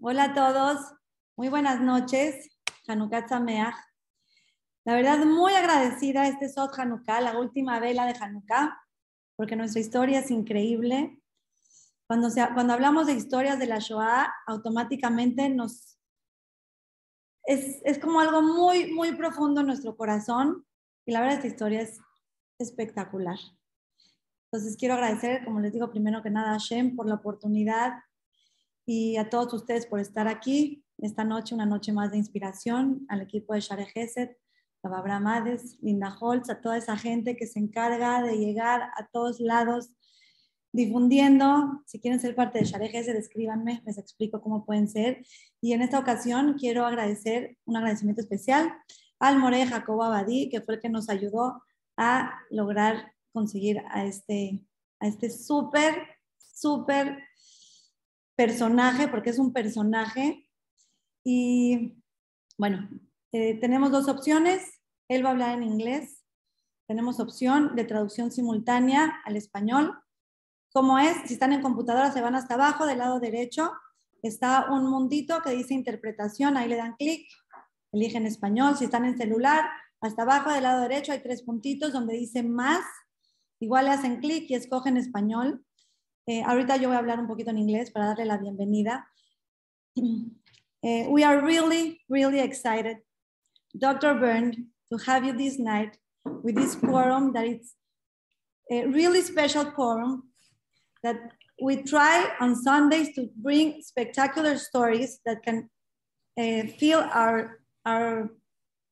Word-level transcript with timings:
Hola 0.00 0.24
a 0.24 0.34
todos, 0.34 0.92
muy 1.36 1.48
buenas 1.48 1.80
noches, 1.80 2.50
Hanukkah 2.86 3.26
Sameach. 3.28 3.74
La 4.84 4.94
verdad, 4.94 5.24
muy 5.24 5.54
agradecida 5.54 6.28
este 6.28 6.48
Sot 6.48 6.78
Hanukkah, 6.78 7.20
la 7.22 7.38
última 7.38 7.80
vela 7.80 8.04
de 8.06 8.14
Hanukkah, 8.20 8.78
porque 9.36 9.56
nuestra 9.56 9.80
historia 9.80 10.20
es 10.20 10.30
increíble. 10.30 11.20
Cuando, 12.06 12.28
se- 12.30 12.46
cuando 12.54 12.74
hablamos 12.74 13.06
de 13.06 13.14
historias 13.14 13.58
de 13.58 13.66
la 13.66 13.78
Shoah, 13.78 14.32
automáticamente 14.46 15.48
nos... 15.48 15.98
Es, 17.44 17.80
es 17.84 17.98
como 17.98 18.20
algo 18.20 18.42
muy, 18.42 18.92
muy 18.92 19.16
profundo 19.16 19.62
en 19.62 19.68
nuestro 19.68 19.96
corazón 19.96 20.66
y 21.06 21.12
la 21.12 21.20
verdad 21.20 21.36
esta 21.36 21.48
historia 21.48 21.80
es 21.80 21.98
espectacular. 22.58 23.38
Entonces 24.52 24.76
quiero 24.76 24.94
agradecer, 24.94 25.44
como 25.44 25.60
les 25.60 25.72
digo, 25.72 25.90
primero 25.90 26.22
que 26.22 26.30
nada 26.30 26.54
a 26.54 26.58
Shem 26.58 26.94
por 26.94 27.08
la 27.08 27.14
oportunidad 27.14 27.94
y 28.86 29.16
a 29.16 29.28
todos 29.28 29.52
ustedes 29.52 29.84
por 29.86 29.98
estar 29.98 30.28
aquí 30.28 30.84
esta 30.98 31.24
noche, 31.24 31.54
una 31.54 31.66
noche 31.66 31.92
más 31.92 32.12
de 32.12 32.18
inspiración, 32.18 33.04
al 33.08 33.20
equipo 33.20 33.52
de 33.52 33.60
Share 33.60 33.86
Gesed, 33.86 34.30
a 34.82 34.88
Babra 34.88 35.18
Mades, 35.18 35.76
Linda 35.82 36.16
Holtz, 36.18 36.48
a 36.48 36.60
toda 36.60 36.78
esa 36.78 36.96
gente 36.96 37.36
que 37.36 37.46
se 37.46 37.58
encarga 37.58 38.22
de 38.22 38.38
llegar 38.38 38.82
a 38.96 39.08
todos 39.12 39.40
lados 39.40 39.90
difundiendo. 40.72 41.82
Si 41.86 41.98
quieren 41.98 42.20
ser 42.20 42.36
parte 42.36 42.60
de 42.60 42.64
Share 42.64 42.88
Gesed, 42.88 43.16
escríbanme, 43.16 43.82
les 43.84 43.98
explico 43.98 44.40
cómo 44.40 44.64
pueden 44.64 44.88
ser. 44.88 45.26
Y 45.60 45.72
en 45.72 45.82
esta 45.82 45.98
ocasión 45.98 46.54
quiero 46.58 46.86
agradecer 46.86 47.58
un 47.64 47.76
agradecimiento 47.76 48.22
especial 48.22 48.72
al 49.18 49.38
More 49.38 49.66
Jacobo 49.66 50.04
Abadí, 50.04 50.48
que 50.48 50.60
fue 50.60 50.76
el 50.76 50.80
que 50.80 50.88
nos 50.88 51.08
ayudó 51.08 51.62
a 51.96 52.38
lograr 52.50 53.12
conseguir 53.32 53.82
a 53.90 54.04
este, 54.04 54.64
a 55.00 55.08
este 55.08 55.28
súper, 55.30 56.06
súper 56.38 57.18
personaje, 58.36 59.08
porque 59.08 59.30
es 59.30 59.38
un 59.38 59.52
personaje. 59.52 60.48
Y 61.24 62.02
bueno, 62.56 62.88
eh, 63.32 63.58
tenemos 63.60 63.90
dos 63.90 64.08
opciones. 64.08 64.80
Él 65.08 65.24
va 65.24 65.30
a 65.30 65.32
hablar 65.32 65.56
en 65.56 65.64
inglés. 65.64 66.24
Tenemos 66.86 67.18
opción 67.18 67.74
de 67.74 67.84
traducción 67.84 68.30
simultánea 68.30 69.20
al 69.24 69.36
español. 69.36 69.98
Como 70.72 70.98
es, 70.98 71.16
si 71.26 71.34
están 71.34 71.52
en 71.52 71.62
computadora, 71.62 72.12
se 72.12 72.20
van 72.20 72.36
hasta 72.36 72.54
abajo 72.54 72.86
del 72.86 72.98
lado 72.98 73.18
derecho. 73.18 73.72
Está 74.22 74.70
un 74.70 74.88
mundito 74.88 75.40
que 75.42 75.50
dice 75.50 75.74
interpretación. 75.74 76.56
Ahí 76.56 76.68
le 76.68 76.76
dan 76.76 76.94
clic, 76.96 77.26
eligen 77.92 78.26
español. 78.26 78.76
Si 78.76 78.84
están 78.84 79.04
en 79.04 79.18
celular, 79.18 79.64
hasta 80.00 80.22
abajo 80.22 80.52
del 80.52 80.62
lado 80.62 80.82
derecho 80.82 81.12
hay 81.12 81.22
tres 81.22 81.42
puntitos 81.42 81.92
donde 81.92 82.14
dice 82.14 82.42
más. 82.42 82.84
Igual 83.58 83.86
le 83.86 83.92
hacen 83.92 84.20
clic 84.20 84.48
y 84.48 84.54
escogen 84.54 84.96
español. 84.96 85.65
Eh, 86.28 86.42
ahorita 86.42 86.76
yo 86.76 86.88
voy 86.88 86.96
a 86.96 86.98
hablar 86.98 87.20
un 87.20 87.28
poquito 87.28 87.50
en 87.50 87.58
inglés 87.58 87.92
para 87.92 88.06
darle 88.06 88.24
la 88.24 88.36
bienvenida. 88.36 89.08
Eh, 90.82 91.08
we 91.08 91.24
are 91.24 91.40
really, 91.40 92.00
really 92.08 92.38
excited, 92.38 92.98
Dr. 93.76 94.14
Bernd, 94.14 94.68
to 94.88 94.98
have 94.98 95.24
you 95.24 95.32
this 95.32 95.58
night 95.58 95.98
with 96.44 96.54
this 96.54 96.76
quorum 96.76 97.32
that 97.32 97.44
it's 97.44 97.74
a 98.70 98.86
really 98.86 99.22
special 99.22 99.64
quorum 99.72 100.30
that 101.02 101.16
we 101.60 101.82
try 101.82 102.30
on 102.40 102.54
Sundays 102.54 103.12
to 103.16 103.28
bring 103.36 103.82
spectacular 103.82 104.58
stories 104.58 105.18
that 105.24 105.42
can 105.42 105.68
uh, 106.38 106.68
fill 106.78 107.00
our, 107.12 107.58
our 107.84 108.30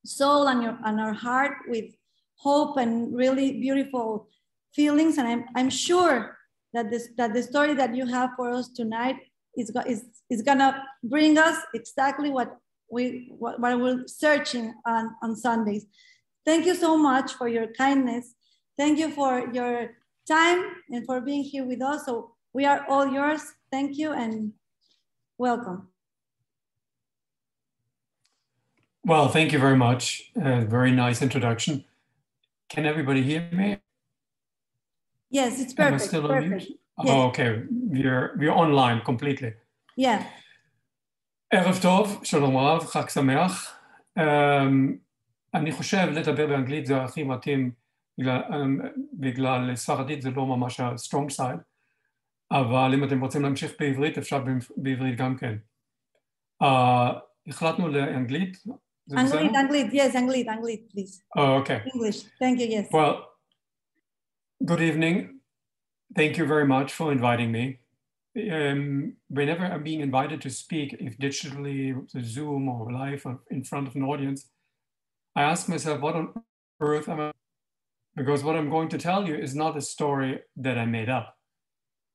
soul 0.04 0.48
and, 0.48 0.62
your, 0.64 0.78
and 0.84 0.98
our 0.98 1.12
heart 1.12 1.58
with 1.68 1.94
hope 2.38 2.76
and 2.76 3.14
really 3.14 3.60
beautiful 3.60 4.26
feelings. 4.72 5.18
And 5.18 5.28
I'm, 5.28 5.44
I'm 5.54 5.70
sure 5.70 6.33
that 6.74 6.90
this 6.90 7.08
that 7.16 7.32
the 7.32 7.42
story 7.42 7.74
that 7.74 7.94
you 7.94 8.06
have 8.06 8.30
for 8.36 8.50
us 8.50 8.68
tonight 8.68 9.16
is 9.56 9.72
is, 9.86 10.04
is 10.28 10.42
gonna 10.42 10.84
bring 11.02 11.38
us 11.38 11.56
exactly 11.72 12.30
what 12.30 12.58
we 12.90 13.32
what, 13.38 13.58
what 13.60 13.80
we're 13.80 14.06
searching 14.06 14.74
on 14.86 15.14
on 15.22 15.34
Sundays. 15.36 15.86
Thank 16.44 16.66
you 16.66 16.74
so 16.74 16.98
much 16.98 17.32
for 17.32 17.48
your 17.48 17.68
kindness. 17.68 18.34
Thank 18.76 18.98
you 18.98 19.10
for 19.10 19.48
your 19.52 19.94
time 20.28 20.60
and 20.90 21.06
for 21.06 21.20
being 21.20 21.42
here 21.42 21.64
with 21.64 21.80
us. 21.80 22.04
So 22.04 22.32
we 22.52 22.66
are 22.66 22.84
all 22.88 23.06
yours. 23.08 23.42
Thank 23.70 23.96
you 23.96 24.12
and 24.12 24.52
welcome. 25.38 25.88
Well, 29.06 29.28
thank 29.28 29.52
you 29.52 29.58
very 29.58 29.76
much. 29.76 30.32
Uh, 30.34 30.62
very 30.62 30.90
nice 30.90 31.22
introduction. 31.22 31.84
Can 32.68 32.86
everybody 32.86 33.22
hear 33.22 33.48
me? 33.52 33.78
Yes, 35.33 35.59
it's 35.61 35.73
Am 35.77 35.87
I 35.87 35.89
perfect. 35.91 36.09
still 36.09 36.25
on 36.25 36.31
perfect. 36.31 36.49
mute? 36.49 36.79
Yes. 37.03 37.09
Oh, 37.09 37.21
okay. 37.29 37.49
We're, 37.91 38.25
we're 38.39 38.55
online 38.63 38.99
completely. 39.05 39.51
Yeah. 39.97 40.21
ערב 41.51 41.79
טוב, 41.81 42.19
שלום 42.23 42.57
רב, 42.57 42.85
חג 42.85 43.09
שמח. 43.09 43.79
Um, 44.19 44.21
אני 45.53 45.71
חושב 45.71 46.07
לדבר 46.11 46.47
באנגלית 46.47 46.85
זה 46.85 47.03
הכי 47.03 47.23
מתאים 47.23 47.71
בגלל, 48.17 48.41
um, 48.49 48.87
בגלל 49.13 49.75
ספרדית 49.75 50.21
זה 50.21 50.29
לא 50.31 50.45
ממש 50.45 50.79
ה-strong 50.79 51.37
side, 51.39 51.59
אבל 52.51 52.91
אם 52.93 53.03
אתם 53.03 53.21
רוצים 53.21 53.41
להמשיך 53.43 53.71
בעברית 53.79 54.17
אפשר 54.17 54.39
ב- 54.39 54.49
בעברית 54.77 55.17
גם 55.17 55.37
כן. 55.37 55.55
Uh, 56.63 56.67
החלטנו 57.47 57.87
לאנגלית? 57.87 58.57
זה 59.05 59.15
בסדר? 59.25 59.39
Anglit, 59.41 59.51
Anglit, 59.51 59.93
yes, 59.93 60.15
Anglit, 60.15 60.47
Anglit, 60.47 60.93
please. 60.93 61.23
Oh, 61.37 61.61
okay. 61.61 61.79
English. 61.93 62.23
Thank 62.39 62.59
you, 62.59 62.67
yes. 62.67 62.93
Well, 62.93 63.15
good 64.64 64.80
evening. 64.80 65.40
Thank 66.16 66.38
you 66.38 66.46
very 66.46 66.66
much 66.66 66.92
for 66.92 67.12
inviting 67.12 67.52
me. 67.52 67.80
Um, 68.50 69.16
whenever 69.28 69.64
I'm 69.64 69.82
being 69.82 70.00
invited 70.00 70.40
to 70.42 70.50
speak, 70.50 70.96
if 71.00 71.18
digitally, 71.18 71.94
Zoom 72.22 72.68
or 72.68 72.90
live 72.90 73.26
or 73.26 73.40
in 73.50 73.62
front 73.62 73.88
of 73.88 73.96
an 73.96 74.02
audience, 74.02 74.48
I 75.36 75.42
ask 75.42 75.68
myself, 75.68 76.00
what 76.00 76.16
on 76.16 76.32
earth 76.80 77.08
am 77.08 77.20
I? 77.20 77.32
Because 78.16 78.42
what 78.42 78.56
I'm 78.56 78.70
going 78.70 78.88
to 78.90 78.98
tell 78.98 79.28
you 79.28 79.34
is 79.34 79.54
not 79.54 79.76
a 79.76 79.82
story 79.82 80.40
that 80.56 80.78
I 80.78 80.86
made 80.86 81.10
up. 81.10 81.36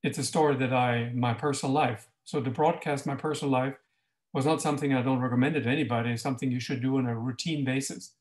It's 0.01 0.17
a 0.17 0.23
story 0.23 0.55
that 0.55 0.73
I, 0.73 1.11
my 1.13 1.33
personal 1.33 1.73
life. 1.73 2.07
So 2.23 2.41
to 2.41 2.49
broadcast 2.49 3.05
my 3.05 3.15
personal 3.15 3.51
life 3.51 3.75
was 4.33 4.45
not 4.45 4.61
something 4.61 4.93
I 4.93 5.01
don't 5.01 5.21
recommend 5.21 5.55
it 5.55 5.61
to 5.61 5.69
anybody, 5.69 6.11
it's 6.11 6.23
something 6.23 6.51
you 6.51 6.59
should 6.59 6.81
do 6.81 6.97
on 6.97 7.05
a 7.05 7.17
routine 7.17 7.63
basis. 7.63 8.13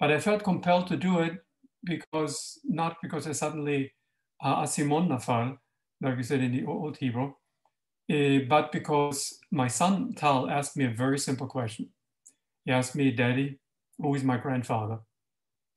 But 0.00 0.10
I 0.10 0.20
felt 0.20 0.44
compelled 0.44 0.86
to 0.88 0.96
do 0.96 1.18
it 1.18 1.44
because, 1.84 2.60
not 2.64 2.96
because 3.02 3.26
I 3.26 3.32
suddenly 3.32 3.92
uh, 4.42 4.62
asimon 4.62 5.08
nafal, 5.08 5.58
like 6.00 6.16
we 6.16 6.22
said 6.22 6.40
in 6.40 6.52
the 6.52 6.64
old 6.64 6.96
Hebrew, 6.96 7.32
eh, 8.08 8.40
but 8.48 8.72
because 8.72 9.38
my 9.50 9.68
son 9.68 10.14
Tal 10.14 10.50
asked 10.50 10.76
me 10.76 10.84
a 10.84 10.90
very 10.90 11.18
simple 11.18 11.46
question. 11.46 11.88
He 12.64 12.72
asked 12.72 12.94
me, 12.94 13.10
Daddy, 13.10 13.58
who 13.98 14.14
is 14.14 14.24
my 14.24 14.36
grandfather? 14.36 15.00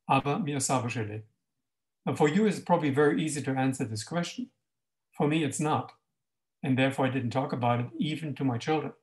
Abba 0.09 0.39
mir 0.39 0.59
Saba 0.59 0.87
shele." 0.87 1.23
Now, 2.05 2.15
for 2.15 2.29
you, 2.29 2.45
it's 2.45 2.59
probably 2.59 2.91
very 2.91 3.23
easy 3.23 3.41
to 3.41 3.51
answer 3.51 3.85
this 3.85 4.03
question. 4.03 4.49
For 5.17 5.27
me, 5.27 5.43
it's 5.43 5.59
not. 5.59 5.91
And 6.61 6.77
therefore, 6.77 7.07
I 7.07 7.09
didn't 7.09 7.31
talk 7.31 7.53
about 7.53 7.79
it 7.79 7.87
even 7.97 8.35
to 8.35 8.43
my 8.43 8.57
children. 8.57 8.93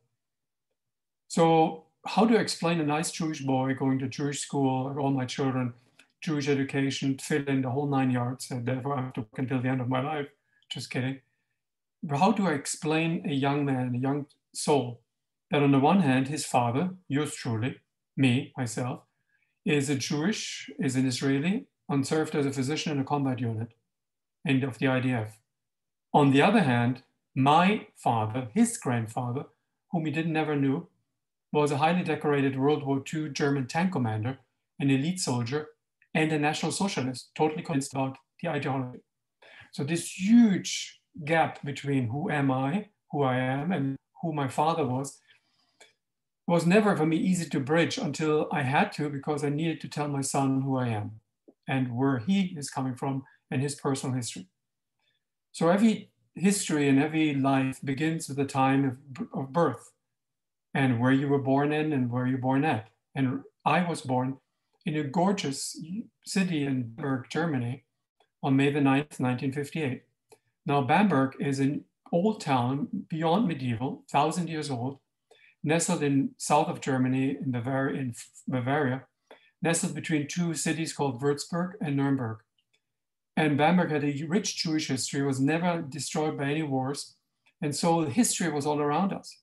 So, 1.29 1.87
how 2.07 2.27
to 2.27 2.37
explain 2.37 2.81
a 2.81 2.85
nice 2.85 3.11
Jewish 3.11 3.41
boy 3.41 3.75
going 3.75 3.99
to 4.01 4.09
Jewish 4.09 4.41
school, 4.41 4.95
all 4.99 5.11
my 5.11 5.25
children, 5.25 5.73
Jewish 6.23 6.49
education, 6.49 7.19
fill 7.19 7.45
in 7.49 7.63
the 7.63 7.71
whole 7.71 7.89
nine 7.89 8.11
yards, 8.11 8.51
and 8.51 8.65
therefore 8.65 8.97
I 8.97 9.03
have 9.03 9.13
to 9.15 9.21
work 9.21 9.39
until 9.39 9.61
the 9.61 9.69
end 9.69 9.81
of 9.81 9.89
my 9.89 10.01
life. 10.01 10.29
Just 10.71 10.91
kidding. 10.91 11.21
But 12.03 12.19
how 12.19 12.33
do 12.33 12.47
I 12.47 12.53
explain 12.53 13.29
a 13.29 13.33
young 13.33 13.65
man, 13.65 13.95
a 13.95 13.99
young 13.99 14.27
soul, 14.55 15.03
that 15.51 15.63
on 15.63 15.73
the 15.73 15.79
one 15.79 16.01
hand, 16.01 16.29
his 16.29 16.47
father, 16.47 16.91
yours 17.09 17.35
truly, 17.35 17.77
me, 18.17 18.53
myself, 18.57 19.03
is 19.65 19.91
a 19.91 19.95
Jewish, 19.95 20.71
is 20.79 20.97
an 20.97 21.07
Israeli, 21.07 21.67
and 21.89 22.07
served 22.07 22.35
as 22.35 22.47
a 22.47 22.53
physician 22.53 22.93
in 22.93 23.01
a 23.01 23.05
combat 23.05 23.41
unit 23.41 23.75
and 24.45 24.65
of 24.65 24.79
the 24.79 24.87
IDF. 24.87 25.33
On 26.15 26.31
the 26.31 26.43
other 26.43 26.63
hand, 26.63 27.03
my 27.35 27.87
father, 27.97 28.49
his 28.55 28.77
grandfather, 28.77 29.45
whom 29.91 30.05
he 30.05 30.13
didn't 30.13 30.33
never 30.33 30.57
knew, 30.57 30.89
was 31.53 31.71
a 31.71 31.79
highly 31.79 32.03
decorated 32.03 32.59
World 32.59 32.85
War 32.85 33.03
II 33.13 33.29
German 33.31 33.67
tank 33.67 33.93
commander, 33.93 34.39
an 34.81 34.91
elite 34.91 35.21
soldier, 35.21 35.69
and 36.14 36.32
a 36.32 36.38
National 36.38 36.73
Socialist, 36.73 37.31
totally 37.35 37.62
convinced 37.62 37.93
about 37.93 38.17
the 38.41 38.49
ideology. 38.49 39.00
So 39.73 39.85
this 39.85 40.19
huge 40.19 41.00
gap 41.25 41.62
between 41.64 42.09
who 42.09 42.31
am 42.31 42.50
I, 42.50 42.88
who 43.11 43.23
I 43.23 43.37
am, 43.37 43.73
and 43.73 43.97
who 44.20 44.32
my 44.32 44.49
father 44.49 44.87
was, 44.87 45.19
was 46.47 46.67
never 46.67 46.97
for 46.97 47.06
me 47.06 47.17
easy 47.17 47.49
to 47.49 47.61
bridge 47.61 47.99
until 47.99 48.49
I 48.53 48.62
had 48.62 48.93
to 48.93 49.09
because 49.09 49.44
I 49.44 49.49
needed 49.49 49.81
to 49.82 49.88
tell 49.88 50.09
my 50.09 50.20
son 50.20 50.62
who 50.62 50.76
I 50.76 50.88
am 50.88 51.20
and 51.69 51.97
where 51.97 52.19
he 52.19 52.55
is 52.56 52.70
coming 52.70 52.94
from 52.94 53.23
and 53.50 53.62
his 53.62 53.75
personal 53.75 54.17
history. 54.17 54.49
So 55.53 55.69
every 55.69 56.11
history 56.35 56.88
and 56.88 56.99
every 56.99 57.35
life 57.35 57.79
begins 57.85 58.29
with 58.29 58.38
the 58.38 58.44
time 58.44 58.85
of, 58.85 59.29
of 59.32 59.53
birth 59.53 59.93
and 60.75 60.99
where 60.99 61.12
you 61.12 61.29
were 61.29 61.38
born 61.38 61.73
in 61.73 61.93
and 61.93 62.11
where 62.11 62.26
you're 62.26 62.38
born 62.38 62.65
at. 62.65 62.88
And 63.15 63.43
I 63.65 63.87
was 63.88 64.00
born 64.00 64.38
in 64.84 64.96
a 64.96 65.05
gorgeous 65.05 65.81
city 66.25 66.64
in 66.64 66.82
Bamberg, 66.82 67.26
Germany 67.31 67.84
on 68.43 68.56
May 68.56 68.70
the 68.70 68.81
9th, 68.81 69.20
1958. 69.20 70.02
Now, 70.67 70.82
Bamberg 70.82 71.34
is 71.40 71.61
an 71.61 71.84
old 72.12 72.40
town 72.40 72.88
beyond 73.08 73.49
medieval, 73.49 74.05
thousand 74.11 74.49
years 74.49 74.70
old, 74.70 74.99
nestled 75.62 76.02
in 76.02 76.31
south 76.37 76.69
of 76.69 76.81
Germany 76.81 77.31
in 77.31 77.50
Bavaria, 77.50 78.00
in 78.00 78.14
Bavaria, 78.49 79.05
nestled 79.61 79.94
between 79.94 80.26
two 80.26 80.55
cities 80.55 80.93
called 80.93 81.20
Würzburg 81.20 81.73
and 81.81 81.96
Nuremberg. 81.96 82.38
And 83.37 83.56
Bamberg 83.56 83.90
had 83.90 84.05
a 84.05 84.25
rich 84.29 84.56
Jewish 84.56 84.88
history, 84.88 85.23
was 85.23 85.40
never 85.40 85.82
destroyed 85.82 86.37
by 86.37 86.50
any 86.50 86.62
wars. 86.62 87.14
And 87.62 87.75
so 87.75 88.02
history 88.02 88.50
was 88.50 88.67
all 88.67 88.81
around 88.81 89.12
us. 89.12 89.38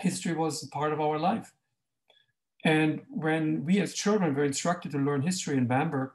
History 0.00 0.34
was 0.34 0.66
part 0.72 0.92
of 0.92 1.00
our 1.00 1.18
life. 1.18 1.52
And 2.64 3.02
when 3.08 3.64
we 3.64 3.80
as 3.80 3.94
children 3.94 4.34
were 4.34 4.44
instructed 4.44 4.92
to 4.92 4.98
learn 4.98 5.22
history 5.22 5.56
in 5.56 5.66
Bamberg, 5.66 6.10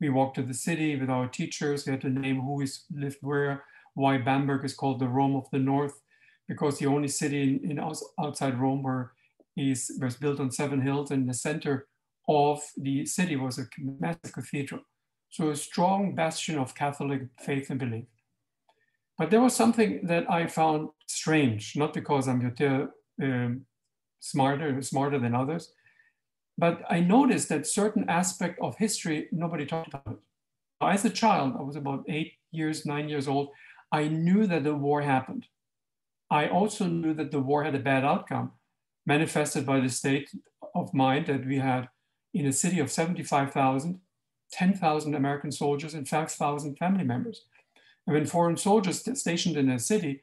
we 0.00 0.08
walked 0.08 0.36
to 0.36 0.42
the 0.42 0.54
city 0.54 0.94
with 0.96 1.10
our 1.10 1.26
teachers. 1.26 1.86
We 1.86 1.92
had 1.92 2.02
to 2.02 2.10
name 2.10 2.40
who 2.40 2.60
is 2.60 2.84
lived 2.94 3.18
where, 3.22 3.64
why 3.94 4.18
Bamberg 4.18 4.64
is 4.64 4.74
called 4.74 5.00
the 5.00 5.08
Rome 5.08 5.36
of 5.36 5.48
the 5.50 5.58
North, 5.58 6.00
because 6.46 6.78
the 6.78 6.86
only 6.86 7.08
city 7.08 7.42
in, 7.42 7.70
in 7.70 7.80
outside 8.20 8.60
Rome 8.60 8.82
where 8.82 9.12
is 9.56 9.98
was 10.00 10.16
built 10.16 10.38
on 10.38 10.50
seven 10.50 10.82
hills, 10.82 11.10
and 11.10 11.28
the 11.28 11.34
center 11.34 11.88
of 12.28 12.60
the 12.76 13.06
city 13.06 13.36
was 13.36 13.58
a 13.58 13.66
massive 13.78 14.32
cathedral. 14.32 14.82
So 15.30 15.50
a 15.50 15.56
strong 15.56 16.14
bastion 16.14 16.58
of 16.58 16.74
Catholic 16.74 17.22
faith 17.40 17.70
and 17.70 17.80
belief. 17.80 18.04
But 19.18 19.30
there 19.30 19.40
was 19.40 19.56
something 19.56 20.06
that 20.06 20.30
I 20.30 20.46
found 20.46 20.90
strange, 21.06 21.74
not 21.74 21.94
because 21.94 22.28
I'm 22.28 22.54
um, 23.22 23.66
smarter, 24.20 24.82
smarter 24.82 25.18
than 25.18 25.34
others, 25.34 25.72
but 26.58 26.82
I 26.88 27.00
noticed 27.00 27.48
that 27.50 27.66
certain 27.66 28.08
aspect 28.08 28.58
of 28.60 28.76
history, 28.76 29.28
nobody 29.30 29.66
talked 29.66 29.94
about. 29.94 30.20
As 30.80 31.04
a 31.04 31.10
child, 31.10 31.54
I 31.58 31.62
was 31.62 31.76
about 31.76 32.04
eight 32.08 32.34
years, 32.50 32.86
nine 32.86 33.08
years 33.08 33.28
old, 33.28 33.50
I 33.92 34.08
knew 34.08 34.46
that 34.46 34.64
the 34.64 34.74
war 34.74 35.02
happened. 35.02 35.46
I 36.30 36.48
also 36.48 36.86
knew 36.86 37.14
that 37.14 37.30
the 37.30 37.40
war 37.40 37.64
had 37.64 37.74
a 37.74 37.78
bad 37.78 38.04
outcome, 38.04 38.52
manifested 39.06 39.64
by 39.64 39.80
the 39.80 39.88
state 39.88 40.30
of 40.74 40.92
mind 40.92 41.26
that 41.26 41.46
we 41.46 41.58
had 41.58 41.88
in 42.34 42.46
a 42.46 42.52
city 42.52 42.80
of 42.80 42.90
75,000, 42.90 44.00
10,000 44.50 45.14
American 45.14 45.52
soldiers 45.52 45.94
and 45.94 46.08
5,000 46.08 46.76
family 46.76 47.04
members. 47.04 47.44
And 48.06 48.14
when 48.14 48.26
foreign 48.26 48.56
soldiers 48.56 49.02
stationed 49.18 49.56
in 49.56 49.70
a 49.70 49.78
city, 49.78 50.22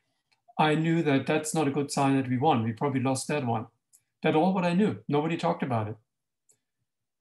I 0.58 0.76
knew 0.76 1.02
that 1.04 1.26
that's 1.26 1.56
not 1.56 1.68
a 1.68 1.72
good 1.72 1.92
sign 1.92 2.18
that 2.18 2.30
we 2.30 2.38
won. 2.38 2.64
We 2.64 2.74
probably 2.74 3.02
lost 3.02 3.28
that 3.28 3.46
one. 3.46 3.68
That's 4.22 4.36
all 4.36 4.54
what 4.54 4.66
I 4.66 4.74
knew. 4.74 5.00
Nobody 5.08 5.38
talked 5.38 5.64
about 5.64 5.88
it. 5.88 5.96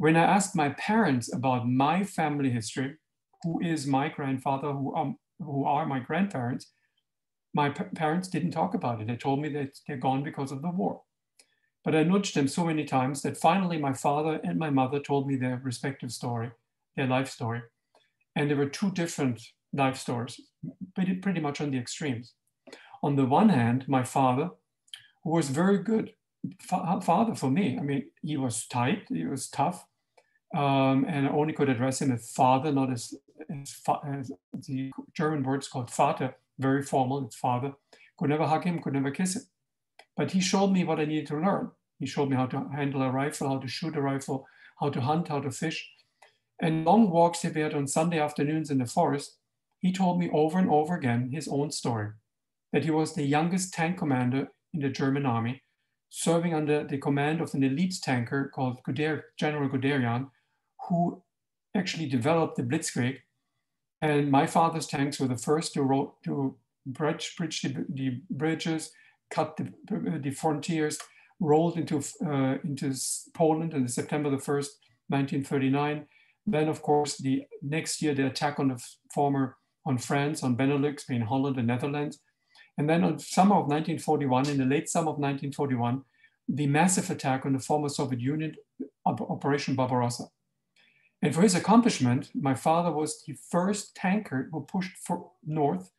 When 0.02 0.16
I 0.16 0.24
asked 0.24 0.56
my 0.56 0.70
parents 0.70 1.32
about 1.32 1.70
my 1.70 2.02
family 2.02 2.50
history, 2.50 2.96
who 3.44 3.60
is 3.60 3.86
my 3.86 4.08
grandfather, 4.08 4.72
who, 4.72 4.92
um, 4.96 5.16
who 5.38 5.64
are 5.64 5.86
my 5.86 6.00
grandparents, 6.00 6.72
my 7.54 7.68
parents 7.70 8.26
didn't 8.26 8.50
talk 8.50 8.74
about 8.74 9.00
it. 9.00 9.06
They 9.06 9.14
told 9.14 9.40
me 9.40 9.48
that 9.50 9.78
they're 9.86 9.96
gone 9.96 10.24
because 10.24 10.50
of 10.50 10.60
the 10.60 10.70
war. 10.70 11.02
But 11.84 11.94
I 11.94 12.02
nudged 12.02 12.34
them 12.34 12.48
so 12.48 12.64
many 12.64 12.84
times 12.84 13.22
that 13.22 13.36
finally 13.36 13.78
my 13.78 13.92
father 13.92 14.40
and 14.42 14.58
my 14.58 14.70
mother 14.70 14.98
told 14.98 15.28
me 15.28 15.36
their 15.36 15.60
respective 15.62 16.10
story, 16.10 16.50
their 16.96 17.06
life 17.06 17.30
story. 17.30 17.62
And 18.34 18.50
there 18.50 18.56
were 18.56 18.70
two 18.70 18.90
different 18.90 19.40
life 19.72 19.96
stories, 19.96 20.40
pretty, 20.96 21.14
pretty 21.14 21.40
much 21.40 21.60
on 21.60 21.70
the 21.70 21.78
extremes. 21.78 22.34
On 23.04 23.14
the 23.14 23.26
one 23.26 23.50
hand, 23.50 23.84
my 23.86 24.02
father, 24.02 24.50
who 25.22 25.30
was 25.30 25.48
very 25.48 25.78
good 25.78 26.12
fa 26.58 27.00
father 27.00 27.36
for 27.36 27.52
me. 27.52 27.78
I 27.78 27.82
mean, 27.82 28.10
he 28.20 28.36
was 28.36 28.66
tight, 28.66 29.04
he 29.08 29.26
was 29.26 29.48
tough, 29.48 29.86
um, 30.54 31.06
and 31.08 31.26
I 31.26 31.30
only 31.30 31.52
could 31.52 31.68
address 31.68 32.02
him 32.02 32.12
as 32.12 32.30
father, 32.30 32.72
not 32.72 32.92
as, 32.92 33.14
as, 33.50 33.80
as, 34.06 34.32
the 34.66 34.92
German 35.14 35.42
word 35.42 35.62
is 35.62 35.68
called 35.68 35.90
Vater, 35.90 36.34
very 36.58 36.82
formal, 36.82 37.24
it's 37.24 37.36
father. 37.36 37.72
Could 38.18 38.30
never 38.30 38.46
hug 38.46 38.64
him, 38.64 38.82
could 38.82 38.92
never 38.92 39.10
kiss 39.10 39.36
him. 39.36 39.42
But 40.16 40.32
he 40.32 40.40
showed 40.40 40.68
me 40.68 40.84
what 40.84 41.00
I 41.00 41.06
needed 41.06 41.26
to 41.28 41.40
learn. 41.40 41.70
He 41.98 42.06
showed 42.06 42.28
me 42.28 42.36
how 42.36 42.46
to 42.46 42.68
handle 42.74 43.02
a 43.02 43.10
rifle, 43.10 43.48
how 43.48 43.58
to 43.58 43.68
shoot 43.68 43.96
a 43.96 44.02
rifle, 44.02 44.46
how 44.80 44.90
to 44.90 45.00
hunt, 45.00 45.28
how 45.28 45.40
to 45.40 45.50
fish. 45.50 45.90
And 46.60 46.84
long 46.84 47.10
walks 47.10 47.42
he 47.42 47.48
had 47.48 47.74
on 47.74 47.88
Sunday 47.88 48.18
afternoons 48.20 48.70
in 48.70 48.78
the 48.78 48.86
forest, 48.86 49.38
he 49.78 49.92
told 49.92 50.18
me 50.18 50.30
over 50.32 50.58
and 50.58 50.70
over 50.70 50.94
again 50.94 51.30
his 51.32 51.48
own 51.48 51.70
story 51.70 52.10
that 52.72 52.84
he 52.84 52.90
was 52.90 53.14
the 53.14 53.24
youngest 53.24 53.72
tank 53.74 53.98
commander 53.98 54.48
in 54.72 54.80
the 54.80 54.88
German 54.88 55.26
army, 55.26 55.62
serving 56.08 56.54
under 56.54 56.84
the 56.84 56.98
command 56.98 57.40
of 57.40 57.52
an 57.54 57.62
elite 57.62 57.96
tanker 58.02 58.50
called 58.54 58.82
Guder, 58.84 59.22
General 59.38 59.68
Guderian, 59.68 60.30
who 60.88 61.22
actually 61.76 62.06
developed 62.06 62.56
the 62.56 62.62
Blitzkrieg. 62.62 63.18
And 64.00 64.30
my 64.30 64.46
father's 64.46 64.86
tanks 64.86 65.20
were 65.20 65.28
the 65.28 65.36
first 65.36 65.74
to, 65.74 66.12
to 66.24 66.56
bridge, 66.86 67.34
bridge 67.36 67.62
the, 67.62 67.86
the, 67.88 68.20
bridges, 68.30 68.90
cut 69.30 69.56
the, 69.56 69.72
the 70.20 70.30
frontiers, 70.30 70.98
rolled 71.40 71.76
into, 71.76 72.02
uh, 72.24 72.58
into 72.64 72.94
Poland 73.34 73.74
on 73.74 73.86
September 73.88 74.30
the 74.30 74.36
1st, 74.36 74.68
1939. 75.08 76.06
Then, 76.46 76.68
of 76.68 76.82
course, 76.82 77.16
the 77.16 77.44
next 77.62 78.02
year, 78.02 78.14
the 78.14 78.26
attack 78.26 78.58
on 78.58 78.68
the 78.68 78.84
former, 79.14 79.56
on 79.86 79.98
France, 79.98 80.42
on 80.42 80.56
Benelux, 80.56 81.06
being 81.06 81.22
Holland 81.22 81.56
and 81.56 81.68
Netherlands. 81.68 82.18
And 82.78 82.88
then 82.88 83.04
on 83.04 83.18
summer 83.18 83.56
of 83.56 83.68
1941, 83.68 84.48
in 84.48 84.58
the 84.58 84.64
late 84.64 84.88
summer 84.88 85.10
of 85.10 85.18
1941, 85.18 86.02
the 86.48 86.66
massive 86.66 87.10
attack 87.10 87.46
on 87.46 87.52
the 87.52 87.60
former 87.60 87.88
Soviet 87.88 88.20
Union, 88.20 88.56
Operation 89.06 89.76
Barbarossa. 89.76 90.24
And 91.22 91.32
for 91.34 91.42
his 91.42 91.54
accomplishment, 91.54 92.30
my 92.34 92.54
father 92.54 92.90
was 92.90 93.22
the 93.22 93.34
first 93.34 93.94
tanker 93.94 94.48
who 94.50 94.62
pushed 94.62 94.96
for 94.96 95.30
north, 95.46 95.92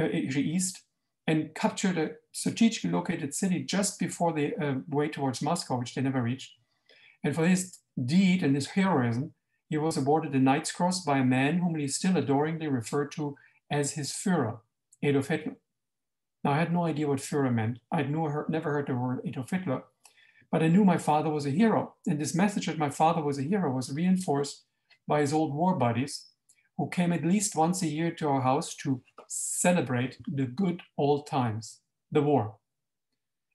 uh, 0.00 0.08
east, 0.08 0.82
and 1.26 1.54
captured 1.54 1.98
a 1.98 2.12
strategically 2.32 2.90
located 2.90 3.34
city 3.34 3.62
just 3.62 3.98
before 3.98 4.32
the 4.32 4.56
uh, 4.56 4.74
way 4.88 5.08
towards 5.08 5.42
Moscow, 5.42 5.78
which 5.78 5.94
they 5.94 6.02
never 6.02 6.22
reached. 6.22 6.52
And 7.22 7.34
for 7.34 7.46
his 7.46 7.78
deed 8.02 8.42
and 8.42 8.54
his 8.54 8.68
heroism, 8.68 9.34
he 9.68 9.76
was 9.76 9.96
awarded 9.96 10.32
the 10.32 10.38
Knight's 10.38 10.72
Cross 10.72 11.04
by 11.04 11.18
a 11.18 11.24
man 11.24 11.58
whom 11.58 11.74
he 11.76 11.88
still 11.88 12.16
adoringly 12.16 12.68
referred 12.68 13.12
to 13.12 13.36
as 13.70 13.92
his 13.92 14.12
Führer, 14.12 14.58
Adolf 15.02 15.28
Hitler. 15.28 15.56
Now, 16.42 16.52
I 16.52 16.58
had 16.58 16.72
no 16.72 16.84
idea 16.84 17.08
what 17.08 17.18
Führer 17.18 17.52
meant. 17.52 17.78
I'd 17.90 18.10
never 18.10 18.72
heard 18.72 18.86
the 18.86 18.94
word 18.94 19.20
Adolf 19.24 19.50
Hitler, 19.50 19.84
but 20.54 20.62
I 20.62 20.68
knew 20.68 20.84
my 20.84 20.98
father 20.98 21.30
was 21.30 21.46
a 21.46 21.50
hero. 21.50 21.96
And 22.06 22.20
this 22.20 22.32
message 22.32 22.66
that 22.66 22.78
my 22.78 22.88
father 22.88 23.20
was 23.20 23.40
a 23.40 23.42
hero 23.42 23.72
was 23.72 23.92
reinforced 23.92 24.62
by 25.08 25.20
his 25.20 25.32
old 25.32 25.52
war 25.52 25.74
buddies 25.76 26.26
who 26.78 26.88
came 26.88 27.12
at 27.12 27.24
least 27.24 27.56
once 27.56 27.82
a 27.82 27.88
year 27.88 28.12
to 28.12 28.28
our 28.28 28.40
house 28.40 28.76
to 28.76 29.02
celebrate 29.26 30.16
the 30.32 30.46
good 30.46 30.82
old 30.96 31.26
times, 31.26 31.80
the 32.12 32.22
war. 32.22 32.54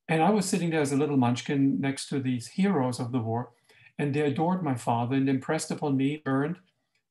And 0.09 0.21
I 0.21 0.31
was 0.31 0.45
sitting 0.45 0.71
there 0.71 0.81
as 0.81 0.91
a 0.91 0.97
little 0.97 1.15
munchkin 1.15 1.79
next 1.79 2.09
to 2.09 2.19
these 2.19 2.47
heroes 2.47 2.99
of 2.99 3.13
the 3.13 3.19
war, 3.19 3.51
and 3.97 4.13
they 4.13 4.19
adored 4.19 4.61
my 4.61 4.75
father 4.75 5.15
and 5.15 5.29
impressed 5.29 5.71
upon 5.71 5.95
me, 5.95 6.21
Bernd, 6.25 6.57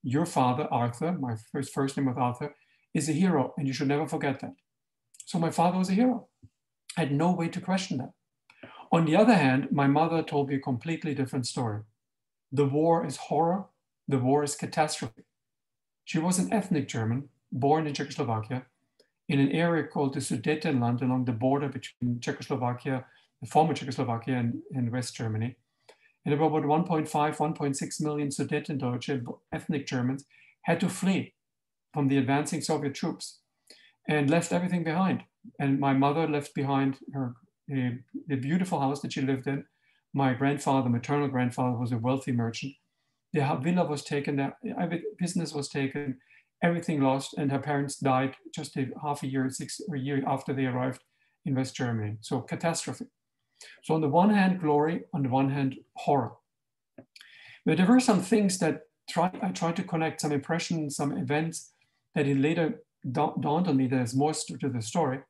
your 0.02 0.26
father, 0.26 0.68
Arthur, 0.70 1.12
my 1.12 1.36
first, 1.50 1.72
first 1.72 1.96
name 1.96 2.08
was 2.08 2.16
Arthur, 2.18 2.54
is 2.92 3.08
a 3.08 3.12
hero, 3.12 3.54
and 3.56 3.66
you 3.66 3.72
should 3.72 3.88
never 3.88 4.06
forget 4.06 4.40
that. 4.40 4.52
So 5.24 5.38
my 5.38 5.50
father 5.50 5.78
was 5.78 5.88
a 5.88 5.94
hero. 5.94 6.28
I 6.98 7.00
had 7.00 7.12
no 7.12 7.32
way 7.32 7.48
to 7.48 7.60
question 7.62 7.96
that. 7.96 8.12
On 8.90 9.04
the 9.04 9.16
other 9.16 9.34
hand, 9.34 9.68
my 9.70 9.86
mother 9.86 10.22
told 10.22 10.48
me 10.48 10.56
a 10.56 10.60
completely 10.60 11.14
different 11.14 11.46
story. 11.46 11.80
The 12.50 12.64
war 12.64 13.04
is 13.04 13.16
horror, 13.16 13.66
the 14.06 14.18
war 14.18 14.42
is 14.42 14.54
catastrophe. 14.54 15.24
She 16.04 16.18
was 16.18 16.38
an 16.38 16.52
ethnic 16.52 16.88
German, 16.88 17.28
born 17.52 17.86
in 17.86 17.92
Czechoslovakia, 17.92 18.64
in 19.28 19.40
an 19.40 19.52
area 19.52 19.84
called 19.86 20.14
the 20.14 20.20
Sudetenland 20.20 21.02
along 21.02 21.26
the 21.26 21.32
border 21.32 21.68
between 21.68 22.18
Czechoslovakia, 22.20 23.04
the 23.42 23.46
former 23.46 23.74
Czechoslovakia, 23.74 24.36
and, 24.36 24.54
and 24.74 24.90
West 24.90 25.14
Germany. 25.14 25.56
And 26.24 26.34
about 26.34 26.52
1.5, 26.52 27.08
1.6 27.10 28.00
million 28.00 28.28
Sudetendeutsche, 28.28 29.22
ethnic 29.52 29.86
Germans, 29.86 30.24
had 30.62 30.80
to 30.80 30.88
flee 30.88 31.34
from 31.92 32.08
the 32.08 32.16
advancing 32.16 32.62
Soviet 32.62 32.94
troops 32.94 33.40
and 34.08 34.30
left 34.30 34.52
everything 34.52 34.82
behind. 34.82 35.24
And 35.58 35.78
my 35.78 35.92
mother 35.92 36.26
left 36.26 36.54
behind 36.54 36.98
her 37.12 37.34
a, 37.72 37.98
the 38.26 38.36
beautiful 38.36 38.80
house 38.80 39.00
that 39.02 39.12
she 39.12 39.20
lived 39.20 39.46
in. 39.46 39.64
My 40.14 40.32
grandfather, 40.34 40.88
maternal 40.88 41.28
grandfather, 41.28 41.76
was 41.76 41.92
a 41.92 41.98
wealthy 41.98 42.32
merchant. 42.32 42.74
The 43.32 43.58
villa 43.62 43.84
was 43.84 44.02
taken, 44.02 44.36
the 44.36 45.02
business 45.18 45.52
was 45.52 45.68
taken, 45.68 46.18
everything 46.62 47.00
lost, 47.00 47.34
and 47.36 47.52
her 47.52 47.58
parents 47.58 47.96
died 47.96 48.34
just 48.54 48.76
a 48.76 48.86
half 49.02 49.22
a 49.22 49.26
year, 49.26 49.48
six 49.50 49.80
a 49.92 49.98
year 49.98 50.22
after 50.26 50.54
they 50.54 50.64
arrived 50.64 51.02
in 51.44 51.54
West 51.54 51.76
Germany. 51.76 52.16
So 52.20 52.40
catastrophe. 52.40 53.06
So 53.84 53.94
on 53.94 54.00
the 54.00 54.08
one 54.08 54.30
hand, 54.30 54.60
glory, 54.60 55.02
on 55.12 55.22
the 55.22 55.28
one 55.28 55.50
hand, 55.50 55.76
horror. 55.96 56.32
But 57.66 57.76
there 57.76 57.86
were 57.86 58.00
some 58.00 58.22
things 58.22 58.58
that 58.58 58.82
try, 59.10 59.30
I 59.42 59.50
tried 59.50 59.76
to 59.76 59.82
connect 59.82 60.20
some 60.20 60.32
impressions, 60.32 60.96
some 60.96 61.16
events 61.16 61.72
that 62.14 62.26
it 62.26 62.38
later 62.38 62.82
dawned 63.12 63.68
on 63.68 63.76
me 63.76 63.86
there's 63.86 64.14
more 64.14 64.32
to 64.32 64.68
the 64.68 64.82
story. 64.82 65.20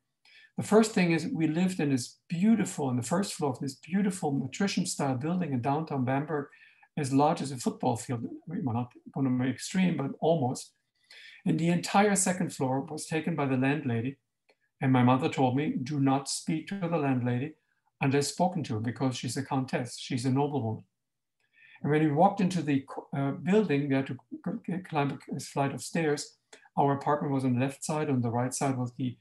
The 0.59 0.65
first 0.65 0.91
thing 0.91 1.12
is 1.12 1.29
we 1.33 1.47
lived 1.47 1.79
in 1.79 1.91
this 1.91 2.19
beautiful, 2.29 2.87
on 2.87 2.97
the 2.97 3.03
first 3.05 3.35
floor 3.35 3.53
of 3.53 3.61
this 3.61 3.77
beautiful 3.77 4.41
patrician 4.41 4.87
style 4.87 5.15
building 5.15 5.53
in 5.53 5.62
downtown 5.62 6.05
Bamberg, 6.05 6.49
as 6.97 7.12
large 7.12 7.41
as 7.41 7.53
a 7.53 7.57
football 7.57 7.97
field, 7.97 8.25
well, 8.49 8.75
not 8.75 8.93
going 9.15 9.25
to 9.25 9.45
be 9.45 9.49
extreme, 9.49 9.97
but 9.97 10.11
almost. 10.19 10.73
And 11.47 11.61
the 11.61 11.69
entire 11.69 12.17
second 12.17 12.53
floor 12.53 12.81
was 12.81 13.07
taken 13.07 13.37
by 13.37 13.47
the 13.47 13.57
landlady. 13.57 14.19
And 14.81 14.93
my 14.93 15.05
mother 15.05 15.29
told 15.29 15.57
me, 15.57 15.75
do 15.81 16.00
not 16.00 16.29
speak 16.29 16.67
to 16.69 16.81
the 16.81 16.99
landlady 16.99 17.55
unless 18.00 18.27
spoken 18.27 18.65
to 18.65 18.81
because 18.81 19.17
she's 19.17 19.37
a 19.37 19.45
countess, 19.45 19.97
she's 19.97 20.25
a 20.25 20.31
noblewoman. 20.31 20.83
And 21.83 21.93
when 21.93 22.03
we 22.03 22.11
walked 22.11 22.41
into 22.41 22.62
the 22.62 22.85
uh, 23.17 23.31
building, 23.31 23.88
we 23.88 23.95
had 23.95 24.09
to 24.09 24.19
climb 24.88 25.21
a 25.37 25.38
flight 25.38 25.73
of 25.73 25.83
stairs. 25.83 26.37
Our 26.77 26.95
apartment 26.95 27.33
was 27.33 27.45
on 27.45 27.55
the 27.55 27.61
left 27.61 27.85
side, 27.85 28.11
on 28.11 28.23
the 28.23 28.31
right 28.31 28.53
side 28.53 28.77
was 28.77 28.93
the 28.99 29.17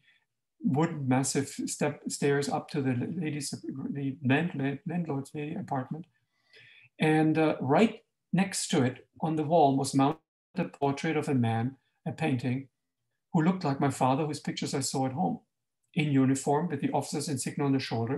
wooden 0.64 1.08
massive 1.08 1.48
step 1.48 2.02
stairs 2.10 2.50
up 2.50 2.70
to 2.70 2.82
the 2.82 2.96
ladies, 3.16 3.54
the 3.92 4.18
land, 4.26 4.80
landlord's 4.88 5.32
apartment. 5.60 6.06
And 7.00 7.38
uh, 7.38 7.56
right 7.62 8.00
next 8.34 8.68
to 8.70 8.84
it 8.84 9.08
on 9.22 9.36
the 9.36 9.44
wall 9.44 9.78
was 9.78 9.94
mounted 9.94 10.20
a 10.58 10.66
portrait 10.66 11.18
of 11.18 11.30
a 11.30 11.36
man, 11.36 11.76
a 12.08 12.12
painting, 12.12 12.70
who 13.34 13.44
looked 13.44 13.64
like 13.64 13.80
my 13.80 13.92
father, 13.92 14.26
whose 14.26 14.40
pictures 14.40 14.74
I 14.74 14.80
saw 14.80 15.06
at 15.06 15.14
home, 15.14 15.40
in 15.94 16.12
uniform 16.12 16.70
with 16.70 16.82
the 16.82 16.92
officer's 16.92 17.30
insignia 17.30 17.66
on 17.66 17.74
the 17.74 17.80
shoulder, 17.80 18.16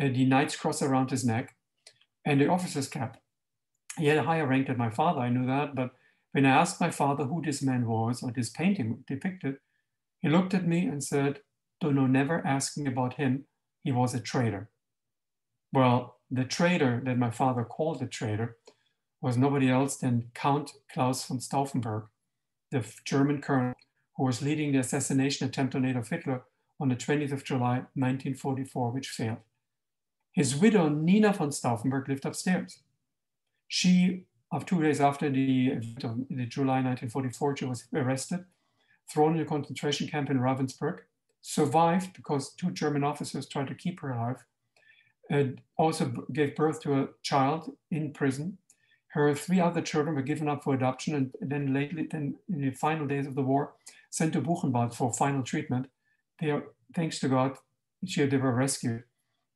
uh, 0.00 0.08
the 0.08 0.24
knight's 0.24 0.56
cross 0.56 0.82
around 0.82 1.10
his 1.10 1.24
neck, 1.24 1.54
and 2.24 2.40
the 2.40 2.48
officer's 2.48 2.88
cap. 2.88 3.18
He 3.98 4.06
had 4.06 4.18
a 4.18 4.22
higher 4.22 4.46
rank 4.46 4.68
than 4.68 4.78
my 4.78 4.90
father, 4.90 5.20
I 5.20 5.28
knew 5.28 5.46
that, 5.46 5.74
but 5.74 5.90
when 6.32 6.46
I 6.46 6.50
asked 6.50 6.80
my 6.80 6.90
father 6.90 7.24
who 7.24 7.42
this 7.42 7.62
man 7.62 7.86
was 7.86 8.22
or 8.22 8.32
this 8.32 8.50
painting 8.50 9.04
depicted, 9.06 9.56
he 10.20 10.28
looked 10.28 10.54
at 10.54 10.66
me 10.66 10.86
and 10.86 11.04
said, 11.04 11.40
Dono 11.82 12.06
never 12.06 12.42
me 12.76 12.86
about 12.86 13.14
him. 13.14 13.44
He 13.82 13.90
was 13.90 14.14
a 14.14 14.20
traitor. 14.20 14.70
Well, 15.72 16.20
the 16.30 16.44
traitor 16.44 17.02
that 17.04 17.18
my 17.18 17.30
father 17.30 17.64
called 17.64 18.00
a 18.00 18.06
traitor 18.06 18.56
was 19.20 19.36
nobody 19.36 19.68
else 19.68 19.96
than 19.96 20.30
Count 20.32 20.70
Claus 20.92 21.24
von 21.24 21.38
Stauffenberg, 21.38 22.06
the 22.70 22.84
German 23.04 23.42
colonel 23.42 23.74
who 24.16 24.24
was 24.24 24.42
leading 24.42 24.70
the 24.70 24.78
assassination 24.78 25.48
attempt 25.48 25.74
on 25.74 25.84
Adolf 25.84 26.10
Hitler 26.10 26.44
on 26.78 26.88
the 26.88 26.94
20th 26.94 27.32
of 27.32 27.44
July, 27.44 27.86
1944, 27.94 28.90
which 28.92 29.08
failed. 29.08 29.38
His 30.32 30.54
widow, 30.54 30.88
Nina 30.88 31.32
von 31.32 31.50
Stauffenberg, 31.50 32.06
lived 32.08 32.24
upstairs. 32.24 32.80
She, 33.66 34.26
of 34.52 34.66
two 34.66 34.82
days 34.82 35.00
after 35.00 35.28
the, 35.30 35.80
the 36.30 36.46
July 36.46 36.80
1944, 36.82 37.56
she 37.56 37.64
was 37.64 37.88
arrested, 37.92 38.44
thrown 39.10 39.34
in 39.34 39.42
a 39.42 39.46
concentration 39.46 40.06
camp 40.06 40.30
in 40.30 40.38
Ravensbrück, 40.38 41.00
survived 41.42 42.14
because 42.14 42.54
two 42.54 42.70
German 42.70 43.04
officers 43.04 43.46
tried 43.46 43.68
to 43.68 43.74
keep 43.74 44.00
her 44.00 44.12
alive, 44.12 44.44
and 45.28 45.60
also 45.76 46.06
gave 46.32 46.56
birth 46.56 46.80
to 46.82 47.00
a 47.00 47.08
child 47.22 47.72
in 47.90 48.12
prison. 48.12 48.58
Her 49.08 49.34
three 49.34 49.60
other 49.60 49.82
children 49.82 50.16
were 50.16 50.22
given 50.22 50.48
up 50.48 50.64
for 50.64 50.74
adoption 50.74 51.14
and 51.14 51.32
then 51.40 51.74
lately, 51.74 52.08
then 52.10 52.36
in 52.48 52.62
the 52.62 52.70
final 52.70 53.06
days 53.06 53.26
of 53.26 53.34
the 53.34 53.42
war, 53.42 53.74
sent 54.10 54.32
to 54.32 54.40
Buchenwald 54.40 54.94
for 54.94 55.12
final 55.12 55.42
treatment. 55.42 55.86
They 56.40 56.50
are, 56.50 56.64
thanks 56.94 57.18
to 57.20 57.28
God, 57.28 57.58
she, 58.06 58.24
they 58.24 58.36
were 58.36 58.54
rescued 58.54 59.04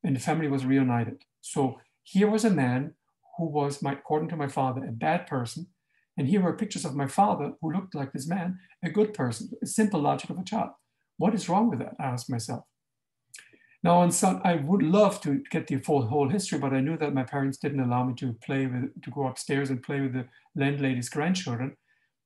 and 0.05 0.15
the 0.15 0.21
family 0.21 0.49
was 0.49 0.67
reunited. 0.67 1.25
So 1.41 1.81
here 2.03 2.31
was 2.31 2.45
a 2.45 2.51
man 2.51 2.95
who 3.37 3.47
was, 3.47 3.83
my, 3.83 3.93
according 3.93 4.29
to 4.31 4.37
my 4.37 4.49
father, 4.49 4.85
a 4.85 4.93
bad 4.93 5.27
person. 5.27 5.69
And 6.17 6.29
here 6.29 6.41
were 6.41 6.57
pictures 6.57 6.85
of 6.85 6.95
my 6.95 7.07
father 7.07 7.53
who 7.61 7.73
looked 7.73 7.95
like 7.95 8.13
this 8.13 8.29
man, 8.29 8.59
a 8.83 8.89
good 8.89 9.13
person, 9.13 9.51
a 9.63 9.67
simple 9.67 10.01
logic 10.01 10.31
of 10.31 10.39
a 10.39 10.45
child. 10.45 10.71
What 11.19 11.35
is 11.35 11.49
wrong 11.49 11.71
with 11.71 11.79
that? 11.81 11.95
I 11.99 12.05
asked 12.05 12.31
myself. 12.31 12.65
Now, 13.83 13.99
on 13.99 14.11
some, 14.11 14.41
I 14.45 14.57
would 14.57 14.83
love 14.83 15.21
to 15.21 15.43
get 15.51 15.69
the 15.69 15.79
full 15.79 16.07
whole 16.07 16.29
history, 16.29 16.59
but 16.59 16.73
I 16.73 16.81
knew 16.81 16.97
that 16.99 17.15
my 17.15 17.23
parents 17.23 17.59
didn't 17.59 17.81
allow 17.81 18.05
me 18.05 18.15
to 18.15 18.33
play 18.45 18.67
with, 18.67 19.01
to 19.03 19.11
go 19.11 19.27
upstairs 19.27 19.71
and 19.71 19.83
play 19.83 20.01
with 20.01 20.13
the 20.13 20.27
landlady's 20.57 21.09
grandchildren. 21.09 21.77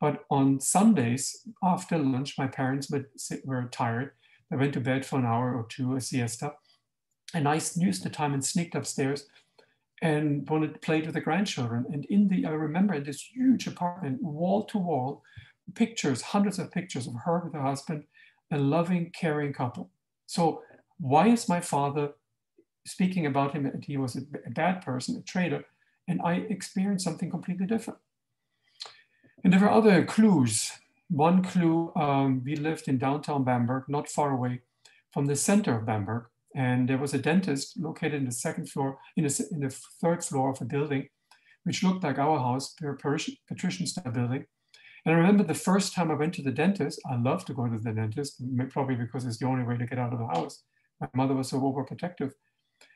But 0.01 0.25
on 0.31 0.61
Sundays 0.61 1.47
after 1.63 1.99
lunch, 1.99 2.39
my 2.39 2.47
parents 2.47 2.91
would 2.91 3.07
were 3.45 3.69
tired. 3.71 4.13
They 4.51 4.57
went 4.57 4.73
to 4.75 4.81
bed 4.81 5.05
for 5.05 5.19
an 5.19 5.27
hour 5.27 5.55
or 5.55 5.67
two, 5.69 5.95
a 5.95 6.01
siesta. 6.01 6.55
And 7.35 7.47
I 7.47 7.61
used 7.77 8.05
the 8.05 8.11
time 8.11 8.33
and 8.33 8.45
sneaked 8.45 8.75
upstairs 8.75 9.27
and 10.01 10.49
wanted 10.49 10.73
to 10.73 10.81
play 10.81 11.03
with 11.03 11.13
the 11.13 11.21
grandchildren. 11.21 11.85
And 11.93 12.07
in 12.07 12.29
the, 12.29 12.47
I 12.47 12.51
remember 12.51 12.95
in 12.95 13.05
this 13.05 13.23
huge 13.23 13.67
apartment, 13.67 14.23
wall 14.23 14.65
to 14.65 14.79
wall, 14.79 15.23
pictures, 15.75 16.23
hundreds 16.23 16.59
of 16.59 16.73
pictures 16.73 17.07
of 17.07 17.15
her 17.25 17.43
with 17.45 17.53
her 17.53 17.63
husband 17.63 18.05
a 18.51 18.59
loving, 18.59 19.11
caring 19.11 19.53
couple. 19.53 19.91
So 20.27 20.63
why 20.99 21.29
is 21.29 21.49
my 21.49 21.61
father 21.61 22.11
speaking 22.87 23.27
about 23.27 23.53
him 23.53 23.65
that 23.65 23.85
he 23.85 23.97
was 23.97 24.17
a 24.17 24.51
bad 24.51 24.83
person, 24.83 25.17
a 25.17 25.23
traitor, 25.23 25.65
and 26.09 26.21
I 26.23 26.35
experienced 26.49 27.05
something 27.05 27.31
completely 27.31 27.67
different? 27.67 27.99
And 29.43 29.53
there 29.53 29.61
were 29.61 29.71
other 29.71 30.05
clues. 30.05 30.73
One 31.09 31.43
clue, 31.43 31.93
um, 31.97 32.43
we 32.45 32.57
lived 32.57 32.87
in 32.89 32.99
downtown 32.99 33.45
Bamberg, 33.45 33.85
not 33.89 34.09
far 34.09 34.31
away 34.31 34.61
from 35.13 35.27
the 35.27 35.37
center 35.37 35.77
of 35.77 35.87
Bamberg, 35.87 36.25
and 36.55 36.89
there 36.89 36.99
was 36.99 37.15
a 37.15 37.19
dentist 37.19 37.79
located 37.79 38.15
in 38.15 38.27
the 38.27 38.33
second 38.33 38.69
floor, 38.69 38.99
in 39.17 39.25
the, 39.25 39.49
in 39.51 39.61
the 39.61 39.71
third 40.01 40.25
floor 40.25 40.51
of 40.51 40.61
a 40.61 40.65
building, 40.65 41.09
which 41.65 41.83
looked 41.83 42.05
like 42.05 42.19
our 42.19 42.39
house, 42.39 42.75
patrician 42.75 43.87
style 43.87 44.13
building. 44.13 44.47
And 45.05 45.15
I 45.15 45.19
remember 45.19 45.43
the 45.43 45.55
first 45.55 45.95
time 45.95 46.11
I 46.11 46.15
went 46.15 46.35
to 46.35 46.43
the 46.43 46.51
dentist, 46.51 47.01
I 47.11 47.17
love 47.17 47.45
to 47.47 47.55
go 47.55 47.67
to 47.67 47.79
the 47.79 47.93
dentist, 47.93 48.43
probably 48.69 48.97
because 48.97 49.25
it's 49.25 49.39
the 49.39 49.47
only 49.47 49.65
way 49.65 49.77
to 49.79 49.87
get 49.87 49.99
out 49.99 50.13
of 50.13 50.19
the 50.19 50.27
house. 50.27 50.63
My 51.01 51.09
mother 51.15 51.35
was 51.35 51.49
so 51.49 51.61
overprotective. 51.61 52.33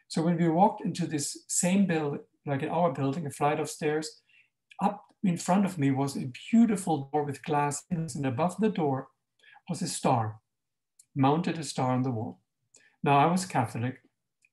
So 0.09 0.23
when 0.23 0.37
we 0.37 0.49
walked 0.49 0.85
into 0.85 1.07
this 1.07 1.45
same 1.49 1.87
building, 1.87 2.21
like 2.45 2.63
in 2.63 2.69
our 2.69 2.93
building, 2.93 3.27
a 3.27 3.31
flight 3.31 3.59
of 3.59 3.71
stairs, 3.71 4.21
up 4.83 5.03
in 5.23 5.39
front 5.39 5.65
of 5.65 5.79
me 5.79 5.91
was 5.91 6.17
a 6.17 6.31
beautiful 6.51 7.09
door 7.11 7.25
with 7.25 7.43
glass 7.43 7.85
and 7.91 8.27
above 8.27 8.57
the 8.59 8.69
door 8.69 9.09
was 9.69 9.81
a 9.81 9.89
star, 9.89 10.41
mounted 11.17 11.59
a 11.59 11.65
star 11.65 11.93
on 11.93 12.03
the 12.03 12.11
wall. 12.11 12.41
Now 13.03 13.17
I 13.19 13.27
was 13.27 13.47
Catholic, 13.47 14.01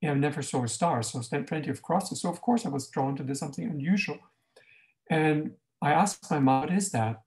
and 0.01 0.11
I 0.11 0.13
never 0.15 0.41
saw 0.41 0.63
a 0.63 0.67
star, 0.69 1.03
so 1.03 1.21
spent 1.21 1.47
plenty 1.47 1.69
of 1.69 1.81
crosses. 1.81 2.21
So 2.21 2.29
of 2.29 2.41
course 2.41 2.65
I 2.65 2.69
was 2.69 2.89
drawn 2.89 3.15
to 3.17 3.23
this 3.23 3.39
something 3.39 3.65
unusual. 3.65 4.19
And 5.09 5.51
I 5.81 5.91
asked 5.91 6.31
my 6.31 6.39
mom, 6.39 6.61
what 6.61 6.73
is 6.73 6.91
that? 6.91 7.21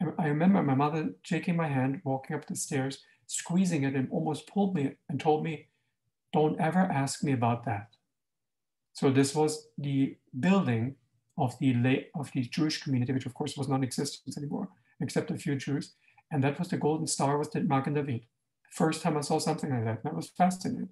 I 0.00 0.26
remember 0.28 0.62
my 0.62 0.74
mother 0.74 1.10
taking 1.24 1.56
my 1.56 1.68
hand, 1.68 2.00
walking 2.04 2.36
up 2.36 2.46
the 2.46 2.54
stairs, 2.54 3.02
squeezing 3.26 3.82
it, 3.82 3.94
and 3.94 4.08
almost 4.10 4.46
pulled 4.46 4.74
me 4.74 4.92
and 5.08 5.20
told 5.20 5.44
me, 5.44 5.66
Don't 6.32 6.60
ever 6.60 6.80
ask 6.80 7.24
me 7.24 7.32
about 7.32 7.64
that. 7.64 7.88
So 8.92 9.10
this 9.10 9.34
was 9.34 9.68
the 9.76 10.16
building 10.38 10.96
of 11.36 11.58
the 11.58 11.74
late, 11.74 12.10
of 12.14 12.30
the 12.32 12.42
Jewish 12.42 12.82
community, 12.82 13.12
which 13.12 13.26
of 13.26 13.34
course 13.34 13.56
was 13.56 13.68
non-existent 13.68 14.36
anymore, 14.36 14.68
except 15.00 15.30
a 15.30 15.36
few 15.36 15.56
Jews. 15.56 15.94
And 16.30 16.42
that 16.44 16.58
was 16.58 16.68
the 16.68 16.76
Golden 16.76 17.06
Star, 17.06 17.38
was 17.38 17.50
the 17.50 17.60
Magen 17.60 17.94
David. 17.94 18.26
First 18.70 19.02
time 19.02 19.16
I 19.16 19.22
saw 19.22 19.38
something 19.38 19.70
like 19.70 19.84
that, 19.84 20.04
that 20.04 20.14
was 20.14 20.28
fascinating. 20.28 20.90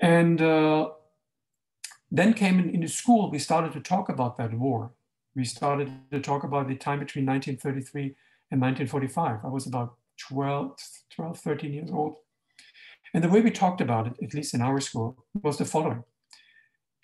And 0.00 0.40
uh, 0.40 0.90
then 2.10 2.34
came 2.34 2.58
in, 2.58 2.70
in 2.70 2.80
the 2.80 2.88
school, 2.88 3.30
we 3.30 3.38
started 3.38 3.72
to 3.72 3.80
talk 3.80 4.08
about 4.08 4.36
that 4.38 4.52
war 4.54 4.92
we 5.38 5.44
started 5.44 5.88
to 6.10 6.20
talk 6.20 6.42
about 6.42 6.66
the 6.66 6.74
time 6.74 6.98
between 6.98 7.24
1933 7.24 8.16
and 8.50 8.60
1945. 8.60 9.44
I 9.44 9.48
was 9.48 9.68
about 9.68 9.94
12, 10.18 10.76
12, 11.14 11.38
13 11.38 11.72
years 11.72 11.90
old. 11.92 12.16
And 13.14 13.22
the 13.22 13.28
way 13.28 13.40
we 13.40 13.52
talked 13.52 13.80
about 13.80 14.08
it, 14.08 14.14
at 14.20 14.34
least 14.34 14.52
in 14.52 14.60
our 14.60 14.80
school, 14.80 15.16
was 15.40 15.56
the 15.56 15.64
following. 15.64 16.02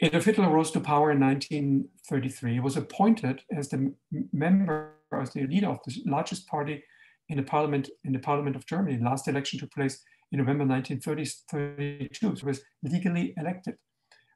Adolf 0.02 0.24
Hitler 0.24 0.50
rose 0.50 0.72
to 0.72 0.80
power 0.80 1.12
in 1.12 1.20
1933. 1.20 2.54
He 2.54 2.60
was 2.60 2.76
appointed 2.76 3.42
as 3.56 3.68
the 3.68 3.94
member, 4.32 4.94
as 5.12 5.30
the 5.30 5.46
leader 5.46 5.68
of 5.68 5.78
the 5.86 6.02
largest 6.04 6.48
party 6.48 6.82
in 7.28 7.36
the 7.36 7.44
parliament 7.44 7.88
in 8.02 8.12
the 8.12 8.18
parliament 8.18 8.56
of 8.56 8.66
Germany. 8.66 8.96
The 8.96 9.04
last 9.04 9.28
election 9.28 9.60
took 9.60 9.70
place 9.70 10.02
in 10.32 10.38
November 10.40 10.66
1932. 10.66 12.36
So 12.36 12.40
he 12.40 12.46
was 12.46 12.62
legally 12.82 13.32
elected. 13.36 13.76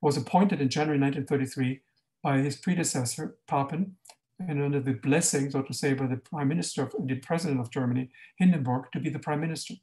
Was 0.00 0.16
appointed 0.16 0.60
in 0.60 0.68
January 0.68 1.00
1933 1.00 1.80
by 2.22 2.38
his 2.38 2.56
predecessor 2.56 3.36
Papen, 3.46 3.96
and 4.40 4.62
under 4.62 4.80
the 4.80 4.92
blessing, 4.92 5.50
so 5.50 5.62
to 5.62 5.74
say, 5.74 5.94
by 5.94 6.06
the 6.06 6.16
prime 6.16 6.48
minister, 6.48 6.82
of, 6.84 6.94
the 7.06 7.16
president 7.16 7.60
of 7.60 7.70
Germany, 7.70 8.08
Hindenburg, 8.38 8.84
to 8.92 9.00
be 9.00 9.10
the 9.10 9.18
prime 9.18 9.40
minister. 9.40 9.74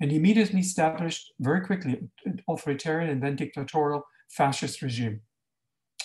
And 0.00 0.10
he 0.10 0.18
immediately 0.18 0.60
established 0.60 1.32
very 1.40 1.64
quickly 1.64 2.02
an 2.26 2.42
authoritarian 2.48 3.10
and 3.10 3.22
then 3.22 3.36
dictatorial 3.36 4.06
fascist 4.28 4.82
regime. 4.82 5.22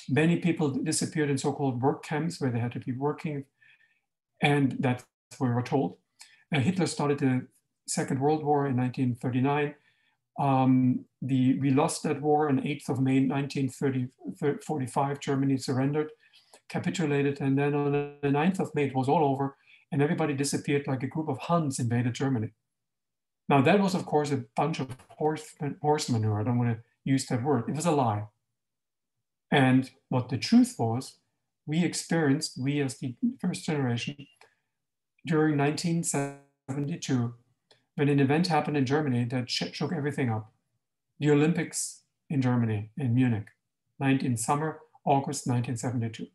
Many 0.08 0.38
people 0.38 0.70
disappeared 0.70 1.30
in 1.30 1.38
so-called 1.38 1.82
work 1.82 2.04
camps 2.04 2.40
where 2.40 2.52
they 2.52 2.60
had 2.60 2.72
to 2.74 2.80
be 2.80 2.94
working, 2.94 3.46
and 4.42 4.78
that's 4.80 5.06
what 5.38 5.48
we 5.48 5.54
were 5.54 5.62
told. 5.62 5.98
Uh, 6.54 6.60
Hitler 6.60 6.88
started 6.88 7.20
the 7.20 7.48
Second 7.88 8.20
World 8.20 8.44
War 8.44 8.68
in 8.68 8.78
1939. 8.78 9.76
Um, 10.40 11.06
the, 11.22 11.60
we 11.60 11.72
lost 11.72 12.04
that 12.04 12.22
war 12.22 12.50
on 12.50 12.62
8th 12.62 12.90
of 12.90 13.00
May 13.00 13.26
1945. 13.28 15.20
Germany 15.20 15.58
surrendered, 15.58 16.10
capitulated, 16.70 17.42
and 17.42 17.58
then 17.58 17.74
on 17.74 17.92
the 17.92 18.16
9th 18.24 18.60
of 18.60 18.74
May 18.74 18.86
it 18.86 18.96
was 18.96 19.10
all 19.10 19.26
over, 19.26 19.58
and 19.92 20.02
everybody 20.02 20.34
disappeared 20.34 20.88
like 20.88 21.04
a 21.04 21.08
group 21.08 21.28
of 21.30 21.38
Huns 21.38 21.80
invaded 21.80 22.14
Germany. 22.14 22.54
Now 23.50 23.62
that 23.62 23.82
was, 23.82 23.94
of 23.94 24.06
course, 24.06 24.32
a 24.32 24.46
bunch 24.56 24.80
of 24.80 24.96
horse, 25.10 25.56
horse 25.82 26.10
manure. 26.10 26.40
I 26.40 26.44
don't 26.44 26.58
want 26.58 26.72
to 26.72 26.82
use 27.04 27.26
that 27.28 27.44
word. 27.44 27.66
It 27.68 27.76
was 27.76 27.86
a 27.86 27.92
lie. 27.92 28.24
And 29.52 29.92
what 30.08 30.30
the 30.30 30.38
truth 30.38 30.76
was, 30.80 31.18
we 31.66 31.84
experienced, 31.84 32.58
we 32.58 32.82
as 32.82 32.98
the 32.98 33.16
first 33.42 33.66
generation, 33.66 34.16
during 35.26 35.58
1972, 35.58 37.34
when 38.02 38.10
an 38.10 38.20
event 38.20 38.48
happened 38.48 38.76
in 38.76 38.84
Germany 38.84 39.26
that 39.26 39.48
shook 39.48 39.94
everything 39.94 40.32
up. 40.32 40.52
The 41.20 41.30
Olympics 41.30 42.02
in 42.32 42.42
Germany, 42.42 42.90
in 42.98 43.14
Munich, 43.14 43.50
19 44.00 44.38
summer, 44.38 44.80
August 45.06 45.46
1972. 45.46 46.26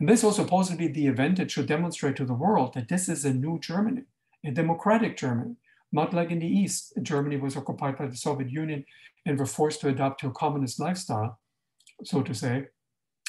And 0.00 0.08
this 0.08 0.24
was 0.24 0.34
supposed 0.34 0.72
to 0.72 0.76
be 0.76 0.88
the 0.88 1.06
event 1.06 1.36
that 1.36 1.52
should 1.52 1.68
demonstrate 1.68 2.16
to 2.16 2.24
the 2.24 2.34
world 2.34 2.74
that 2.74 2.88
this 2.88 3.08
is 3.08 3.24
a 3.24 3.32
new 3.32 3.60
Germany, 3.60 4.02
a 4.44 4.50
democratic 4.50 5.16
Germany, 5.16 5.54
not 5.92 6.12
like 6.12 6.32
in 6.32 6.40
the 6.40 6.48
East. 6.48 6.94
Germany 7.00 7.36
was 7.36 7.56
occupied 7.56 7.98
by 7.98 8.08
the 8.08 8.16
Soviet 8.16 8.50
Union 8.50 8.84
and 9.24 9.38
were 9.38 9.46
forced 9.46 9.82
to 9.82 9.88
adapt 9.88 10.18
to 10.22 10.26
a 10.26 10.32
communist 10.32 10.80
lifestyle, 10.80 11.38
so 12.02 12.20
to 12.20 12.34
say, 12.34 12.64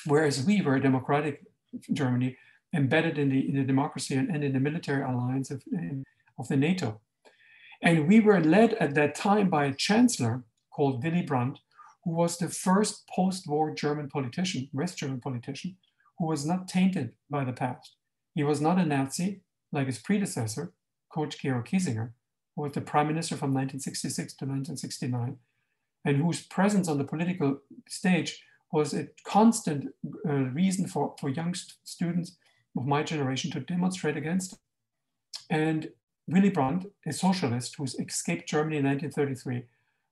whereas 0.08 0.44
we 0.44 0.64
were 0.64 0.78
a 0.78 0.82
democratic 0.82 1.44
Germany 1.94 2.38
embedded 2.74 3.20
in 3.20 3.30
the, 3.30 3.48
in 3.48 3.56
the 3.56 3.64
democracy 3.64 4.16
and, 4.16 4.32
and 4.32 4.44
in 4.44 4.54
the 4.54 4.60
military 4.60 5.04
alliance 5.04 5.52
of, 5.52 5.62
of 6.40 6.48
the 6.48 6.58
NATO. 6.58 7.02
And 7.82 8.08
we 8.08 8.20
were 8.20 8.40
led 8.40 8.74
at 8.76 8.96
that 8.96 9.16
time 9.16 9.50
by 9.50 9.66
a 9.66 9.74
chancellor 9.74 10.44
called 10.72 11.04
Willy 11.04 11.22
Brandt, 11.22 11.60
who 12.04 12.12
was 12.12 12.38
the 12.38 12.50
first 12.50 13.08
post-war 13.08 13.74
German 13.74 14.10
politician, 14.10 14.70
West 14.74 14.98
German 14.98 15.20
politician, 15.20 15.78
who 16.18 16.28
was 16.28 16.46
not 16.46 16.68
tainted 16.68 17.14
by 17.30 17.44
the 17.44 17.54
past. 17.54 17.96
He 18.34 18.44
was 18.44 18.62
not 18.62 18.78
a 18.78 18.86
Nazi 18.86 19.42
like 19.72 19.88
his 19.88 20.00
predecessor, 20.00 20.74
Kurt 21.12 21.38
Georg 21.38 21.66
Kiesinger, 21.66 22.12
who 22.56 22.64
was 22.64 22.74
the 22.74 22.82
prime 22.82 23.08
minister 23.08 23.36
from 23.36 23.54
1966 23.54 24.34
to 24.38 24.46
1969, 24.46 25.38
and 26.06 26.18
whose 26.18 26.46
presence 26.46 26.88
on 26.88 26.98
the 26.98 27.04
political 27.04 27.60
stage 27.88 28.42
was 28.72 28.94
a 28.94 29.08
constant 29.26 29.94
uh, 30.28 30.32
reason 30.32 30.88
for, 30.88 31.16
for 31.20 31.30
young 31.30 31.54
st 31.54 31.74
students 31.84 32.38
of 32.78 32.86
my 32.86 33.04
generation 33.04 33.50
to 33.52 33.60
demonstrate 33.60 34.18
against. 34.18 34.58
And 35.50 35.90
Willy 36.28 36.50
Brandt, 36.50 36.92
a 37.06 37.14
socialist 37.14 37.76
who 37.78 37.86
escaped 37.86 38.50
Germany 38.50 38.78
in 38.78 38.86
1933, 38.86 39.64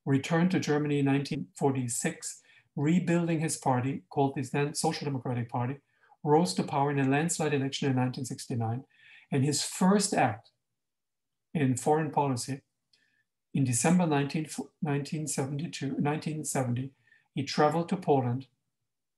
returned 0.05 0.51
to 0.51 0.59
Germany 0.59 0.99
in 0.99 1.05
1946, 1.05 2.41
rebuilding 2.75 3.39
his 3.39 3.57
party, 3.57 4.03
called 4.09 4.35
the 4.35 4.41
then 4.43 4.73
Social 4.73 5.05
Democratic 5.05 5.49
Party, 5.49 5.77
rose 6.23 6.53
to 6.53 6.63
power 6.63 6.91
in 6.91 6.99
a 6.99 7.09
landslide 7.09 7.53
election 7.53 7.89
in 7.89 7.95
1969. 7.95 8.83
And 9.31 9.43
his 9.43 9.61
first 9.61 10.13
act 10.13 10.51
in 11.53 11.75
foreign 11.75 12.11
policy, 12.11 12.61
in 13.53 13.63
December 13.63 14.05
19, 14.05 14.43
1972, 14.81 15.87
1970, 15.87 16.91
he 17.33 17.43
traveled 17.43 17.89
to 17.89 17.97
Poland 17.97 18.47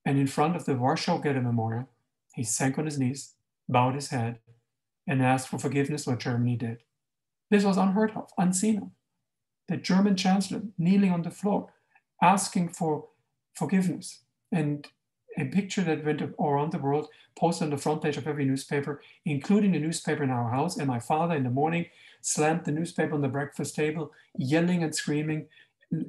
and 0.07 0.17
in 0.17 0.27
front 0.27 0.55
of 0.55 0.63
the 0.63 0.75
Warsaw 0.75 1.17
Ghetto 1.17 1.41
Memorial, 1.41 1.89
he 2.33 2.43
sank 2.43 2.77
on 2.77 2.85
his 2.85 2.97
knees, 2.97 3.33
bowed 3.67 3.95
his 3.95 4.07
head, 4.07 4.39
and 5.05 5.21
asked 5.21 5.49
for 5.49 5.57
forgiveness 5.57 6.07
what 6.07 6.19
Germany 6.19 6.55
did. 6.55 6.83
This 7.49 7.63
was 7.63 7.77
unheard 7.77 8.11
of, 8.15 8.29
unseen 8.37 8.77
of. 8.77 8.89
The 9.67 9.77
German 9.77 10.15
chancellor 10.15 10.61
kneeling 10.77 11.11
on 11.11 11.23
the 11.23 11.31
floor, 11.31 11.73
asking 12.21 12.69
for 12.69 13.07
forgiveness. 13.53 14.21
And 14.51 14.87
a 15.37 15.45
picture 15.45 15.83
that 15.83 16.03
went 16.03 16.21
around 16.21 16.71
the 16.71 16.79
world, 16.79 17.09
posted 17.37 17.65
on 17.65 17.69
the 17.69 17.77
front 17.77 18.01
page 18.01 18.17
of 18.17 18.27
every 18.27 18.45
newspaper, 18.45 19.01
including 19.25 19.71
the 19.71 19.79
newspaper 19.79 20.23
in 20.23 20.31
our 20.31 20.49
house. 20.49 20.77
And 20.77 20.87
my 20.87 20.99
father 20.99 21.35
in 21.35 21.43
the 21.43 21.49
morning 21.49 21.85
slammed 22.21 22.65
the 22.65 22.71
newspaper 22.71 23.13
on 23.13 23.21
the 23.21 23.27
breakfast 23.27 23.75
table, 23.75 24.11
yelling 24.37 24.83
and 24.83 24.95
screaming 24.95 25.47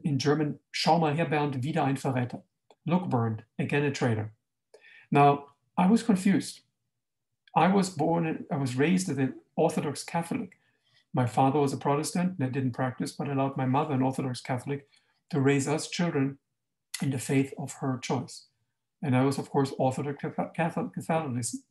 in 0.02 0.18
German, 0.18 0.58
Schau 0.72 0.98
mal 0.98 1.14
her, 1.14 1.26
Bernd, 1.26 1.62
wieder 1.62 1.84
ein 1.84 1.96
Verräter. 1.96 2.42
Look, 2.86 3.08
Bernd, 3.08 3.42
again 3.58 3.84
a 3.84 3.90
traitor. 3.90 4.32
Now, 5.10 5.46
I 5.76 5.86
was 5.86 6.02
confused. 6.02 6.60
I 7.54 7.68
was 7.68 7.90
born, 7.90 8.26
and 8.26 8.44
I 8.50 8.56
was 8.56 8.76
raised 8.76 9.08
as 9.08 9.18
an 9.18 9.34
Orthodox 9.56 10.04
Catholic. 10.04 10.58
My 11.14 11.26
father 11.26 11.58
was 11.58 11.72
a 11.72 11.78
Protestant 11.78 12.38
that 12.38 12.52
didn't 12.52 12.72
practice, 12.72 13.12
but 13.12 13.28
allowed 13.28 13.56
my 13.56 13.66
mother, 13.66 13.94
an 13.94 14.02
Orthodox 14.02 14.40
Catholic, 14.40 14.86
to 15.30 15.40
raise 15.40 15.66
us 15.66 15.88
children 15.88 16.38
in 17.02 17.10
the 17.10 17.18
faith 17.18 17.52
of 17.58 17.72
her 17.80 17.98
choice. 18.02 18.46
And 19.02 19.16
I 19.16 19.24
was, 19.24 19.38
of 19.38 19.50
course, 19.50 19.72
Orthodox 19.78 20.24
Catholic 20.54 20.92
Catholicism. 20.94 21.62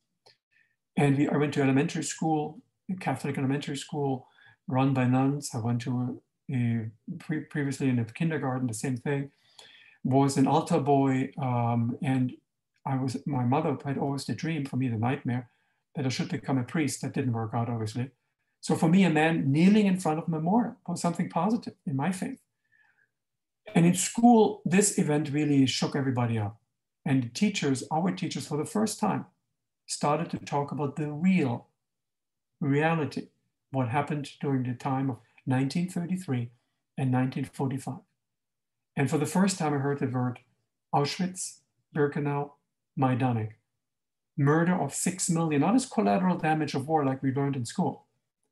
And 0.95 1.17
we, 1.17 1.29
I 1.29 1.37
went 1.37 1.53
to 1.53 1.61
elementary 1.61 2.03
school, 2.03 2.59
Catholic 2.99 3.37
elementary 3.37 3.77
school, 3.77 4.27
run 4.67 4.93
by 4.93 5.05
nuns. 5.05 5.51
I 5.53 5.59
went 5.59 5.81
to 5.81 6.19
a, 6.51 6.55
a 6.55 6.89
pre 7.19 7.41
previously 7.41 7.89
in 7.89 7.99
a 7.99 8.05
kindergarten, 8.05 8.67
the 8.67 8.73
same 8.73 8.97
thing. 8.97 9.31
Was 10.03 10.37
an 10.37 10.47
altar 10.47 10.79
boy, 10.79 11.31
um, 11.41 11.97
and 12.01 12.33
I 12.85 12.95
was 12.95 13.17
my 13.25 13.43
mother 13.43 13.77
had 13.85 13.97
always 13.97 14.25
the 14.25 14.33
dream 14.33 14.65
for 14.65 14.77
me, 14.77 14.87
the 14.87 14.97
nightmare, 14.97 15.49
that 15.95 16.05
I 16.05 16.09
should 16.09 16.29
become 16.29 16.57
a 16.57 16.63
priest. 16.63 17.01
That 17.01 17.13
didn't 17.13 17.33
work 17.33 17.51
out, 17.53 17.69
obviously. 17.69 18.09
So 18.67 18.75
for 18.75 18.89
me, 18.89 19.05
a 19.05 19.09
man 19.09 19.49
kneeling 19.49 19.85
in 19.85 19.97
front 19.97 20.19
of 20.19 20.27
a 20.27 20.29
memorial 20.29 20.75
was 20.85 20.99
something 20.99 21.29
positive 21.29 21.75
in 21.85 21.95
my 21.95 22.11
faith. 22.11 22.41
And 23.73 23.85
in 23.85 23.93
school, 23.93 24.61
this 24.65 24.99
event 24.99 25.31
really 25.31 25.65
shook 25.65 25.95
everybody 25.95 26.37
up. 26.37 26.59
And 27.05 27.33
teachers, 27.33 27.85
our 27.89 28.11
teachers, 28.11 28.45
for 28.45 28.57
the 28.57 28.65
first 28.65 28.99
time, 28.99 29.23
started 29.85 30.29
to 30.31 30.39
talk 30.39 30.73
about 30.73 30.97
the 30.97 31.09
real 31.09 31.69
reality, 32.59 33.29
what 33.71 33.87
happened 33.87 34.31
during 34.41 34.63
the 34.63 34.73
time 34.73 35.09
of 35.09 35.19
1933 35.45 36.49
and 36.97 37.13
1945. 37.13 37.99
And 38.97 39.09
for 39.09 39.17
the 39.17 39.25
first 39.25 39.57
time, 39.57 39.75
I 39.75 39.77
heard 39.77 39.99
the 39.99 40.07
word 40.07 40.39
Auschwitz, 40.93 41.59
Birkenau, 41.95 42.51
Majdanek. 42.99 43.51
Murder 44.37 44.75
of 44.75 44.93
six 44.93 45.29
million, 45.29 45.61
not 45.61 45.75
as 45.75 45.85
collateral 45.85 46.37
damage 46.37 46.73
of 46.73 46.85
war 46.85 47.05
like 47.05 47.23
we 47.23 47.31
learned 47.31 47.55
in 47.55 47.63
school, 47.63 48.06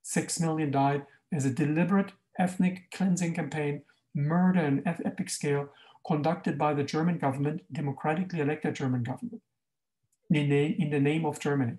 6 0.06 0.40
million 0.40 0.70
died 0.70 1.04
as 1.34 1.46
a 1.46 1.50
deliberate 1.50 2.12
ethnic 2.38 2.92
cleansing 2.92 3.34
campaign, 3.34 3.82
murder 4.14 4.60
on 4.60 4.84
epic 4.86 5.32
scale, 5.32 5.70
conducted 6.06 6.60
by 6.60 6.76
the 6.76 6.84
German 6.84 7.18
government, 7.18 7.62
democratically 7.74 8.40
elected 8.40 8.76
German 8.76 9.02
government, 9.02 9.42
in, 10.30 10.52
in 10.52 10.92
the 10.92 11.00
name 11.00 11.26
of 11.26 11.40
Germany. 11.40 11.78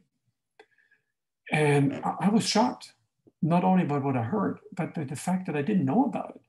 And 1.53 2.03
I 2.21 2.29
was 2.29 2.45
shocked, 2.45 2.95
not 3.41 3.63
only 3.63 3.85
by 3.85 3.99
what 3.99 4.17
I 4.17 4.25
heard, 4.25 4.59
but 4.73 4.93
by 4.93 5.05
the 5.05 5.15
fact 5.15 5.47
that 5.47 5.57
I 5.57 5.63
didn't 5.63 5.85
know 5.85 6.05
about 6.05 6.33
it. 6.35 6.41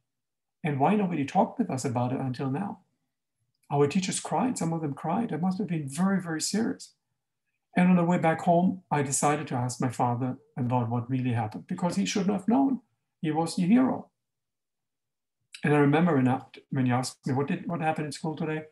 And 0.64 0.80
why 0.80 0.96
nobody 0.96 1.26
talked 1.26 1.60
with 1.60 1.70
us 1.70 1.86
about 1.86 2.12
it 2.12 2.20
until 2.20 2.50
now? 2.50 2.80
Our 3.72 3.86
teachers 3.86 4.20
cried, 4.20 4.58
some 4.58 4.74
of 4.74 4.82
them 4.82 4.96
cried. 4.96 5.32
It 5.32 5.42
must 5.44 5.60
have 5.60 5.68
been 5.68 5.88
very, 5.88 6.20
very 6.20 6.42
serious. 6.42 6.94
And 7.78 7.92
on 7.92 7.96
the 7.96 8.04
way 8.04 8.18
back 8.18 8.42
home, 8.42 8.82
I 8.90 9.04
decided 9.04 9.48
to 9.48 9.56
ask 9.56 9.80
my 9.80 9.90
father 9.90 10.38
about 10.58 10.90
what 10.90 11.10
really 11.10 11.34
happened 11.34 11.68
because 11.68 11.96
he 11.96 12.06
shouldn't 12.06 12.32
have 12.32 12.48
known. 12.48 12.82
He 13.22 13.30
was 13.32 13.56
the 13.56 13.68
hero. 13.68 14.10
And 15.64 15.76
I 15.76 15.78
remember 15.78 16.16
when, 16.16 16.42
when 16.72 16.88
he 16.88 16.92
asked 16.92 17.26
me, 17.28 17.36
what, 17.36 17.48
did, 17.48 17.68
what 17.68 17.82
happened 17.82 18.08
in 18.08 18.12
school 18.12 18.36
today? 18.36 18.64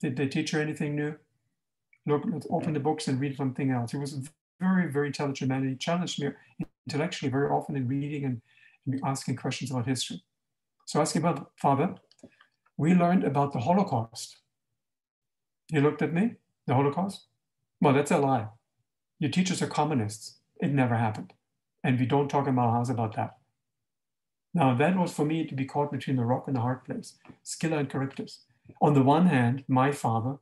Did 0.00 0.16
they 0.16 0.28
teach 0.28 0.52
you 0.52 0.60
anything 0.60 0.94
new? 0.94 1.16
Look, 2.06 2.22
let's 2.32 2.46
open 2.48 2.72
the 2.72 2.80
books 2.80 3.08
and 3.08 3.20
read 3.20 3.36
something 3.36 3.72
else. 3.72 3.90
He 3.90 3.96
was 3.98 4.14
a 4.14 4.22
very, 4.60 4.92
very 4.92 5.08
intelligent 5.08 5.48
man. 5.48 5.62
And 5.62 5.70
he 5.70 5.76
challenged 5.76 6.22
me 6.22 6.30
intellectually 6.86 7.32
very 7.32 7.50
often 7.50 7.74
in 7.74 7.88
reading 7.88 8.24
and, 8.24 8.40
and 8.86 9.00
asking 9.04 9.36
questions 9.36 9.72
about 9.72 9.86
history. 9.86 10.22
So 10.84 11.00
asking 11.00 11.22
about 11.22 11.50
father, 11.56 11.96
we 12.76 12.94
learned 12.94 13.24
about 13.24 13.52
the 13.52 13.58
Holocaust 13.58 14.36
He 15.68 15.80
looked 15.80 16.02
at 16.02 16.12
me, 16.14 16.36
the 16.68 16.74
Holocaust? 16.74 17.26
Well, 17.80 17.94
that's 17.94 18.10
a 18.10 18.18
lie. 18.18 18.48
Your 19.18 19.30
teachers 19.30 19.62
are 19.62 19.66
communists. 19.66 20.38
It 20.60 20.72
never 20.72 20.96
happened. 20.96 21.32
And 21.84 21.98
we 21.98 22.06
don't 22.06 22.28
talk 22.28 22.46
in 22.46 22.54
my 22.54 22.62
house 22.62 22.90
about 22.90 23.16
that. 23.16 23.36
Now, 24.54 24.74
that 24.74 24.98
was 24.98 25.12
for 25.12 25.24
me 25.24 25.46
to 25.46 25.54
be 25.54 25.66
caught 25.66 25.92
between 25.92 26.16
the 26.16 26.24
rock 26.24 26.44
and 26.46 26.56
the 26.56 26.60
hard 26.60 26.84
place, 26.84 27.16
Scylla 27.42 27.78
and 27.78 27.90
Charybdis. 27.90 28.40
On 28.80 28.94
the 28.94 29.02
one 29.02 29.26
hand, 29.26 29.64
my 29.68 29.92
father 29.92 30.38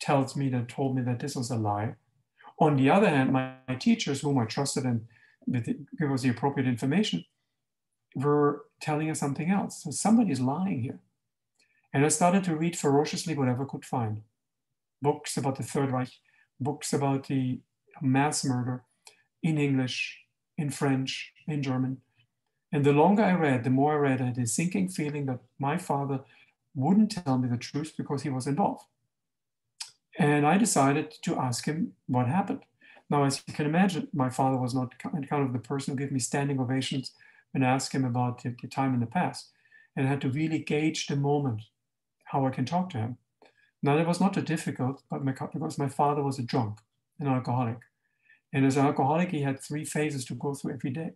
tells 0.00 0.36
me 0.36 0.50
that 0.50 0.68
told 0.68 0.94
me 0.94 1.02
that 1.02 1.20
this 1.20 1.34
was 1.34 1.50
a 1.50 1.56
lie. 1.56 1.94
On 2.58 2.76
the 2.76 2.90
other 2.90 3.08
hand, 3.08 3.32
my, 3.32 3.54
my 3.66 3.74
teachers, 3.74 4.20
whom 4.20 4.38
I 4.38 4.44
trusted 4.44 4.84
and 4.84 5.06
gave 5.50 6.10
us 6.10 6.22
the 6.22 6.28
appropriate 6.28 6.68
information, 6.68 7.24
were 8.14 8.66
telling 8.80 9.10
us 9.10 9.18
something 9.18 9.50
else. 9.50 9.82
So 9.82 9.90
somebody's 9.90 10.40
lying 10.40 10.82
here. 10.82 11.00
And 11.92 12.04
I 12.04 12.08
started 12.08 12.44
to 12.44 12.56
read 12.56 12.76
ferociously 12.76 13.34
whatever 13.34 13.64
I 13.64 13.70
could 13.70 13.84
find. 13.84 14.22
Books 15.00 15.36
about 15.36 15.56
the 15.56 15.62
Third 15.62 15.90
Reich, 15.90 16.10
books 16.60 16.92
about 16.92 17.26
the 17.28 17.60
mass 18.00 18.44
murder 18.44 18.84
in 19.42 19.58
English, 19.58 20.18
in 20.56 20.70
French, 20.70 21.32
in 21.46 21.62
German. 21.62 21.98
And 22.72 22.84
the 22.84 22.92
longer 22.92 23.22
I 23.22 23.34
read, 23.34 23.64
the 23.64 23.70
more 23.70 23.94
I 23.94 24.10
read, 24.10 24.20
I 24.20 24.26
had 24.26 24.38
a 24.38 24.46
sinking 24.46 24.88
feeling 24.88 25.26
that 25.26 25.40
my 25.58 25.78
father 25.78 26.20
wouldn't 26.74 27.12
tell 27.12 27.38
me 27.38 27.48
the 27.48 27.56
truth 27.56 27.94
because 27.96 28.22
he 28.22 28.30
was 28.30 28.46
involved. 28.46 28.84
And 30.18 30.46
I 30.46 30.58
decided 30.58 31.14
to 31.22 31.36
ask 31.36 31.66
him 31.66 31.92
what 32.06 32.26
happened. 32.26 32.60
Now, 33.10 33.24
as 33.24 33.42
you 33.46 33.54
can 33.54 33.66
imagine, 33.66 34.08
my 34.12 34.30
father 34.30 34.56
was 34.56 34.74
not 34.74 34.98
kind 34.98 35.28
of 35.32 35.52
the 35.52 35.58
person 35.58 35.92
who 35.92 35.98
gave 35.98 36.12
me 36.12 36.20
standing 36.20 36.58
ovations 36.58 37.12
I 37.62 37.66
asked 37.66 37.92
him 37.92 38.04
about 38.04 38.42
the, 38.42 38.54
the 38.60 38.68
time 38.68 38.94
in 38.94 39.00
the 39.00 39.06
past. 39.06 39.50
And 39.94 40.06
I 40.06 40.10
had 40.10 40.20
to 40.22 40.28
really 40.28 40.58
gauge 40.58 41.06
the 41.06 41.16
moment, 41.16 41.62
how 42.24 42.46
I 42.46 42.50
can 42.50 42.64
talk 42.64 42.90
to 42.90 42.98
him. 42.98 43.18
Now, 43.84 43.96
that 43.96 44.06
was 44.06 44.18
not 44.18 44.42
difficult, 44.46 45.02
but 45.10 45.22
my, 45.22 45.32
because 45.32 45.76
my 45.76 45.90
father 45.90 46.22
was 46.22 46.38
a 46.38 46.42
drunk, 46.42 46.78
an 47.20 47.28
alcoholic. 47.28 47.80
And 48.50 48.64
as 48.64 48.78
an 48.78 48.86
alcoholic, 48.86 49.30
he 49.30 49.42
had 49.42 49.60
three 49.60 49.84
phases 49.84 50.24
to 50.24 50.34
go 50.34 50.54
through 50.54 50.72
every 50.72 50.88
day. 50.90 51.10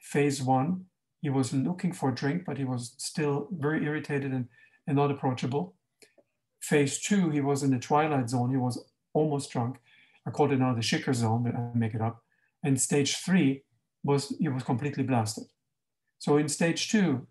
Phase 0.00 0.40
one, 0.40 0.86
he 1.20 1.28
was 1.28 1.52
looking 1.52 1.92
for 1.92 2.08
a 2.08 2.14
drink, 2.14 2.44
but 2.46 2.56
he 2.56 2.64
was 2.64 2.94
still 2.96 3.48
very 3.52 3.84
irritated 3.84 4.32
and, 4.32 4.48
and 4.86 4.96
not 4.96 5.10
approachable. 5.10 5.74
Phase 6.60 6.98
two, 6.98 7.28
he 7.28 7.42
was 7.42 7.62
in 7.62 7.72
the 7.72 7.78
twilight 7.78 8.30
zone. 8.30 8.50
He 8.50 8.56
was 8.56 8.82
almost 9.12 9.50
drunk. 9.50 9.76
I 10.26 10.30
called 10.30 10.52
it 10.52 10.60
now 10.60 10.74
the 10.74 10.80
Shicker 10.80 11.12
zone, 11.12 11.42
but 11.42 11.54
I 11.54 11.68
make 11.74 11.94
it 11.94 12.00
up. 12.00 12.24
And 12.64 12.80
stage 12.80 13.16
three 13.16 13.64
was 14.02 14.34
he 14.40 14.48
was 14.48 14.62
completely 14.62 15.02
blasted. 15.02 15.44
So 16.18 16.38
in 16.38 16.48
stage 16.48 16.88
two, 16.88 17.26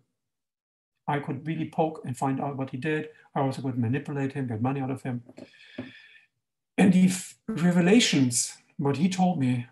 I 1.08 1.18
could 1.20 1.46
really 1.46 1.68
poke 1.68 2.02
and 2.04 2.16
find 2.16 2.38
out 2.38 2.56
what 2.56 2.70
he 2.70 2.76
did. 2.76 3.08
I 3.34 3.40
also 3.40 3.62
could 3.62 3.78
manipulate 3.78 4.32
him, 4.32 4.46
get 4.46 4.60
money 4.60 4.80
out 4.80 4.90
of 4.90 5.02
him. 5.02 5.22
And 6.76 6.92
the 6.92 7.10
revelations, 7.48 8.58
what 8.76 8.98
he 8.98 9.08
told 9.08 9.40
me, 9.40 9.66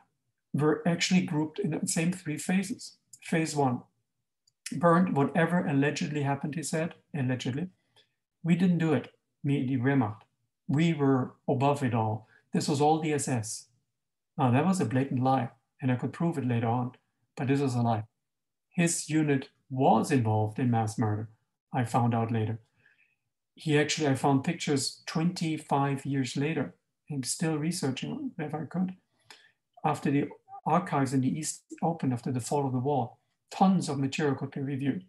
were 0.54 0.82
actually 0.88 1.20
grouped 1.20 1.58
in 1.58 1.70
the 1.70 1.86
same 1.86 2.12
three 2.12 2.38
phases. 2.38 2.96
Phase 3.20 3.54
one, 3.54 3.82
Bernd 4.72 5.14
whatever 5.14 5.64
allegedly 5.64 6.22
happened, 6.22 6.54
he 6.54 6.62
said, 6.62 6.94
allegedly. 7.14 7.68
We 8.42 8.56
didn't 8.56 8.78
do 8.78 8.94
it, 8.94 9.12
me, 9.44 9.64
the 9.66 9.76
Wehrmacht. 9.76 10.22
We 10.66 10.94
were 10.94 11.34
above 11.46 11.82
it 11.84 11.94
all. 11.94 12.26
This 12.52 12.68
was 12.68 12.80
all 12.80 13.00
the 13.00 13.12
SS. 13.12 13.66
Now, 14.38 14.50
that 14.50 14.66
was 14.66 14.80
a 14.80 14.84
blatant 14.84 15.22
lie, 15.22 15.50
and 15.80 15.92
I 15.92 15.96
could 15.96 16.12
prove 16.12 16.38
it 16.38 16.48
later 16.48 16.66
on, 16.66 16.92
but 17.36 17.48
this 17.48 17.60
was 17.60 17.74
a 17.74 17.82
lie. 17.82 18.04
His 18.70 19.08
unit 19.08 19.50
was 19.70 20.10
involved 20.10 20.58
in 20.58 20.70
mass 20.70 20.98
murder, 20.98 21.28
I 21.72 21.84
found 21.84 22.14
out 22.14 22.30
later. 22.30 22.60
He 23.54 23.78
actually, 23.78 24.08
I 24.08 24.14
found 24.14 24.44
pictures 24.44 25.02
25 25.06 26.04
years 26.04 26.36
later. 26.36 26.74
I'm 27.10 27.22
still 27.22 27.56
researching 27.56 28.32
if 28.38 28.54
I 28.54 28.64
could. 28.64 28.94
After 29.84 30.10
the 30.10 30.28
archives 30.66 31.14
in 31.14 31.20
the 31.20 31.38
East 31.38 31.62
opened 31.82 32.12
after 32.12 32.32
the 32.32 32.40
fall 32.40 32.66
of 32.66 32.72
the 32.72 32.78
wall, 32.78 33.18
tons 33.50 33.88
of 33.88 33.98
material 33.98 34.34
could 34.34 34.50
be 34.50 34.60
reviewed. 34.60 35.04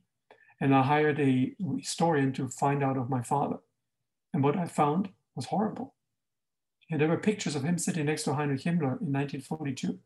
And 0.60 0.74
I 0.74 0.84
hired 0.84 1.20
a 1.20 1.54
historian 1.78 2.34
to 2.34 2.48
find 2.48 2.84
out 2.84 2.98
of 2.98 3.10
my 3.10 3.22
father. 3.22 3.58
And 4.34 4.43
what 4.43 4.58
I 4.58 4.65
found 4.65 5.10
was 5.36 5.48
horrible. 5.48 5.96
And 6.89 7.02
there 7.02 7.08
were 7.08 7.17
pictures 7.17 7.56
of 7.56 7.63
him 7.63 7.78
sitting 7.78 8.06
next 8.06 8.24
to 8.24 8.34
Heinrich 8.34 8.62
Himmler 8.62 9.02
in 9.02 9.12
1942. 9.12 10.00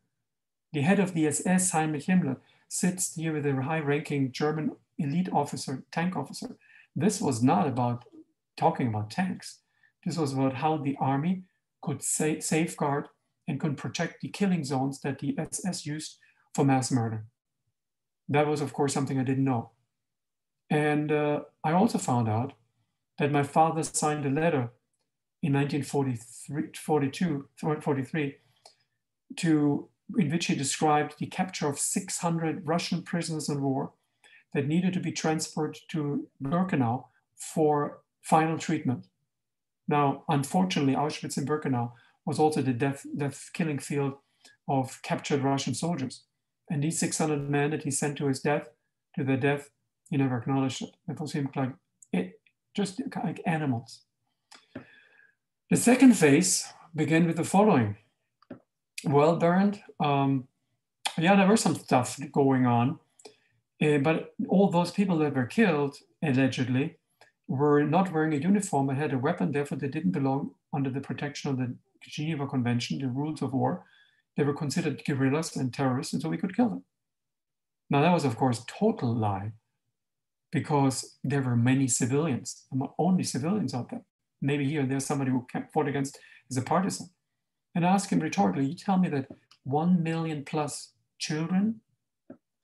The 0.72 0.82
head 0.82 0.98
of 0.98 1.14
the 1.14 1.26
SS, 1.26 1.70
Heinrich 1.70 2.06
Himmler, 2.06 2.38
sits 2.72 3.14
here 3.16 3.34
with 3.34 3.44
a 3.44 3.62
high 3.62 3.80
ranking 3.80 4.32
German 4.32 4.70
elite 4.98 5.28
officer, 5.30 5.84
tank 5.92 6.16
officer. 6.16 6.56
This 6.96 7.20
was 7.20 7.42
not 7.42 7.68
about 7.68 8.04
talking 8.56 8.88
about 8.88 9.10
tanks. 9.10 9.58
This 10.06 10.16
was 10.16 10.32
about 10.32 10.54
how 10.54 10.78
the 10.78 10.96
army 10.98 11.42
could 11.82 12.02
sa- 12.02 12.40
safeguard 12.40 13.08
and 13.46 13.60
could 13.60 13.76
protect 13.76 14.22
the 14.22 14.28
killing 14.28 14.64
zones 14.64 15.00
that 15.02 15.18
the 15.18 15.34
SS 15.38 15.84
used 15.84 16.16
for 16.54 16.64
mass 16.64 16.90
murder. 16.90 17.26
That 18.30 18.46
was, 18.46 18.62
of 18.62 18.72
course, 18.72 18.94
something 18.94 19.18
I 19.18 19.24
didn't 19.24 19.44
know. 19.44 19.72
And 20.70 21.12
uh, 21.12 21.40
I 21.62 21.72
also 21.72 21.98
found 21.98 22.26
out 22.26 22.54
that 23.18 23.30
my 23.30 23.42
father 23.42 23.82
signed 23.82 24.24
a 24.24 24.30
letter 24.30 24.70
in 25.42 25.52
1942, 25.52 27.48
43, 27.82 28.36
to, 29.36 29.88
in 30.18 30.30
which 30.30 30.46
he 30.46 30.54
described 30.54 31.14
the 31.18 31.26
capture 31.26 31.68
of 31.68 31.78
600 31.78 32.66
Russian 32.66 33.02
prisoners 33.02 33.48
of 33.48 33.60
war 33.60 33.92
that 34.54 34.66
needed 34.66 34.92
to 34.94 35.00
be 35.00 35.12
transferred 35.12 35.78
to 35.88 36.28
Birkenau 36.42 37.04
for 37.36 38.00
final 38.22 38.58
treatment. 38.58 39.06
Now, 39.88 40.24
unfortunately, 40.28 40.94
Auschwitz 40.94 41.36
and 41.36 41.48
Birkenau 41.48 41.92
was 42.24 42.38
also 42.38 42.62
the 42.62 42.72
death, 42.72 43.04
death 43.16 43.50
killing 43.52 43.78
field 43.78 44.14
of 44.68 45.00
captured 45.02 45.42
Russian 45.42 45.74
soldiers. 45.74 46.22
And 46.70 46.82
these 46.82 46.98
600 46.98 47.50
men 47.50 47.70
that 47.70 47.82
he 47.82 47.90
sent 47.90 48.16
to 48.18 48.26
his 48.26 48.40
death, 48.40 48.68
to 49.16 49.24
their 49.24 49.36
death, 49.36 49.70
he 50.10 50.16
never 50.16 50.38
acknowledged 50.38 50.82
it. 50.82 50.94
It 51.08 51.20
was 51.20 51.32
him 51.32 51.50
like 51.56 51.72
it, 52.12 52.40
just 52.74 53.00
like 53.24 53.42
animals. 53.46 54.02
The 55.70 55.76
second 55.76 56.14
phase 56.14 56.66
began 56.94 57.26
with 57.26 57.36
the 57.36 57.44
following. 57.44 57.96
Well, 59.04 59.36
Bernd, 59.36 59.82
um, 60.00 60.46
yeah, 61.18 61.34
there 61.36 61.48
was 61.48 61.60
some 61.60 61.74
stuff 61.74 62.18
going 62.30 62.66
on, 62.66 62.98
uh, 63.82 63.98
but 63.98 64.34
all 64.48 64.70
those 64.70 64.92
people 64.92 65.18
that 65.18 65.34
were 65.34 65.46
killed, 65.46 65.96
allegedly, 66.22 66.98
were 67.48 67.82
not 67.82 68.12
wearing 68.12 68.32
a 68.32 68.36
uniform 68.36 68.88
and 68.88 68.98
had 68.98 69.12
a 69.12 69.18
weapon, 69.18 69.52
therefore 69.52 69.78
they 69.78 69.88
didn't 69.88 70.12
belong 70.12 70.52
under 70.72 70.88
the 70.88 71.00
protection 71.00 71.50
of 71.50 71.58
the 71.58 71.74
Geneva 72.02 72.46
Convention, 72.46 72.98
the 72.98 73.08
rules 73.08 73.42
of 73.42 73.52
war. 73.52 73.84
They 74.36 74.44
were 74.44 74.54
considered 74.54 75.04
guerrillas 75.04 75.56
and 75.56 75.74
terrorists, 75.74 76.12
and 76.12 76.22
so 76.22 76.28
we 76.28 76.38
could 76.38 76.56
kill 76.56 76.70
them. 76.70 76.84
Now, 77.90 78.00
that 78.00 78.12
was, 78.12 78.24
of 78.24 78.36
course, 78.36 78.64
total 78.66 79.14
lie 79.14 79.52
because 80.50 81.18
there 81.24 81.42
were 81.42 81.56
many 81.56 81.88
civilians, 81.88 82.66
only 82.98 83.24
civilians 83.24 83.74
out 83.74 83.90
there. 83.90 84.02
Maybe 84.40 84.68
here 84.68 84.80
and 84.80 84.90
there's 84.90 85.06
somebody 85.06 85.30
who 85.30 85.46
fought 85.74 85.88
against 85.88 86.18
as 86.50 86.56
a 86.56 86.62
partisan. 86.62 87.10
And 87.74 87.84
ask 87.84 88.10
him 88.10 88.20
rhetorically, 88.20 88.66
you 88.66 88.74
tell 88.74 88.98
me 88.98 89.08
that 89.08 89.28
one 89.64 90.02
million 90.02 90.44
plus 90.44 90.92
children 91.18 91.80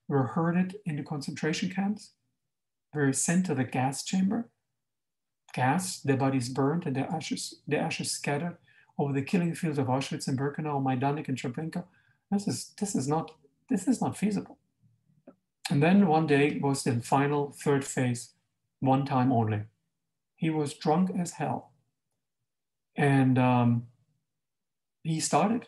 were 0.08 0.28
herded 0.28 0.76
into 0.84 1.02
concentration 1.02 1.70
camps, 1.70 2.12
were 2.92 3.12
sent 3.12 3.46
to 3.46 3.54
the 3.54 3.64
gas 3.64 4.04
chamber, 4.04 4.48
gas, 5.54 6.00
their 6.00 6.16
bodies 6.16 6.48
burned 6.48 6.86
and 6.86 6.96
their 6.96 7.10
ashes, 7.10 7.60
their 7.66 7.80
ashes 7.80 8.10
scattered 8.10 8.56
over 8.98 9.12
the 9.12 9.22
killing 9.22 9.54
fields 9.54 9.78
of 9.78 9.86
Auschwitz 9.86 10.28
and 10.28 10.38
Birkenau, 10.38 10.82
Majdanek 10.82 11.28
and 11.28 11.38
Treblinka. 11.38 11.84
This 12.30 12.48
is, 12.48 12.74
this 12.78 12.94
is 12.94 13.08
not, 13.08 13.32
this 13.70 13.86
is 13.86 14.00
not 14.00 14.16
feasible. 14.16 14.58
And 15.70 15.82
then 15.82 16.06
one 16.06 16.26
day 16.26 16.58
was 16.60 16.82
the 16.82 17.00
final 17.00 17.54
third 17.62 17.84
phase, 17.84 18.32
one 18.80 19.04
time 19.04 19.32
only. 19.32 19.62
He 20.36 20.50
was 20.50 20.74
drunk 20.74 21.10
as 21.18 21.32
hell. 21.32 21.72
And 22.96 23.38
um, 23.38 23.86
he 25.08 25.20
started. 25.20 25.62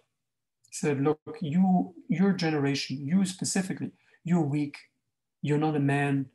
He 0.69 0.73
said, 0.73 1.01
look, 1.01 1.21
you, 1.41 1.95
your 2.09 2.33
generation, 2.33 2.99
you 3.01 3.25
specifically, 3.25 3.93
you're 4.23 4.43
weak. 4.43 4.77
You're 5.43 5.59
not 5.59 5.77
a 5.77 5.81
man. 5.81 6.27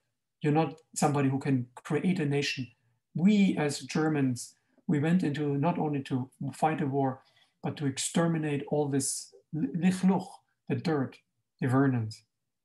You're 0.42 0.54
not 0.54 0.76
somebody 0.96 1.30
who 1.30 1.40
can 1.40 1.68
create 1.76 2.20
a 2.20 2.26
nation. 2.26 2.68
We 3.14 3.56
as 3.58 3.80
Germans, 3.80 4.56
we 4.88 5.00
went 5.00 5.24
into 5.24 5.58
not 5.58 5.78
only 5.78 6.02
to 6.04 6.30
fight 6.54 6.82
a 6.82 6.88
war, 6.88 7.22
but 7.64 7.78
to 7.78 7.86
exterminate 7.86 8.64
all 8.70 8.88
this 8.88 9.34
lichluch, 9.56 10.28
the 10.68 10.76
dirt, 10.76 11.18
the 11.62 11.68
vernons. 11.68 12.24